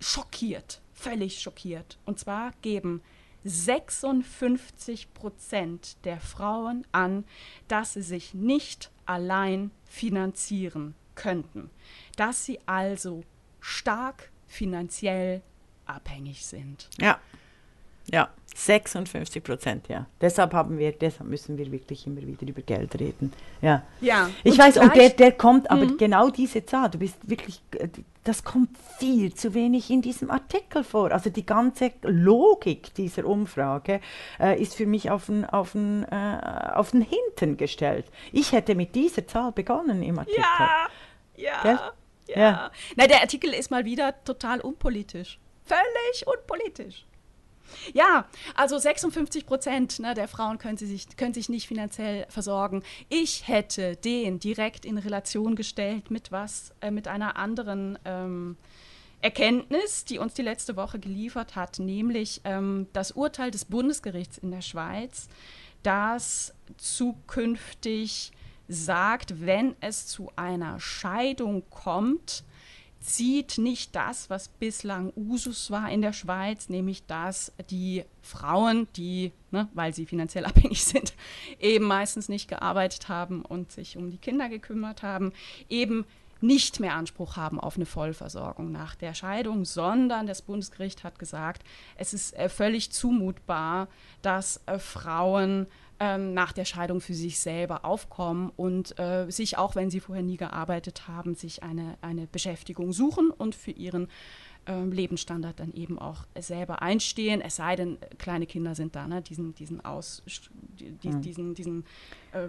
schockiert, 0.03 0.81
völlig 0.93 1.41
schockiert. 1.41 1.99
Und 2.05 2.19
zwar 2.19 2.51
geben 2.61 3.03
56 3.45 5.15
Prozent 5.15 5.97
der 6.05 6.21
Frauen 6.21 6.87
an, 6.93 7.25
dass 7.69 7.95
sie 7.95 8.03
sich 8.03 8.35
nicht 8.35 8.91
allein 9.07 9.71
finanzieren 9.85 10.95
könnten 11.15 11.71
dass 12.17 12.45
sie 12.45 12.59
also 12.67 13.23
stark 13.61 14.31
finanziell 14.47 15.43
abhängig 15.87 16.45
sind. 16.45 16.89
Ja, 17.01 17.19
ja, 18.11 18.29
56 18.55 19.43
Prozent, 19.43 19.89
ja. 19.89 20.07
Deshalb 20.21 20.53
haben 20.53 20.79
wir, 20.79 20.93
deshalb 20.93 21.29
müssen 21.31 21.57
wir 21.57 21.71
wirklich 21.71 22.07
immer 22.07 22.21
wieder 22.21 22.47
über 22.47 22.61
Geld 22.61 22.99
reden. 23.01 23.33
Ja. 23.61 23.83
Ja. 24.01 24.29
Ich 24.45 24.59
weiß, 24.59 24.79
und 24.79 24.95
der, 24.95 25.11
der 25.11 25.33
kommt, 25.33 25.71
aber 25.71 25.85
mhm. 25.85 25.97
genau 25.97 26.29
diese 26.29 26.65
Zahl, 26.67 26.91
du 26.91 26.99
bist 26.99 27.17
wirklich, 27.23 27.63
äh, 27.79 27.89
das 28.25 28.45
kommt 28.45 28.71
viel 28.99 29.33
zu 29.35 29.55
wenig 29.55 29.91
in 29.91 30.03
diesem 30.03 30.31
Artikel 30.31 30.85
vor. 30.85 31.13
Also 31.13 31.31
die 31.31 31.47
ganze 31.47 31.93
Logik 32.03 32.93
dieser 32.95 33.25
Umfrage 33.25 34.01
äh, 34.39 34.61
ist 34.61 34.75
für 34.75 34.87
mich 34.87 35.11
auf 35.11 35.27
den, 35.27 35.45
auf, 35.47 35.73
den, 35.73 36.05
äh, 36.05 36.73
auf 36.75 36.91
den 36.91 37.03
Hinten 37.03 37.57
gestellt. 37.57 38.07
Ich 38.33 38.53
hätte 38.53 38.75
mit 38.75 38.95
dieser 38.95 39.27
Zahl 39.27 39.53
begonnen 39.53 40.03
im 40.03 40.19
Artikel. 40.19 40.41
Ja, 40.41 40.89
ja. 41.37 41.63
Gell? 41.63 41.79
Ja. 42.35 42.41
ja. 42.41 42.71
Na, 42.97 43.07
der 43.07 43.21
Artikel 43.21 43.53
ist 43.53 43.71
mal 43.71 43.85
wieder 43.85 44.23
total 44.25 44.61
unpolitisch. 44.61 45.39
Völlig 45.65 46.27
unpolitisch. 46.27 47.07
Ja, 47.95 48.27
also 48.55 48.79
56 48.79 49.47
Prozent 49.47 49.99
ne, 49.99 50.15
der 50.15 50.29
Frauen 50.29 50.59
können, 50.59 50.77
sie 50.77 50.87
sich, 50.87 51.17
können 51.17 51.35
sich 51.35 51.49
nicht 51.49 51.67
finanziell 51.67 52.27
versorgen. 52.29 52.83
Ich 53.09 53.49
hätte 53.49 53.97
den 53.97 54.39
direkt 54.39 54.85
in 54.85 54.99
Relation 54.99 55.57
gestellt 55.57 56.11
mit 56.11 56.33
was, 56.33 56.73
äh, 56.81 56.91
mit 56.91 57.09
einer 57.09 57.37
anderen 57.37 57.99
ähm, 58.05 58.57
Erkenntnis, 59.21 60.05
die 60.05 60.19
uns 60.19 60.35
die 60.35 60.43
letzte 60.43 60.77
Woche 60.77 60.99
geliefert 60.99 61.55
hat, 61.55 61.79
nämlich 61.79 62.41
ähm, 62.45 62.89
das 62.93 63.13
Urteil 63.13 63.51
des 63.51 63.65
Bundesgerichts 63.65 64.39
in 64.39 64.51
der 64.51 64.63
Schweiz, 64.63 65.29
das 65.83 66.55
zukünftig 66.77 68.33
sagt, 68.73 69.45
wenn 69.45 69.77
es 69.81 70.07
zu 70.07 70.31
einer 70.37 70.81
Scheidung 70.81 71.63
kommt, 71.71 72.45
zieht 73.01 73.59
nicht 73.59 73.95
das, 73.97 74.31
was 74.31 74.49
bislang 74.49 75.13
Usus 75.17 75.71
war 75.71 75.91
in 75.91 76.03
der 76.03 76.13
Schweiz, 76.13 76.69
nämlich 76.69 77.05
dass 77.07 77.53
die 77.69 78.05
Frauen, 78.23 78.87
die, 78.97 79.33
ne, 79.51 79.69
weil 79.75 79.93
sie 79.93 80.07
finanziell 80.07 80.45
abhängig 80.47 80.85
sind, 80.85 81.15
eben 81.59 81.87
meistens 81.87 82.29
nicht 82.29 82.49
gearbeitet 82.49 83.09
haben 83.09 83.45
und 83.45 83.73
sich 83.73 83.97
um 83.97 84.11
die 84.11 84.19
Kinder 84.19 84.49
gekümmert 84.49 85.03
haben, 85.03 85.33
eben 85.69 86.05
nicht 86.41 86.81
mehr 86.81 86.95
Anspruch 86.95 87.37
haben 87.37 87.61
auf 87.61 87.77
eine 87.77 87.87
Vollversorgung 87.87 88.73
nach 88.73 88.97
der 88.97 89.15
Scheidung, 89.15 89.65
sondern 89.65 90.27
das 90.27 90.43
Bundesgericht 90.43 91.05
hat 91.05 91.19
gesagt, 91.19 91.63
es 91.97 92.13
ist 92.13 92.37
äh, 92.37 92.49
völlig 92.49 92.91
zumutbar, 92.91 93.89
dass 94.23 94.61
äh, 94.67 94.79
Frauen 94.79 95.67
ähm, 96.03 96.35
nach 96.35 96.53
der 96.53 96.65
Scheidung 96.65 97.01
für 97.01 97.15
sich 97.15 97.39
selber 97.39 97.85
aufkommen 97.85 98.51
und 98.57 98.99
äh, 98.99 99.31
sich, 99.31 99.57
auch 99.57 99.77
wenn 99.77 99.89
sie 99.89 100.01
vorher 100.01 100.25
nie 100.25 100.37
gearbeitet 100.37 101.07
haben, 101.07 101.37
sich 101.37 101.63
eine, 101.63 101.97
eine 102.01 102.27
Beschäftigung 102.27 102.93
suchen 102.93 103.31
und 103.31 103.55
für 103.55 103.71
ihren 103.71 104.09
ähm, 104.67 104.91
Lebensstandard 104.91 105.61
dann 105.61 105.73
eben 105.73 106.01
auch 106.01 106.25
selber 106.37 106.83
einstehen, 106.83 107.41
es 107.41 107.55
sei 107.55 107.77
denn, 107.77 107.99
kleine 108.19 108.47
Kinder 108.47 108.75
sind 108.75 108.97
da, 108.97 109.07
ne? 109.07 109.23
diesen, 109.23 109.55
diesen 109.55 109.85
Aus, 109.85 110.25
die, 110.81 111.09
mhm. 111.09 111.23
diesen, 111.23 111.55
diesen 111.55 111.85
äh, 112.33 112.49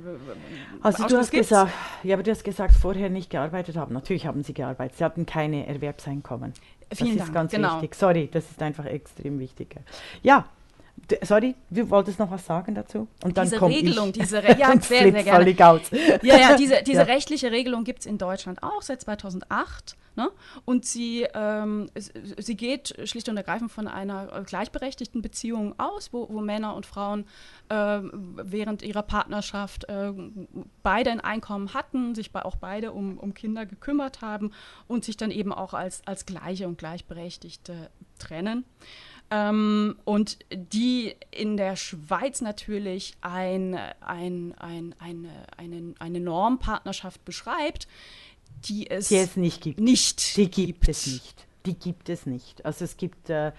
Also 0.81 1.07
du 1.07 1.17
hast 1.17 1.29
gibt's. 1.29 1.49
gesagt, 1.49 1.71
ja, 2.01 2.15
aber 2.15 2.23
du 2.23 2.31
hast 2.31 2.43
gesagt, 2.43 2.73
vorher 2.73 3.11
nicht 3.11 3.29
gearbeitet 3.29 3.77
haben. 3.77 3.93
Natürlich 3.93 4.25
haben 4.25 4.41
sie 4.41 4.55
gearbeitet, 4.55 4.97
sie 4.97 5.03
hatten 5.03 5.27
keine 5.27 5.67
Erwerbseinkommen. 5.67 6.53
Vielen 6.91 7.17
das 7.19 7.27
ist 7.27 7.33
ganz 7.33 7.51
genau. 7.51 7.75
wichtig. 7.75 7.93
Sorry, 7.93 8.29
das 8.31 8.49
ist 8.49 8.61
einfach 8.63 8.85
extrem 8.85 9.37
wichtig. 9.39 9.75
Ja, 10.23 10.47
Sorry, 11.21 11.55
du 11.69 11.89
wolltest 11.89 12.19
noch 12.19 12.31
was 12.31 12.45
sagen 12.45 12.75
dazu? 12.75 13.07
Und 13.23 13.37
dann 13.37 13.49
diese 13.49 13.61
Regelung, 13.61 14.07
ich. 14.09 14.19
diese 14.19 14.43
Re 14.43 14.57
ja, 14.57 14.71
sehr, 14.81 15.11
sehr 15.11 15.23
gerne. 15.23 15.51
Ja, 16.21 16.37
ja, 16.37 16.55
diese, 16.55 16.81
diese 16.87 16.99
ja. 16.99 17.03
rechtliche 17.03 17.51
Regelung 17.51 17.83
gibt 17.83 18.01
es 18.01 18.05
in 18.05 18.17
Deutschland 18.17 18.63
auch 18.63 18.81
seit 18.81 19.01
2008. 19.01 19.97
Ne? 20.15 20.29
Und 20.65 20.85
sie, 20.85 21.25
ähm, 21.33 21.89
sie 21.95 22.55
geht 22.55 22.95
schlicht 23.05 23.29
und 23.29 23.37
ergreifend 23.37 23.71
von 23.71 23.87
einer 23.87 24.43
gleichberechtigten 24.43 25.23
Beziehung 25.23 25.73
aus, 25.79 26.13
wo, 26.13 26.29
wo 26.29 26.39
Männer 26.39 26.75
und 26.75 26.85
Frauen 26.85 27.25
äh, 27.69 27.99
während 28.03 28.83
ihrer 28.83 29.01
Partnerschaft 29.01 29.85
äh, 29.85 30.13
beide 30.83 31.09
ein 31.09 31.19
Einkommen 31.19 31.73
hatten, 31.73 32.13
sich 32.13 32.29
auch 32.33 32.57
beide 32.57 32.91
um, 32.91 33.17
um 33.17 33.33
Kinder 33.33 33.65
gekümmert 33.65 34.21
haben 34.21 34.51
und 34.87 35.03
sich 35.03 35.17
dann 35.17 35.31
eben 35.31 35.51
auch 35.51 35.73
als, 35.73 36.05
als 36.05 36.27
gleiche 36.27 36.67
und 36.67 36.77
gleichberechtigte 36.77 37.89
trennen. 38.19 38.65
Ähm, 39.33 39.95
und 40.05 40.37
die 40.53 41.15
in 41.31 41.57
der 41.57 41.75
Schweiz 41.75 42.41
natürlich 42.41 43.15
ein, 43.21 43.73
ein, 43.99 44.53
ein, 44.59 44.93
eine, 44.99 45.29
eine, 45.57 45.95
eine 45.97 46.19
Normpartnerschaft 46.19 47.25
beschreibt, 47.25 47.87
die 48.65 48.89
es, 48.91 49.07
die 49.07 49.15
es 49.15 49.35
nicht 49.35 49.61
gibt. 49.61 49.79
Nicht 49.79 50.37
die 50.37 50.45
gibt, 50.45 50.55
gibt 50.55 50.89
es 50.89 51.07
nicht. 51.07 51.47
Die 51.65 51.73
gibt 51.73 52.09
es 52.09 52.25
nicht. 52.27 52.63
Also 52.63 52.85
es 52.85 52.97
gibt 52.97 53.31
äh, 53.31 53.53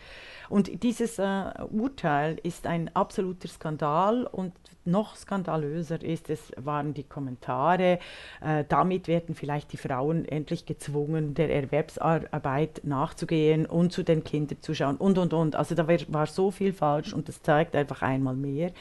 und 0.49 0.85
dieses 0.85 1.18
äh, 1.18 1.51
Urteil 1.70 2.39
ist 2.45 2.68
ein 2.68 2.95
absoluter 2.95 3.49
Skandal 3.49 4.27
und 4.27 4.53
noch 4.87 5.16
skandalöser 5.16 6.03
ist 6.03 6.30
es, 6.30 6.53
waren 6.57 6.95
die 6.95 7.05
Kommentare. 7.05 7.99
Äh, 8.41 8.64
damit 8.68 9.09
werden 9.09 9.35
vielleicht 9.35 9.72
die 9.72 9.76
Frauen 9.76 10.24
endlich 10.24 10.66
gezwungen, 10.66 11.35
der 11.35 11.55
Erwerbsarbeit 11.55 12.82
nachzugehen 12.85 13.66
und 13.66 13.93
zu 13.93 14.03
den 14.03 14.24
Kindern 14.24 14.59
zu 14.61 14.74
schauen 14.74 14.97
und, 14.97 15.18
und, 15.18 15.32
und. 15.32 15.57
Also 15.57 15.74
da 15.74 15.89
war, 15.89 15.99
war 16.09 16.26
so 16.26 16.51
viel 16.51 16.72
falsch 16.72 17.12
und 17.12 17.28
das 17.28 17.43
zeigt 17.43 17.74
einfach 17.76 18.03
einmal 18.03 18.35
mehr, 18.35 18.72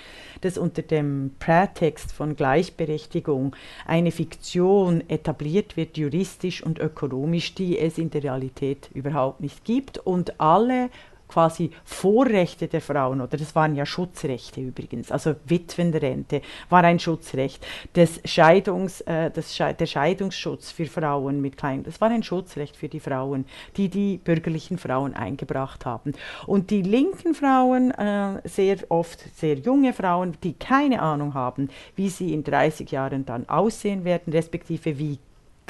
dass 0.41 0.57
unter 0.57 0.81
dem 0.81 1.35
Prätext 1.39 2.11
von 2.11 2.35
Gleichberechtigung 2.35 3.55
eine 3.85 4.11
Fiktion 4.11 5.07
etabliert 5.09 5.77
wird, 5.77 5.97
juristisch 5.97 6.63
und 6.63 6.79
ökonomisch, 6.79 7.55
die 7.55 7.77
es 7.79 7.97
in 7.97 8.09
der 8.09 8.23
Realität 8.23 8.89
überhaupt 8.93 9.41
nicht 9.41 9.63
gibt 9.63 9.97
und 9.97 10.39
alle 10.39 10.89
quasi 11.33 11.71
Vorrechte 11.83 12.67
der 12.67 12.79
Frauen, 12.79 13.19
oder 13.19 13.37
das 13.37 13.55
waren 13.55 13.73
ja 13.75 13.87
Schutzrechte 13.87 14.61
übrigens, 14.61 15.11
also 15.11 15.35
Witwenrente 15.45 16.43
war 16.69 16.83
ein 16.83 16.99
Schutzrecht, 16.99 17.65
des 17.95 18.21
Scheidungs, 18.23 19.01
äh, 19.01 19.31
das 19.31 19.55
Sche 19.55 19.73
der 19.73 19.87
Scheidungsschutz 19.87 20.69
für 20.69 20.85
Frauen 20.85 21.41
mit 21.41 21.57
Kleinen, 21.57 21.83
das 21.83 21.99
war 21.99 22.11
ein 22.11 22.21
Schutzrecht 22.21 22.77
für 22.77 22.87
die 22.87 22.99
Frauen, 22.99 23.45
die 23.77 23.89
die 23.89 24.17
bürgerlichen 24.17 24.77
Frauen 24.77 25.15
eingebracht 25.15 25.87
haben. 25.87 26.13
Und 26.45 26.69
die 26.69 26.83
linken 26.83 27.33
Frauen, 27.33 27.89
äh, 27.91 28.47
sehr 28.47 28.77
oft 28.89 29.19
sehr 29.35 29.55
junge 29.55 29.93
Frauen, 29.93 30.37
die 30.43 30.53
keine 30.53 31.01
Ahnung 31.01 31.33
haben, 31.33 31.69
wie 31.95 32.09
sie 32.09 32.31
in 32.31 32.43
30 32.43 32.91
Jahren 32.91 33.25
dann 33.25 33.49
aussehen 33.49 34.03
werden, 34.03 34.31
respektive 34.31 34.99
wie 34.99 35.17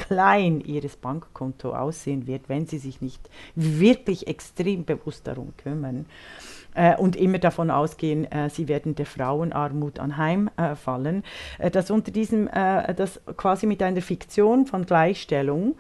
klein 0.07 0.59
ihres 0.59 0.97
Bankkonto 0.97 1.73
aussehen 1.73 2.27
wird, 2.27 2.49
wenn 2.49 2.65
sie 2.67 2.77
sich 2.77 3.01
nicht 3.01 3.29
wirklich 3.55 4.27
extrem 4.27 4.83
bewusst 4.83 5.27
darum 5.27 5.53
kümmern 5.57 6.05
äh, 6.73 6.97
und 6.97 7.15
immer 7.15 7.39
davon 7.39 7.71
ausgehen, 7.71 8.29
äh, 8.31 8.49
sie 8.49 8.67
werden 8.67 8.95
der 8.95 9.05
Frauenarmut 9.05 9.99
anheimfallen, 9.99 11.23
äh, 11.57 11.71
dass 11.71 11.89
unter 11.89 12.11
diesem, 12.11 12.49
dass 12.53 13.21
quasi 13.37 13.65
mit 13.65 13.81
einer 13.81 14.01
Fiktion 14.01 14.65
von 14.65 14.85
Gleichstellung 14.85 15.75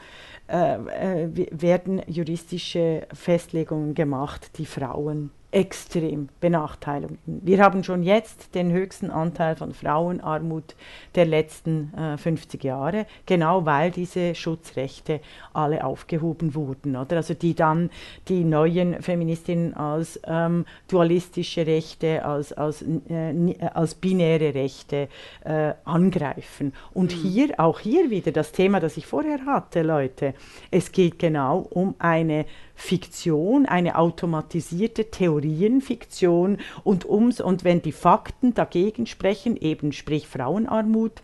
werden 0.47 2.01
juristische 2.07 3.07
Festlegungen 3.13 3.95
gemacht, 3.95 4.57
die 4.57 4.65
Frauen 4.65 5.31
extrem 5.53 6.29
benachteiligten. 6.41 7.17
Wir 7.25 7.63
haben 7.63 7.83
schon 7.83 8.01
jetzt 8.01 8.55
den 8.55 8.71
höchsten 8.71 9.11
Anteil 9.11 9.55
von 9.55 9.73
Frauenarmut 9.73 10.75
der 11.13 11.25
letzten 11.25 11.93
äh, 11.93 12.17
50 12.17 12.63
Jahre, 12.63 13.05
genau 13.27 13.63
weil 13.65 13.91
diese 13.91 14.33
Schutzrechte 14.33 15.19
alle 15.53 15.83
aufgehoben 15.83 16.55
wurden. 16.55 16.95
Oder? 16.95 17.17
Also 17.17 17.35
die 17.35 17.53
dann 17.53 17.91
die 18.27 18.43
neuen 18.43 19.01
Feministinnen 19.03 19.75
als 19.75 20.19
ähm, 20.25 20.65
dualistische 20.87 21.67
Rechte, 21.67 22.25
als, 22.25 22.51
als, 22.53 22.83
äh, 23.09 23.55
als 23.73 23.93
binäre 23.93 24.55
Rechte 24.55 25.07
äh, 25.45 25.73
angreifen. 25.85 26.73
Und 26.95 27.15
mhm. 27.15 27.19
hier, 27.19 27.59
auch 27.59 27.79
hier 27.79 28.09
wieder 28.09 28.31
das 28.31 28.53
Thema, 28.53 28.79
das 28.79 28.97
ich 28.97 29.05
vorher 29.05 29.45
hatte, 29.45 29.83
Leute, 29.83 30.33
es 30.71 30.91
geht 30.91 31.19
genau 31.19 31.59
um 31.59 31.93
eine 31.99 32.45
Fiktion, 32.75 33.65
eine 33.65 33.97
automatisierte 33.97 35.11
Theorienfiktion 35.11 36.57
und, 36.83 37.05
ums, 37.07 37.39
und 37.39 37.63
wenn 37.63 37.81
die 37.81 37.91
Fakten 37.91 38.53
dagegen 38.53 39.05
sprechen, 39.05 39.57
eben 39.57 39.91
sprich 39.91 40.27
Frauenarmut, 40.27 41.21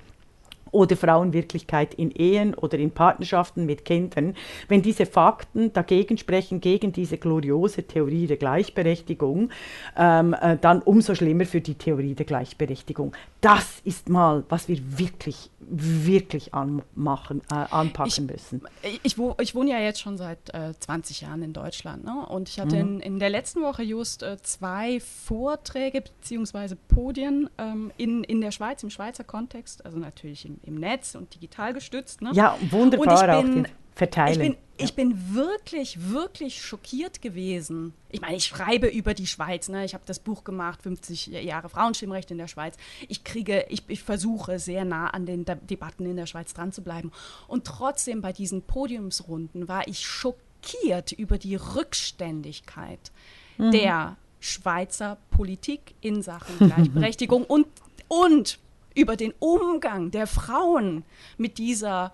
oder 0.71 0.95
Frauenwirklichkeit 0.95 1.93
in 1.93 2.11
Ehen 2.11 2.53
oder 2.53 2.77
in 2.77 2.91
Partnerschaften 2.91 3.65
mit 3.65 3.85
Kindern, 3.85 4.35
wenn 4.67 4.81
diese 4.81 5.05
Fakten 5.05 5.73
dagegen 5.73 6.17
sprechen, 6.17 6.61
gegen 6.61 6.91
diese 6.91 7.17
gloriose 7.17 7.83
Theorie 7.83 8.27
der 8.27 8.37
Gleichberechtigung, 8.37 9.49
ähm, 9.97 10.35
äh, 10.39 10.57
dann 10.59 10.81
umso 10.81 11.15
schlimmer 11.15 11.45
für 11.45 11.61
die 11.61 11.75
Theorie 11.75 12.13
der 12.13 12.25
Gleichberechtigung. 12.25 13.13
Das 13.41 13.81
ist 13.83 14.09
mal, 14.09 14.43
was 14.49 14.67
wir 14.67 14.79
wirklich, 14.97 15.49
wirklich 15.69 16.53
anmachen, 16.53 17.41
äh, 17.51 17.55
anpacken 17.55 18.07
ich, 18.07 18.31
müssen. 18.31 18.61
Ich, 18.81 18.99
ich, 19.03 19.17
ich, 19.39 19.55
wohne 19.55 19.71
ja 19.71 19.79
jetzt 19.79 19.99
schon 19.99 20.17
seit 20.17 20.53
äh, 20.53 20.73
20 20.79 21.21
Jahren 21.21 21.43
in 21.43 21.53
Deutschland 21.53 22.05
ne? 22.05 22.25
und 22.27 22.49
ich 22.49 22.59
hatte 22.59 22.75
mhm. 22.75 22.95
in, 22.95 22.99
in, 23.01 23.19
der 23.19 23.29
letzten 23.29 23.61
Woche 23.61 23.83
just 23.83 24.23
äh, 24.23 24.37
zwei 24.41 24.99
Vorträge 24.99 26.01
bzw. 26.01 26.75
Podien 26.87 27.49
ähm, 27.57 27.91
in, 27.97 28.23
in 28.23 28.41
der 28.41 28.51
Schweiz, 28.51 28.81
im 28.83 28.89
Schweizer 28.89 29.23
Kontext, 29.23 29.85
also 29.85 29.97
natürlich 29.97 30.45
im 30.45 30.59
im 30.69 30.75
Netz 30.75 31.15
und 31.15 31.33
digital 31.35 31.73
gestützt. 31.73 32.21
Ne? 32.21 32.31
Ja, 32.33 32.57
wunderbar 32.69 33.39
und 33.39 33.47
ich 33.47 33.63
bin, 33.63 33.67
verteilen. 33.99 34.31
Ich 34.31 34.39
bin, 34.39 34.53
ja. 34.53 34.85
ich 34.85 34.95
bin 34.95 35.35
wirklich, 35.35 36.09
wirklich 36.09 36.61
schockiert 36.61 37.21
gewesen. 37.21 37.93
Ich 38.09 38.21
meine, 38.21 38.37
ich 38.37 38.45
schreibe 38.45 38.87
über 38.87 39.13
die 39.13 39.27
Schweiz. 39.27 39.69
Ne? 39.69 39.85
Ich 39.85 39.93
habe 39.93 40.03
das 40.07 40.19
Buch 40.19 40.43
gemacht, 40.43 40.81
50 40.81 41.27
Jahre 41.27 41.69
Frauenstimmrecht 41.69 42.31
in 42.31 42.39
der 42.39 42.47
Schweiz. 42.47 42.75
Ich 43.07 43.23
kriege, 43.23 43.65
ich, 43.69 43.83
ich 43.87 44.01
versuche 44.01 44.57
sehr 44.57 44.85
nah 44.85 45.07
an 45.07 45.27
den 45.27 45.45
De 45.45 45.57
Debatten 45.61 46.05
in 46.07 46.15
der 46.15 46.25
Schweiz 46.25 46.53
dran 46.53 46.71
zu 46.71 46.81
bleiben. 46.81 47.11
Und 47.47 47.65
trotzdem 47.65 48.21
bei 48.21 48.33
diesen 48.33 48.63
Podiumsrunden 48.63 49.67
war 49.67 49.87
ich 49.87 50.05
schockiert 50.05 51.11
über 51.11 51.37
die 51.37 51.55
Rückständigkeit 51.55 53.11
mhm. 53.57 53.71
der 53.71 54.17
Schweizer 54.39 55.17
Politik 55.29 55.93
in 56.01 56.23
Sachen 56.23 56.57
Gleichberechtigung 56.57 57.43
und, 57.45 57.67
und 58.07 58.57
über 58.95 59.15
den 59.15 59.33
Umgang 59.39 60.11
der 60.11 60.27
Frauen 60.27 61.03
mit 61.37 61.57
dieser 61.57 62.13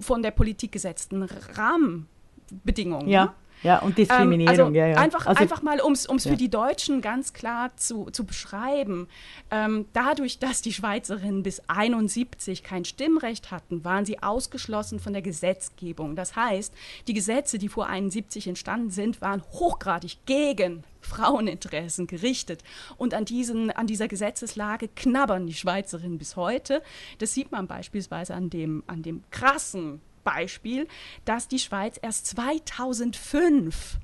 von 0.00 0.22
der 0.22 0.30
Politik 0.30 0.72
gesetzten 0.72 1.22
Rahmenbedingungen. 1.22 3.08
Ja. 3.08 3.34
Ja, 3.62 3.80
und 3.80 3.98
Diskriminierung, 3.98 4.54
ähm, 4.54 4.60
also 4.60 4.74
ja, 4.76 4.86
ja. 4.86 4.96
Einfach, 4.96 5.26
also, 5.26 5.40
einfach 5.40 5.62
mal, 5.62 5.80
um 5.80 5.92
es 5.92 6.06
ja. 6.06 6.30
für 6.30 6.36
die 6.36 6.48
Deutschen 6.48 7.00
ganz 7.00 7.32
klar 7.32 7.76
zu, 7.76 8.06
zu 8.10 8.24
beschreiben. 8.24 9.08
Ähm, 9.50 9.86
dadurch, 9.92 10.38
dass 10.38 10.62
die 10.62 10.72
Schweizerinnen 10.72 11.42
bis 11.42 11.62
71 11.68 12.62
kein 12.62 12.84
Stimmrecht 12.84 13.50
hatten, 13.50 13.84
waren 13.84 14.06
sie 14.06 14.22
ausgeschlossen 14.22 14.98
von 14.98 15.12
der 15.12 15.22
Gesetzgebung. 15.22 16.16
Das 16.16 16.36
heißt, 16.36 16.72
die 17.06 17.14
Gesetze, 17.14 17.58
die 17.58 17.68
vor 17.68 17.86
71 17.86 18.46
entstanden 18.46 18.90
sind, 18.90 19.20
waren 19.20 19.42
hochgradig 19.42 20.18
gegen 20.26 20.84
Fraueninteressen 21.00 22.06
gerichtet. 22.06 22.62
Und 22.96 23.14
an, 23.14 23.24
diesen, 23.24 23.70
an 23.70 23.86
dieser 23.86 24.08
Gesetzeslage 24.08 24.88
knabbern 24.88 25.46
die 25.46 25.54
Schweizerinnen 25.54 26.18
bis 26.18 26.36
heute. 26.36 26.82
Das 27.18 27.34
sieht 27.34 27.52
man 27.52 27.66
beispielsweise 27.66 28.34
an 28.34 28.50
dem, 28.50 28.82
an 28.86 29.02
dem 29.02 29.22
krassen 29.30 30.00
Beispiel, 30.24 30.86
dass 31.24 31.48
die 31.48 31.58
Schweiz 31.58 31.98
erst 32.00 32.26
2005 32.26 33.98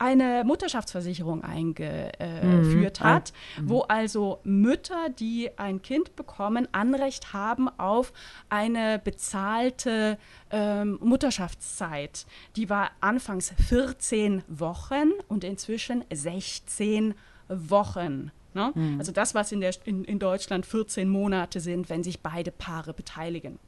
eine 0.00 0.44
Mutterschaftsversicherung 0.46 1.44
eingeführt 1.44 3.00
mhm. 3.00 3.04
hat, 3.04 3.32
mhm. 3.58 3.68
wo 3.68 3.80
also 3.82 4.40
Mütter, 4.44 5.10
die 5.10 5.50
ein 5.58 5.82
Kind 5.82 6.16
bekommen, 6.16 6.66
Anrecht 6.72 7.34
haben 7.34 7.68
auf 7.78 8.14
eine 8.48 8.98
bezahlte 8.98 10.18
ähm, 10.50 10.98
Mutterschaftszeit. 11.02 12.24
Die 12.56 12.70
war 12.70 12.92
anfangs 13.02 13.52
14 13.68 14.42
Wochen 14.48 15.10
und 15.28 15.44
inzwischen 15.44 16.02
16 16.10 17.14
Wochen. 17.48 18.30
Ne? 18.54 18.72
Mhm. 18.74 18.98
Also 18.98 19.12
das, 19.12 19.34
was 19.34 19.52
in, 19.52 19.60
der, 19.60 19.74
in, 19.84 20.04
in 20.04 20.18
Deutschland 20.18 20.64
14 20.64 21.10
Monate 21.10 21.60
sind, 21.60 21.90
wenn 21.90 22.02
sich 22.02 22.20
beide 22.20 22.50
Paare 22.50 22.94
beteiligen. 22.94 23.58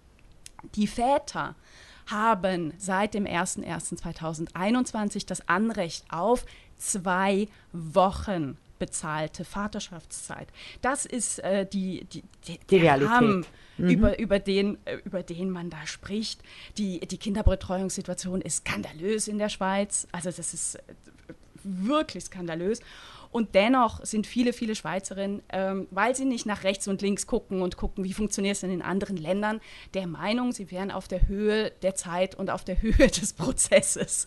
Die 0.75 0.87
Väter 0.87 1.55
haben 2.07 2.75
seit 2.79 3.15
dem 3.15 3.25
01.01.2021 3.25 5.27
das 5.27 5.49
Anrecht 5.49 6.05
auf 6.11 6.45
zwei 6.77 7.49
Wochen 7.73 8.59
bezahlte 8.83 9.45
Vaterschaftszeit. 9.45 10.49
Das 10.81 11.07
ist 11.07 11.39
äh, 11.39 11.65
die, 11.65 12.05
die, 12.07 12.25
die, 12.49 12.59
die 12.69 12.77
Realität. 12.79 13.47
Mhm. 13.79 13.89
über, 13.89 14.19
über, 14.19 14.41
den, 14.41 14.77
äh, 14.87 14.97
über 15.05 15.23
den 15.23 15.51
man 15.51 15.71
da 15.71 15.87
spricht. 15.87 16.41
Die, 16.79 16.99
die 16.99 17.17
Kinderbetreuungssituation 17.17 18.41
ist 18.41 18.67
skandalös 18.67 19.29
in 19.29 19.39
der 19.39 19.51
Schweiz. 19.51 20.09
Also 20.11 20.33
das 20.33 20.53
ist 20.53 20.75
äh, 20.75 20.83
wirklich 21.63 22.25
skandalös. 22.25 22.81
Und 23.33 23.55
dennoch 23.55 24.05
sind 24.05 24.27
viele, 24.27 24.53
viele 24.53 24.75
Schweizerinnen, 24.75 25.43
ähm, 25.49 25.89
weil 25.91 26.15
sie 26.15 26.27
nicht 26.27 26.45
nach 26.45 26.65
rechts 26.65 26.87
und 26.87 27.01
links 27.01 27.27
gucken 27.27 27.63
und 27.63 27.79
gucken, 27.79 28.05
wie 28.05 28.13
funktioniert 28.13 28.55
es 28.55 28.61
denn 28.61 28.71
in 28.71 28.83
anderen 28.83 29.17
Ländern, 29.17 29.61
der 29.95 30.07
Meinung, 30.07 30.53
sie 30.53 30.71
wären 30.71 30.91
auf 30.91 31.09
der 31.09 31.27
Höhe 31.27 31.71
der 31.83 31.95
Zeit 31.95 32.35
und 32.35 32.51
auf 32.51 32.63
der 32.63 32.81
Höhe 32.83 33.09
des 33.09 33.33
Prozesses. 33.33 34.27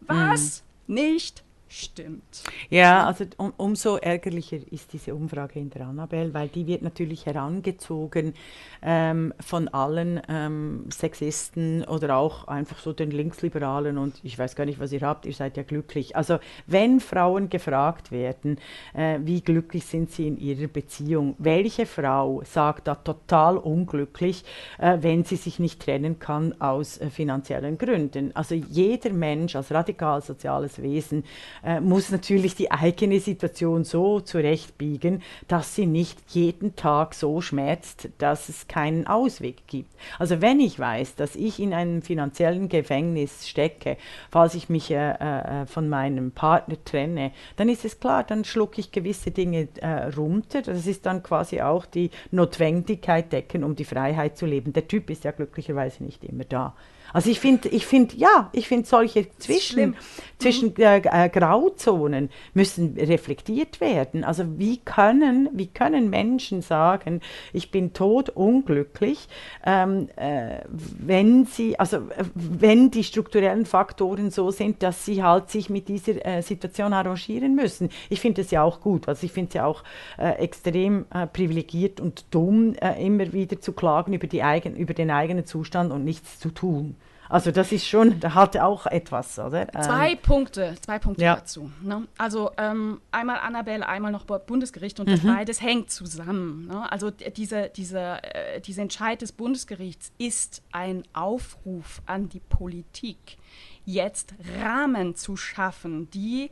Was 0.00 0.62
mhm. 0.86 0.94
nicht 0.94 1.42
stimmt. 1.70 2.42
Ja, 2.68 3.06
also 3.06 3.24
um, 3.36 3.52
umso 3.56 3.96
ärgerlicher 3.96 4.58
ist 4.70 4.92
diese 4.92 5.14
Umfrage 5.14 5.60
in 5.60 5.70
der 5.70 5.86
Annabelle, 5.86 6.34
weil 6.34 6.48
die 6.48 6.66
wird 6.66 6.82
natürlich 6.82 7.26
herangezogen 7.26 8.34
ähm, 8.82 9.32
von 9.40 9.68
allen 9.68 10.20
ähm, 10.28 10.86
Sexisten 10.90 11.84
oder 11.84 12.16
auch 12.16 12.48
einfach 12.48 12.78
so 12.78 12.92
den 12.92 13.12
Linksliberalen 13.12 13.98
und 13.98 14.20
ich 14.24 14.38
weiß 14.38 14.56
gar 14.56 14.64
nicht, 14.64 14.80
was 14.80 14.90
ihr 14.92 15.00
habt, 15.02 15.26
ihr 15.26 15.32
seid 15.32 15.56
ja 15.56 15.62
glücklich. 15.62 16.16
Also 16.16 16.38
wenn 16.66 16.98
Frauen 16.98 17.50
gefragt 17.50 18.10
werden, 18.10 18.58
äh, 18.92 19.20
wie 19.22 19.40
glücklich 19.40 19.86
sind 19.86 20.10
sie 20.10 20.26
in 20.26 20.38
ihrer 20.38 20.66
Beziehung, 20.66 21.36
welche 21.38 21.86
Frau 21.86 22.42
sagt 22.44 22.88
da 22.88 22.96
total 22.96 23.56
unglücklich, 23.56 24.44
äh, 24.78 24.98
wenn 25.00 25.24
sie 25.24 25.36
sich 25.36 25.60
nicht 25.60 25.80
trennen 25.80 26.18
kann 26.18 26.60
aus 26.60 26.98
äh, 26.98 27.10
finanziellen 27.10 27.78
Gründen? 27.78 28.34
Also 28.34 28.56
jeder 28.56 29.10
Mensch 29.10 29.54
als 29.54 29.70
radikal 29.70 30.20
soziales 30.20 30.82
Wesen 30.82 31.24
äh, 31.64 31.80
muss 31.80 32.10
natürlich 32.10 32.54
die 32.54 32.70
eigene 32.70 33.20
Situation 33.20 33.84
so 33.84 34.20
zurechtbiegen, 34.20 35.22
dass 35.48 35.74
sie 35.74 35.86
nicht 35.86 36.18
jeden 36.28 36.76
Tag 36.76 37.14
so 37.14 37.40
schmerzt, 37.40 38.08
dass 38.18 38.48
es 38.48 38.68
keinen 38.68 39.06
Ausweg 39.06 39.66
gibt. 39.66 39.94
Also 40.18 40.40
wenn 40.40 40.60
ich 40.60 40.78
weiß, 40.78 41.16
dass 41.16 41.36
ich 41.36 41.60
in 41.60 41.74
einem 41.74 42.02
finanziellen 42.02 42.68
Gefängnis 42.68 43.48
stecke, 43.48 43.96
falls 44.30 44.54
ich 44.54 44.68
mich 44.68 44.90
äh, 44.90 45.12
äh, 45.12 45.66
von 45.66 45.88
meinem 45.88 46.32
Partner 46.32 46.76
trenne, 46.84 47.32
dann 47.56 47.68
ist 47.68 47.84
es 47.84 48.00
klar, 48.00 48.24
dann 48.24 48.44
schlucke 48.44 48.80
ich 48.80 48.92
gewisse 48.92 49.30
Dinge 49.30 49.68
äh, 49.80 50.06
runter. 50.16 50.62
Das 50.62 50.86
ist 50.86 51.06
dann 51.06 51.22
quasi 51.22 51.60
auch 51.60 51.86
die 51.86 52.10
Notwendigkeit 52.30 53.32
decken, 53.32 53.64
um 53.64 53.76
die 53.76 53.84
Freiheit 53.84 54.36
zu 54.36 54.46
leben. 54.46 54.72
Der 54.72 54.88
Typ 54.88 55.10
ist 55.10 55.24
ja 55.24 55.30
glücklicherweise 55.32 56.04
nicht 56.04 56.24
immer 56.24 56.44
da. 56.44 56.74
Also 57.12 57.30
ich 57.30 57.40
finde, 57.40 57.68
ich 57.68 57.86
finde, 57.86 58.16
ja, 58.16 58.50
ich 58.52 58.68
finde 58.68 58.86
solche 58.86 59.26
Zwischen, 59.38 59.96
zwischen 60.38 60.76
äh, 60.76 60.98
äh, 60.98 61.28
Grauzonen 61.28 62.30
müssen 62.54 62.96
reflektiert 62.96 63.80
werden. 63.80 64.24
Also 64.24 64.58
wie 64.58 64.78
können, 64.78 65.48
wie 65.52 65.66
können 65.66 66.10
Menschen 66.10 66.62
sagen, 66.62 67.20
ich 67.52 67.70
bin 67.70 67.92
tot 67.92 68.30
unglücklich, 68.30 69.28
ähm, 69.64 70.08
äh, 70.16 70.60
wenn 70.70 71.44
sie, 71.46 71.78
also 71.78 71.96
äh, 71.98 72.24
wenn 72.34 72.90
die 72.90 73.04
strukturellen 73.04 73.66
Faktoren 73.66 74.30
so 74.30 74.50
sind, 74.50 74.82
dass 74.82 75.04
sie 75.04 75.22
halt 75.22 75.50
sich 75.50 75.70
mit 75.70 75.88
dieser 75.88 76.24
äh, 76.24 76.42
Situation 76.42 76.92
arrangieren 76.92 77.54
müssen. 77.54 77.90
Ich 78.08 78.20
finde 78.20 78.42
es 78.42 78.50
ja 78.50 78.62
auch 78.62 78.80
gut, 78.80 79.08
also 79.08 79.24
ich 79.24 79.32
finde 79.32 79.48
es 79.48 79.54
ja 79.54 79.66
auch 79.66 79.84
äh, 80.18 80.30
extrem 80.32 81.04
privilegiert 81.32 82.00
und 82.00 82.24
dumm, 82.30 82.74
immer 82.98 83.32
wieder 83.32 83.60
zu 83.60 83.72
klagen 83.72 84.12
über, 84.12 84.26
die 84.26 84.42
eigen, 84.42 84.76
über 84.76 84.94
den 84.94 85.10
eigenen 85.10 85.44
Zustand 85.44 85.92
und 85.92 86.04
nichts 86.04 86.38
zu 86.38 86.50
tun. 86.50 86.96
Also 87.30 87.52
das 87.52 87.70
ist 87.70 87.86
schon, 87.86 88.18
da 88.18 88.34
hat 88.34 88.56
auch 88.56 88.86
etwas, 88.86 89.38
oder? 89.38 89.68
Zwei 89.68 90.12
ähm, 90.12 90.18
Punkte, 90.18 90.74
zwei 90.80 90.98
Punkte 90.98 91.22
ja. 91.22 91.36
dazu. 91.36 91.70
Ne? 91.80 92.08
Also 92.18 92.50
ähm, 92.58 93.00
einmal 93.12 93.38
Annabelle, 93.38 93.86
einmal 93.86 94.10
noch 94.10 94.24
Bundesgericht 94.24 94.98
und 94.98 95.08
mhm. 95.08 95.28
beides 95.28 95.62
hängt 95.62 95.92
zusammen. 95.92 96.66
Ne? 96.66 96.90
Also 96.90 97.10
diese, 97.10 97.70
diese, 97.74 98.22
äh, 98.22 98.60
dieser 98.60 98.82
Entscheid 98.82 99.22
des 99.22 99.30
Bundesgerichts 99.30 100.10
ist 100.18 100.62
ein 100.72 101.04
Aufruf 101.12 102.02
an 102.04 102.28
die 102.28 102.40
Politik, 102.40 103.38
jetzt 103.84 104.34
Rahmen 104.60 105.14
zu 105.14 105.36
schaffen, 105.36 106.10
die 106.10 106.50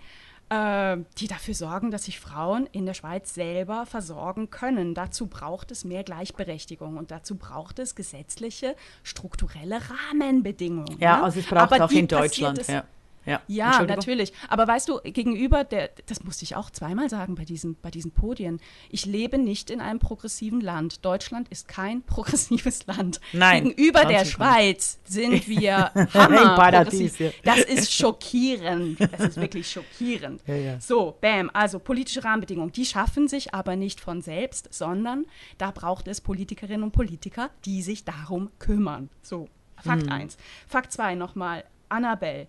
die 0.50 1.26
dafür 1.26 1.54
sorgen, 1.54 1.90
dass 1.90 2.04
sich 2.04 2.18
Frauen 2.20 2.66
in 2.72 2.86
der 2.86 2.94
Schweiz 2.94 3.34
selber 3.34 3.84
versorgen 3.84 4.48
können. 4.48 4.94
Dazu 4.94 5.26
braucht 5.26 5.70
es 5.70 5.84
mehr 5.84 6.04
Gleichberechtigung 6.04 6.96
und 6.96 7.10
dazu 7.10 7.36
braucht 7.36 7.78
es 7.78 7.94
gesetzliche, 7.94 8.74
strukturelle 9.02 9.78
Rahmenbedingungen. 10.10 10.98
Ja, 11.00 11.22
also 11.22 11.40
es 11.40 11.46
braucht 11.46 11.72
Aber 11.72 11.84
auch 11.84 11.90
in 11.90 12.08
Deutschland. 12.08 12.66
Ja. 12.66 12.84
Ja, 13.28 13.42
ja 13.46 13.82
natürlich. 13.82 14.32
Aber 14.48 14.66
weißt 14.66 14.88
du, 14.88 15.00
gegenüber 15.04 15.64
der, 15.64 15.90
das 16.06 16.24
musste 16.24 16.44
ich 16.44 16.56
auch 16.56 16.70
zweimal 16.70 17.10
sagen 17.10 17.34
bei 17.34 17.44
diesen, 17.44 17.76
bei 17.80 17.90
diesen 17.90 18.12
Podien, 18.12 18.60
ich 18.90 19.04
lebe 19.04 19.38
nicht 19.38 19.70
in 19.70 19.80
einem 19.80 19.98
progressiven 19.98 20.60
Land. 20.60 21.04
Deutschland 21.04 21.48
ist 21.48 21.68
kein 21.68 22.02
progressives 22.06 22.86
Land. 22.86 23.20
Nein. 23.32 23.64
Gegenüber 23.64 24.04
der 24.04 24.24
Schweiz 24.24 24.98
sind 25.04 25.46
wir 25.48 25.92
hammer 26.14 26.56
Paradies, 26.56 27.18
ja. 27.18 27.30
Das 27.44 27.58
ist 27.58 27.92
schockierend. 27.92 28.98
Das 29.00 29.20
ist 29.20 29.36
wirklich 29.36 29.70
schockierend. 29.70 30.42
Ja, 30.48 30.54
ja. 30.54 30.80
So, 30.80 31.18
bam. 31.20 31.50
Also 31.52 31.78
politische 31.78 32.24
Rahmenbedingungen, 32.24 32.72
die 32.72 32.86
schaffen 32.86 33.28
sich 33.28 33.52
aber 33.54 33.76
nicht 33.76 34.00
von 34.00 34.22
selbst, 34.22 34.72
sondern 34.72 35.26
da 35.58 35.72
braucht 35.72 36.08
es 36.08 36.22
Politikerinnen 36.22 36.84
und 36.84 36.92
Politiker, 36.92 37.50
die 37.66 37.82
sich 37.82 38.04
darum 38.04 38.50
kümmern. 38.58 39.10
So, 39.20 39.48
Fakt 39.82 40.10
1. 40.10 40.36
Mhm. 40.36 40.40
Fakt 40.66 40.92
2 40.92 41.16
nochmal. 41.16 41.64
Annabelle 41.88 42.48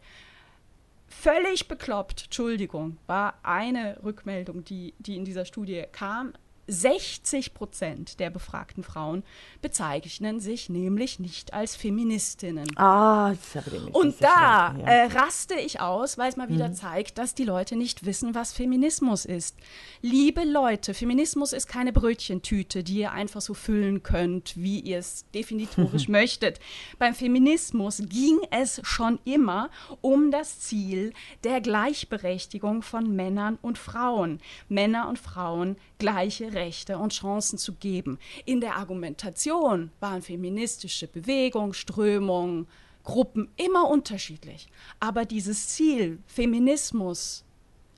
völlig 1.10 1.68
bekloppt, 1.68 2.26
Entschuldigung, 2.26 2.98
war 3.08 3.40
eine 3.44 4.00
Rückmeldung, 4.04 4.64
die, 4.64 4.94
die 5.00 5.16
in 5.16 5.26
dieser 5.26 5.46
Studie 5.46 5.84
kam. 5.92 6.34
60 6.70 7.54
Prozent 7.54 8.20
der 8.20 8.30
befragten 8.30 8.84
Frauen 8.84 9.24
bezeichnen 9.62 10.40
sich 10.40 10.70
nämlich 10.70 11.20
nicht 11.20 11.54
als 11.54 11.76
Feministinnen. 11.76 12.70
Ah, 12.78 13.32
das 13.32 13.66
ist 13.66 13.76
aber 13.76 13.96
Und 13.96 14.22
da 14.22 14.76
ja. 14.78 14.86
äh, 14.86 15.06
raste 15.08 15.56
ich 15.56 15.82
aus, 15.82 16.18
weil 16.18 16.30
es 16.30 16.38
mal 16.38 16.50
wieder 16.50 16.70
mhm. 16.70 16.76
zeigt, 16.76 17.18
dass 17.18 17.34
die 17.34 17.44
Leute 17.44 17.76
nicht 17.76 18.06
wissen, 18.06 18.36
was 18.36 18.54
Feminismus 18.54 19.26
ist. 19.26 19.58
Liebe 20.02 20.44
Leute, 20.44 20.94
Feminismus 20.94 21.54
ist 21.54 21.68
keine 21.68 21.92
Brötchentüte, 21.92 22.84
die 22.84 23.00
ihr 23.00 23.12
einfach 23.12 23.42
so 23.42 23.54
füllen 23.56 24.04
könnt, 24.04 24.56
wie 24.56 24.80
ihr 24.80 25.00
es 25.00 25.26
definitorisch 25.34 26.08
möchtet. 26.08 26.60
Beim 27.00 27.16
Feminismus 27.16 28.04
ging 28.08 28.40
es 28.52 28.80
schon 28.84 29.20
immer 29.26 29.72
um 30.02 30.30
das 30.30 30.60
Ziel 30.60 31.14
der 31.44 31.62
Gleichberechtigung 31.62 32.84
von 32.84 33.16
Männern 33.16 33.58
und 33.62 33.80
Frauen. 33.80 34.40
Männer 34.68 35.10
und 35.10 35.18
Frauen 35.18 35.76
gleiche 35.98 36.54
Rechte 36.54 36.59
und 37.00 37.14
Chancen 37.14 37.58
zu 37.58 37.74
geben. 37.74 38.20
In 38.46 38.62
der 38.62 38.76
Argumentation 38.76 39.92
waren 40.00 40.22
feministische 40.22 41.08
Bewegungen, 41.08 41.74
Strömungen, 41.74 42.68
Gruppen 43.04 43.50
immer 43.56 43.90
unterschiedlich. 43.90 44.68
Aber 45.00 45.26
dieses 45.26 45.70
Ziel, 45.70 46.20
Feminismus 46.28 47.44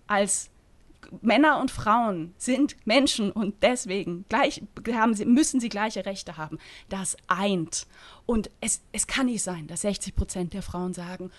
als 0.07 0.49
Männer 1.21 1.59
und 1.59 1.71
Frauen 1.71 2.33
sind 2.37 2.75
Menschen 2.85 3.31
und 3.31 3.55
deswegen 3.61 4.25
gleich, 4.29 4.61
haben 4.93 5.13
sie, 5.13 5.25
müssen 5.25 5.59
sie 5.59 5.69
gleiche 5.69 6.05
Rechte 6.05 6.37
haben. 6.37 6.57
Das 6.89 7.17
eint. 7.27 7.87
Und 8.25 8.49
es, 8.61 8.81
es 8.91 9.07
kann 9.07 9.25
nicht 9.25 9.43
sein, 9.43 9.67
dass 9.67 9.81
60 9.81 10.15
Prozent 10.15 10.53
der 10.53 10.61
Frauen 10.61 10.93
sagen, 10.93 11.31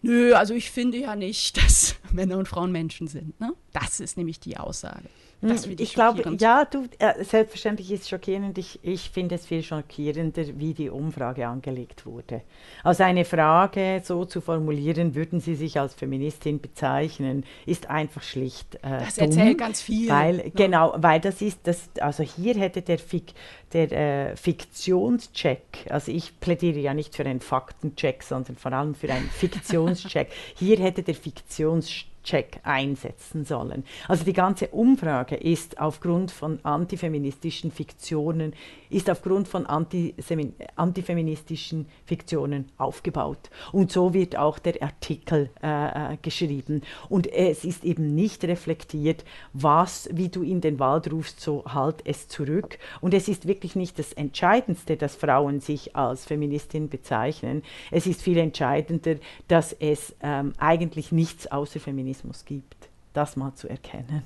nö, 0.00 0.34
also 0.34 0.54
ich 0.54 0.70
finde 0.70 0.98
ja 0.98 1.16
nicht, 1.16 1.56
dass 1.62 1.96
Männer 2.12 2.38
und 2.38 2.48
Frauen 2.48 2.72
Menschen 2.72 3.08
sind. 3.08 3.38
Ne? 3.40 3.52
Das 3.72 4.00
ist 4.00 4.16
nämlich 4.16 4.40
die 4.40 4.56
Aussage. 4.56 5.08
Das 5.42 5.66
hm, 5.66 5.74
ich 5.78 5.94
glaube, 5.94 6.36
ja, 6.38 6.64
du, 6.64 6.84
äh, 7.00 7.24
selbstverständlich 7.24 7.90
ist 7.90 8.02
es 8.02 8.08
schockierend. 8.08 8.56
Ich, 8.58 8.78
ich 8.82 9.10
finde 9.10 9.34
es 9.34 9.44
viel 9.44 9.64
schockierender, 9.64 10.44
wie 10.58 10.72
die 10.72 10.88
Umfrage 10.88 11.48
angelegt 11.48 12.06
wurde. 12.06 12.42
Also 12.84 13.02
eine 13.02 13.24
Frage 13.24 14.00
so 14.04 14.24
zu 14.24 14.40
formulieren, 14.40 15.16
würden 15.16 15.40
Sie 15.40 15.56
sich 15.56 15.80
als 15.80 15.94
Feministin 15.94 16.60
bezeichnen, 16.60 17.44
ist 17.66 17.90
einfach 17.90 18.22
schlicht 18.22 18.76
äh, 18.76 19.00
Das 19.00 19.16
dumm, 19.16 19.30
erzählt 19.30 19.58
ganz 19.58 19.82
viel. 19.82 20.08
Weil, 20.08 20.38
ja. 20.38 20.50
Genau, 20.54 20.94
weil 20.96 21.18
das 21.18 21.42
ist, 21.42 21.58
das, 21.64 21.90
also 22.00 22.22
hier 22.22 22.54
hätte 22.54 22.80
der, 22.80 23.00
Fik, 23.00 23.34
der 23.72 23.90
äh, 23.90 24.36
Fiktionscheck, 24.36 25.86
also 25.90 26.12
ich 26.12 26.38
plädiere 26.38 26.78
ja 26.78 26.94
nicht 26.94 27.16
für 27.16 27.24
einen 27.24 27.40
Faktencheck, 27.40 28.22
sondern 28.22 28.54
vor 28.54 28.72
allem 28.72 28.94
für 28.94 29.12
einen 29.12 29.28
Fiktionscheck. 29.32 30.28
hier 30.54 30.78
hätte 30.78 31.02
der 31.02 31.16
Fiktionscheck 31.16 32.11
Check 32.22 32.60
einsetzen 32.62 33.44
sollen. 33.44 33.82
Also 34.06 34.24
die 34.24 34.32
ganze 34.32 34.68
Umfrage 34.68 35.34
ist 35.34 35.80
aufgrund 35.80 36.30
von 36.30 36.64
antifeministischen 36.64 37.72
Fiktionen, 37.72 38.54
ist 38.90 39.10
aufgrund 39.10 39.48
von 39.48 39.66
antifeministischen 39.66 41.88
Fiktionen 42.04 42.66
aufgebaut. 42.78 43.50
Und 43.72 43.90
so 43.90 44.14
wird 44.14 44.36
auch 44.36 44.60
der 44.60 44.80
Artikel 44.82 45.50
äh, 45.62 46.14
äh, 46.14 46.16
geschrieben. 46.22 46.82
Und 47.08 47.26
es 47.26 47.64
ist 47.64 47.84
eben 47.84 48.14
nicht 48.14 48.44
reflektiert, 48.44 49.24
was, 49.52 50.08
wie 50.12 50.28
du 50.28 50.42
in 50.42 50.60
den 50.60 50.78
Wald 50.78 51.10
rufst, 51.10 51.40
so 51.40 51.64
halt 51.66 52.02
es 52.04 52.28
zurück. 52.28 52.78
Und 53.00 53.14
es 53.14 53.26
ist 53.26 53.48
wirklich 53.48 53.74
nicht 53.74 53.98
das 53.98 54.12
Entscheidendste, 54.12 54.96
dass 54.96 55.16
Frauen 55.16 55.58
sich 55.60 55.96
als 55.96 56.24
Feministin 56.24 56.88
bezeichnen. 56.88 57.62
Es 57.90 58.06
ist 58.06 58.22
viel 58.22 58.38
entscheidender, 58.38 59.16
dass 59.48 59.72
es 59.72 60.14
ähm, 60.22 60.52
eigentlich 60.58 61.10
nichts 61.10 61.50
außer 61.50 61.80
Feminismus 61.80 62.11
Feminismus 62.12 62.44
gibt, 62.44 62.88
das 63.14 63.36
mal 63.36 63.54
zu 63.54 63.68
erkennen. 63.68 64.22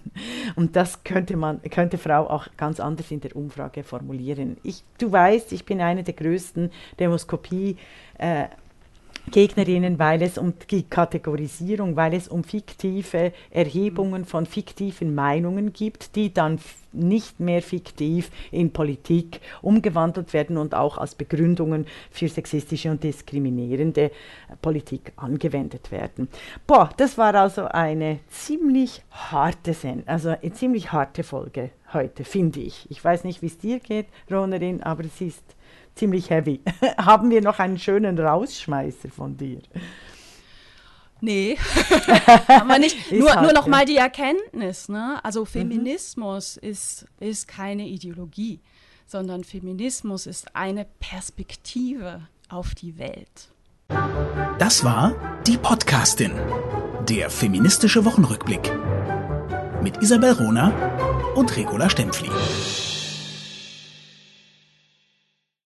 Und 0.57 0.76
das 0.76 1.05
könnte 1.05 1.37
man, 1.37 1.62
könnte 1.62 1.99
Frau 1.99 2.28
auch 2.28 2.49
ganz 2.57 2.80
anders 2.80 3.11
in 3.11 3.20
der 3.20 3.34
Umfrage 3.34 3.82
formulieren. 3.82 4.57
Ich, 4.62 4.82
du 4.99 5.11
weißt, 5.11 5.53
ich 5.53 5.64
bin 5.64 5.80
eine 5.80 6.03
der 6.03 6.14
größten 6.14 6.70
Demoskopie. 6.99 7.76
Äh, 8.18 8.47
Gegnerinnen, 9.31 9.99
weil 9.99 10.22
es 10.22 10.39
um 10.39 10.55
die 10.70 10.85
Kategorisierung, 10.85 11.97
weil 11.97 12.14
es 12.14 12.29
um 12.29 12.45
fiktive 12.45 13.33
Erhebungen 13.51 14.24
von 14.24 14.47
fiktiven 14.47 15.14
Meinungen 15.14 15.72
gibt, 15.72 16.16
die 16.16 16.33
dann 16.33 16.59
nicht 16.93 17.41
mehr 17.41 17.62
fiktiv 17.62 18.31
in 18.51 18.72
Politik 18.72 19.41
umgewandelt 19.61 20.33
werden 20.33 20.57
und 20.57 20.74
auch 20.74 20.97
als 20.97 21.14
Begründungen 21.14 21.87
für 22.11 22.29
sexistische 22.29 22.91
und 22.91 23.05
diskriminierende 23.05 24.11
Politik 24.62 25.12
angewendet 25.16 25.91
werden. 25.91 26.29
Boah, 26.66 26.91
das 26.97 27.18
war 27.18 27.35
also 27.35 27.66
eine 27.66 28.20
ziemlich 28.31 29.03
harte 29.11 29.74
Sen 29.74 30.05
also 30.07 30.31
eine 30.31 30.53
ziemlich 30.53 30.93
harte 30.93 31.22
Folge 31.22 31.70
heute, 31.93 32.24
finde 32.24 32.61
ich. 32.61 32.87
Ich 32.91 33.05
weiß 33.05 33.24
nicht, 33.24 33.43
wie 33.43 33.47
es 33.47 33.59
dir 33.59 33.81
geht, 33.81 34.07
Ronerin, 34.31 34.83
aber 34.83 35.05
es 35.05 35.20
ist 35.20 35.56
ziemlich 35.97 36.30
heavy. 36.30 36.61
Haben 36.99 37.30
wir 37.30 37.42
noch 37.42 37.59
einen 37.59 37.78
schönen 37.78 38.18
Rausschmeißer 38.18 39.09
von 39.09 39.36
dir? 39.36 39.61
Nee, 41.20 41.57
haben 42.47 42.68
wir 42.68 42.78
nicht. 42.78 43.11
nur 43.11 43.34
halt, 43.34 43.42
nur 43.42 43.55
noch 43.55 43.66
mal 43.66 43.86
die 43.86 43.97
Erkenntnis. 43.97 44.90
Ne? 44.90 45.18
Also 45.22 45.40
mhm. 45.40 45.47
Feminismus 45.47 46.59
mhm. 46.61 46.68
ist, 46.68 47.07
ist 47.20 47.49
keine 47.49 47.86
Ideologie, 47.86 48.61
sondern 49.07 49.42
Feminismus 49.42 50.26
ist 50.26 50.55
eine 50.55 50.86
Perspektive 51.01 52.28
auf 52.51 52.74
die 52.74 52.99
Welt. 52.99 53.49
Das 54.59 54.84
war 54.84 55.14
die 55.47 55.57
Podcastin, 55.57 56.32
der 57.09 57.30
feministische 57.30 58.05
Wochenrückblick 58.05 58.70
mit 59.82 60.03
Isabel 60.03 60.32
Rona 60.32 61.32
und 61.34 61.57
Regula 61.57 61.88
Stempfli. 61.88 62.30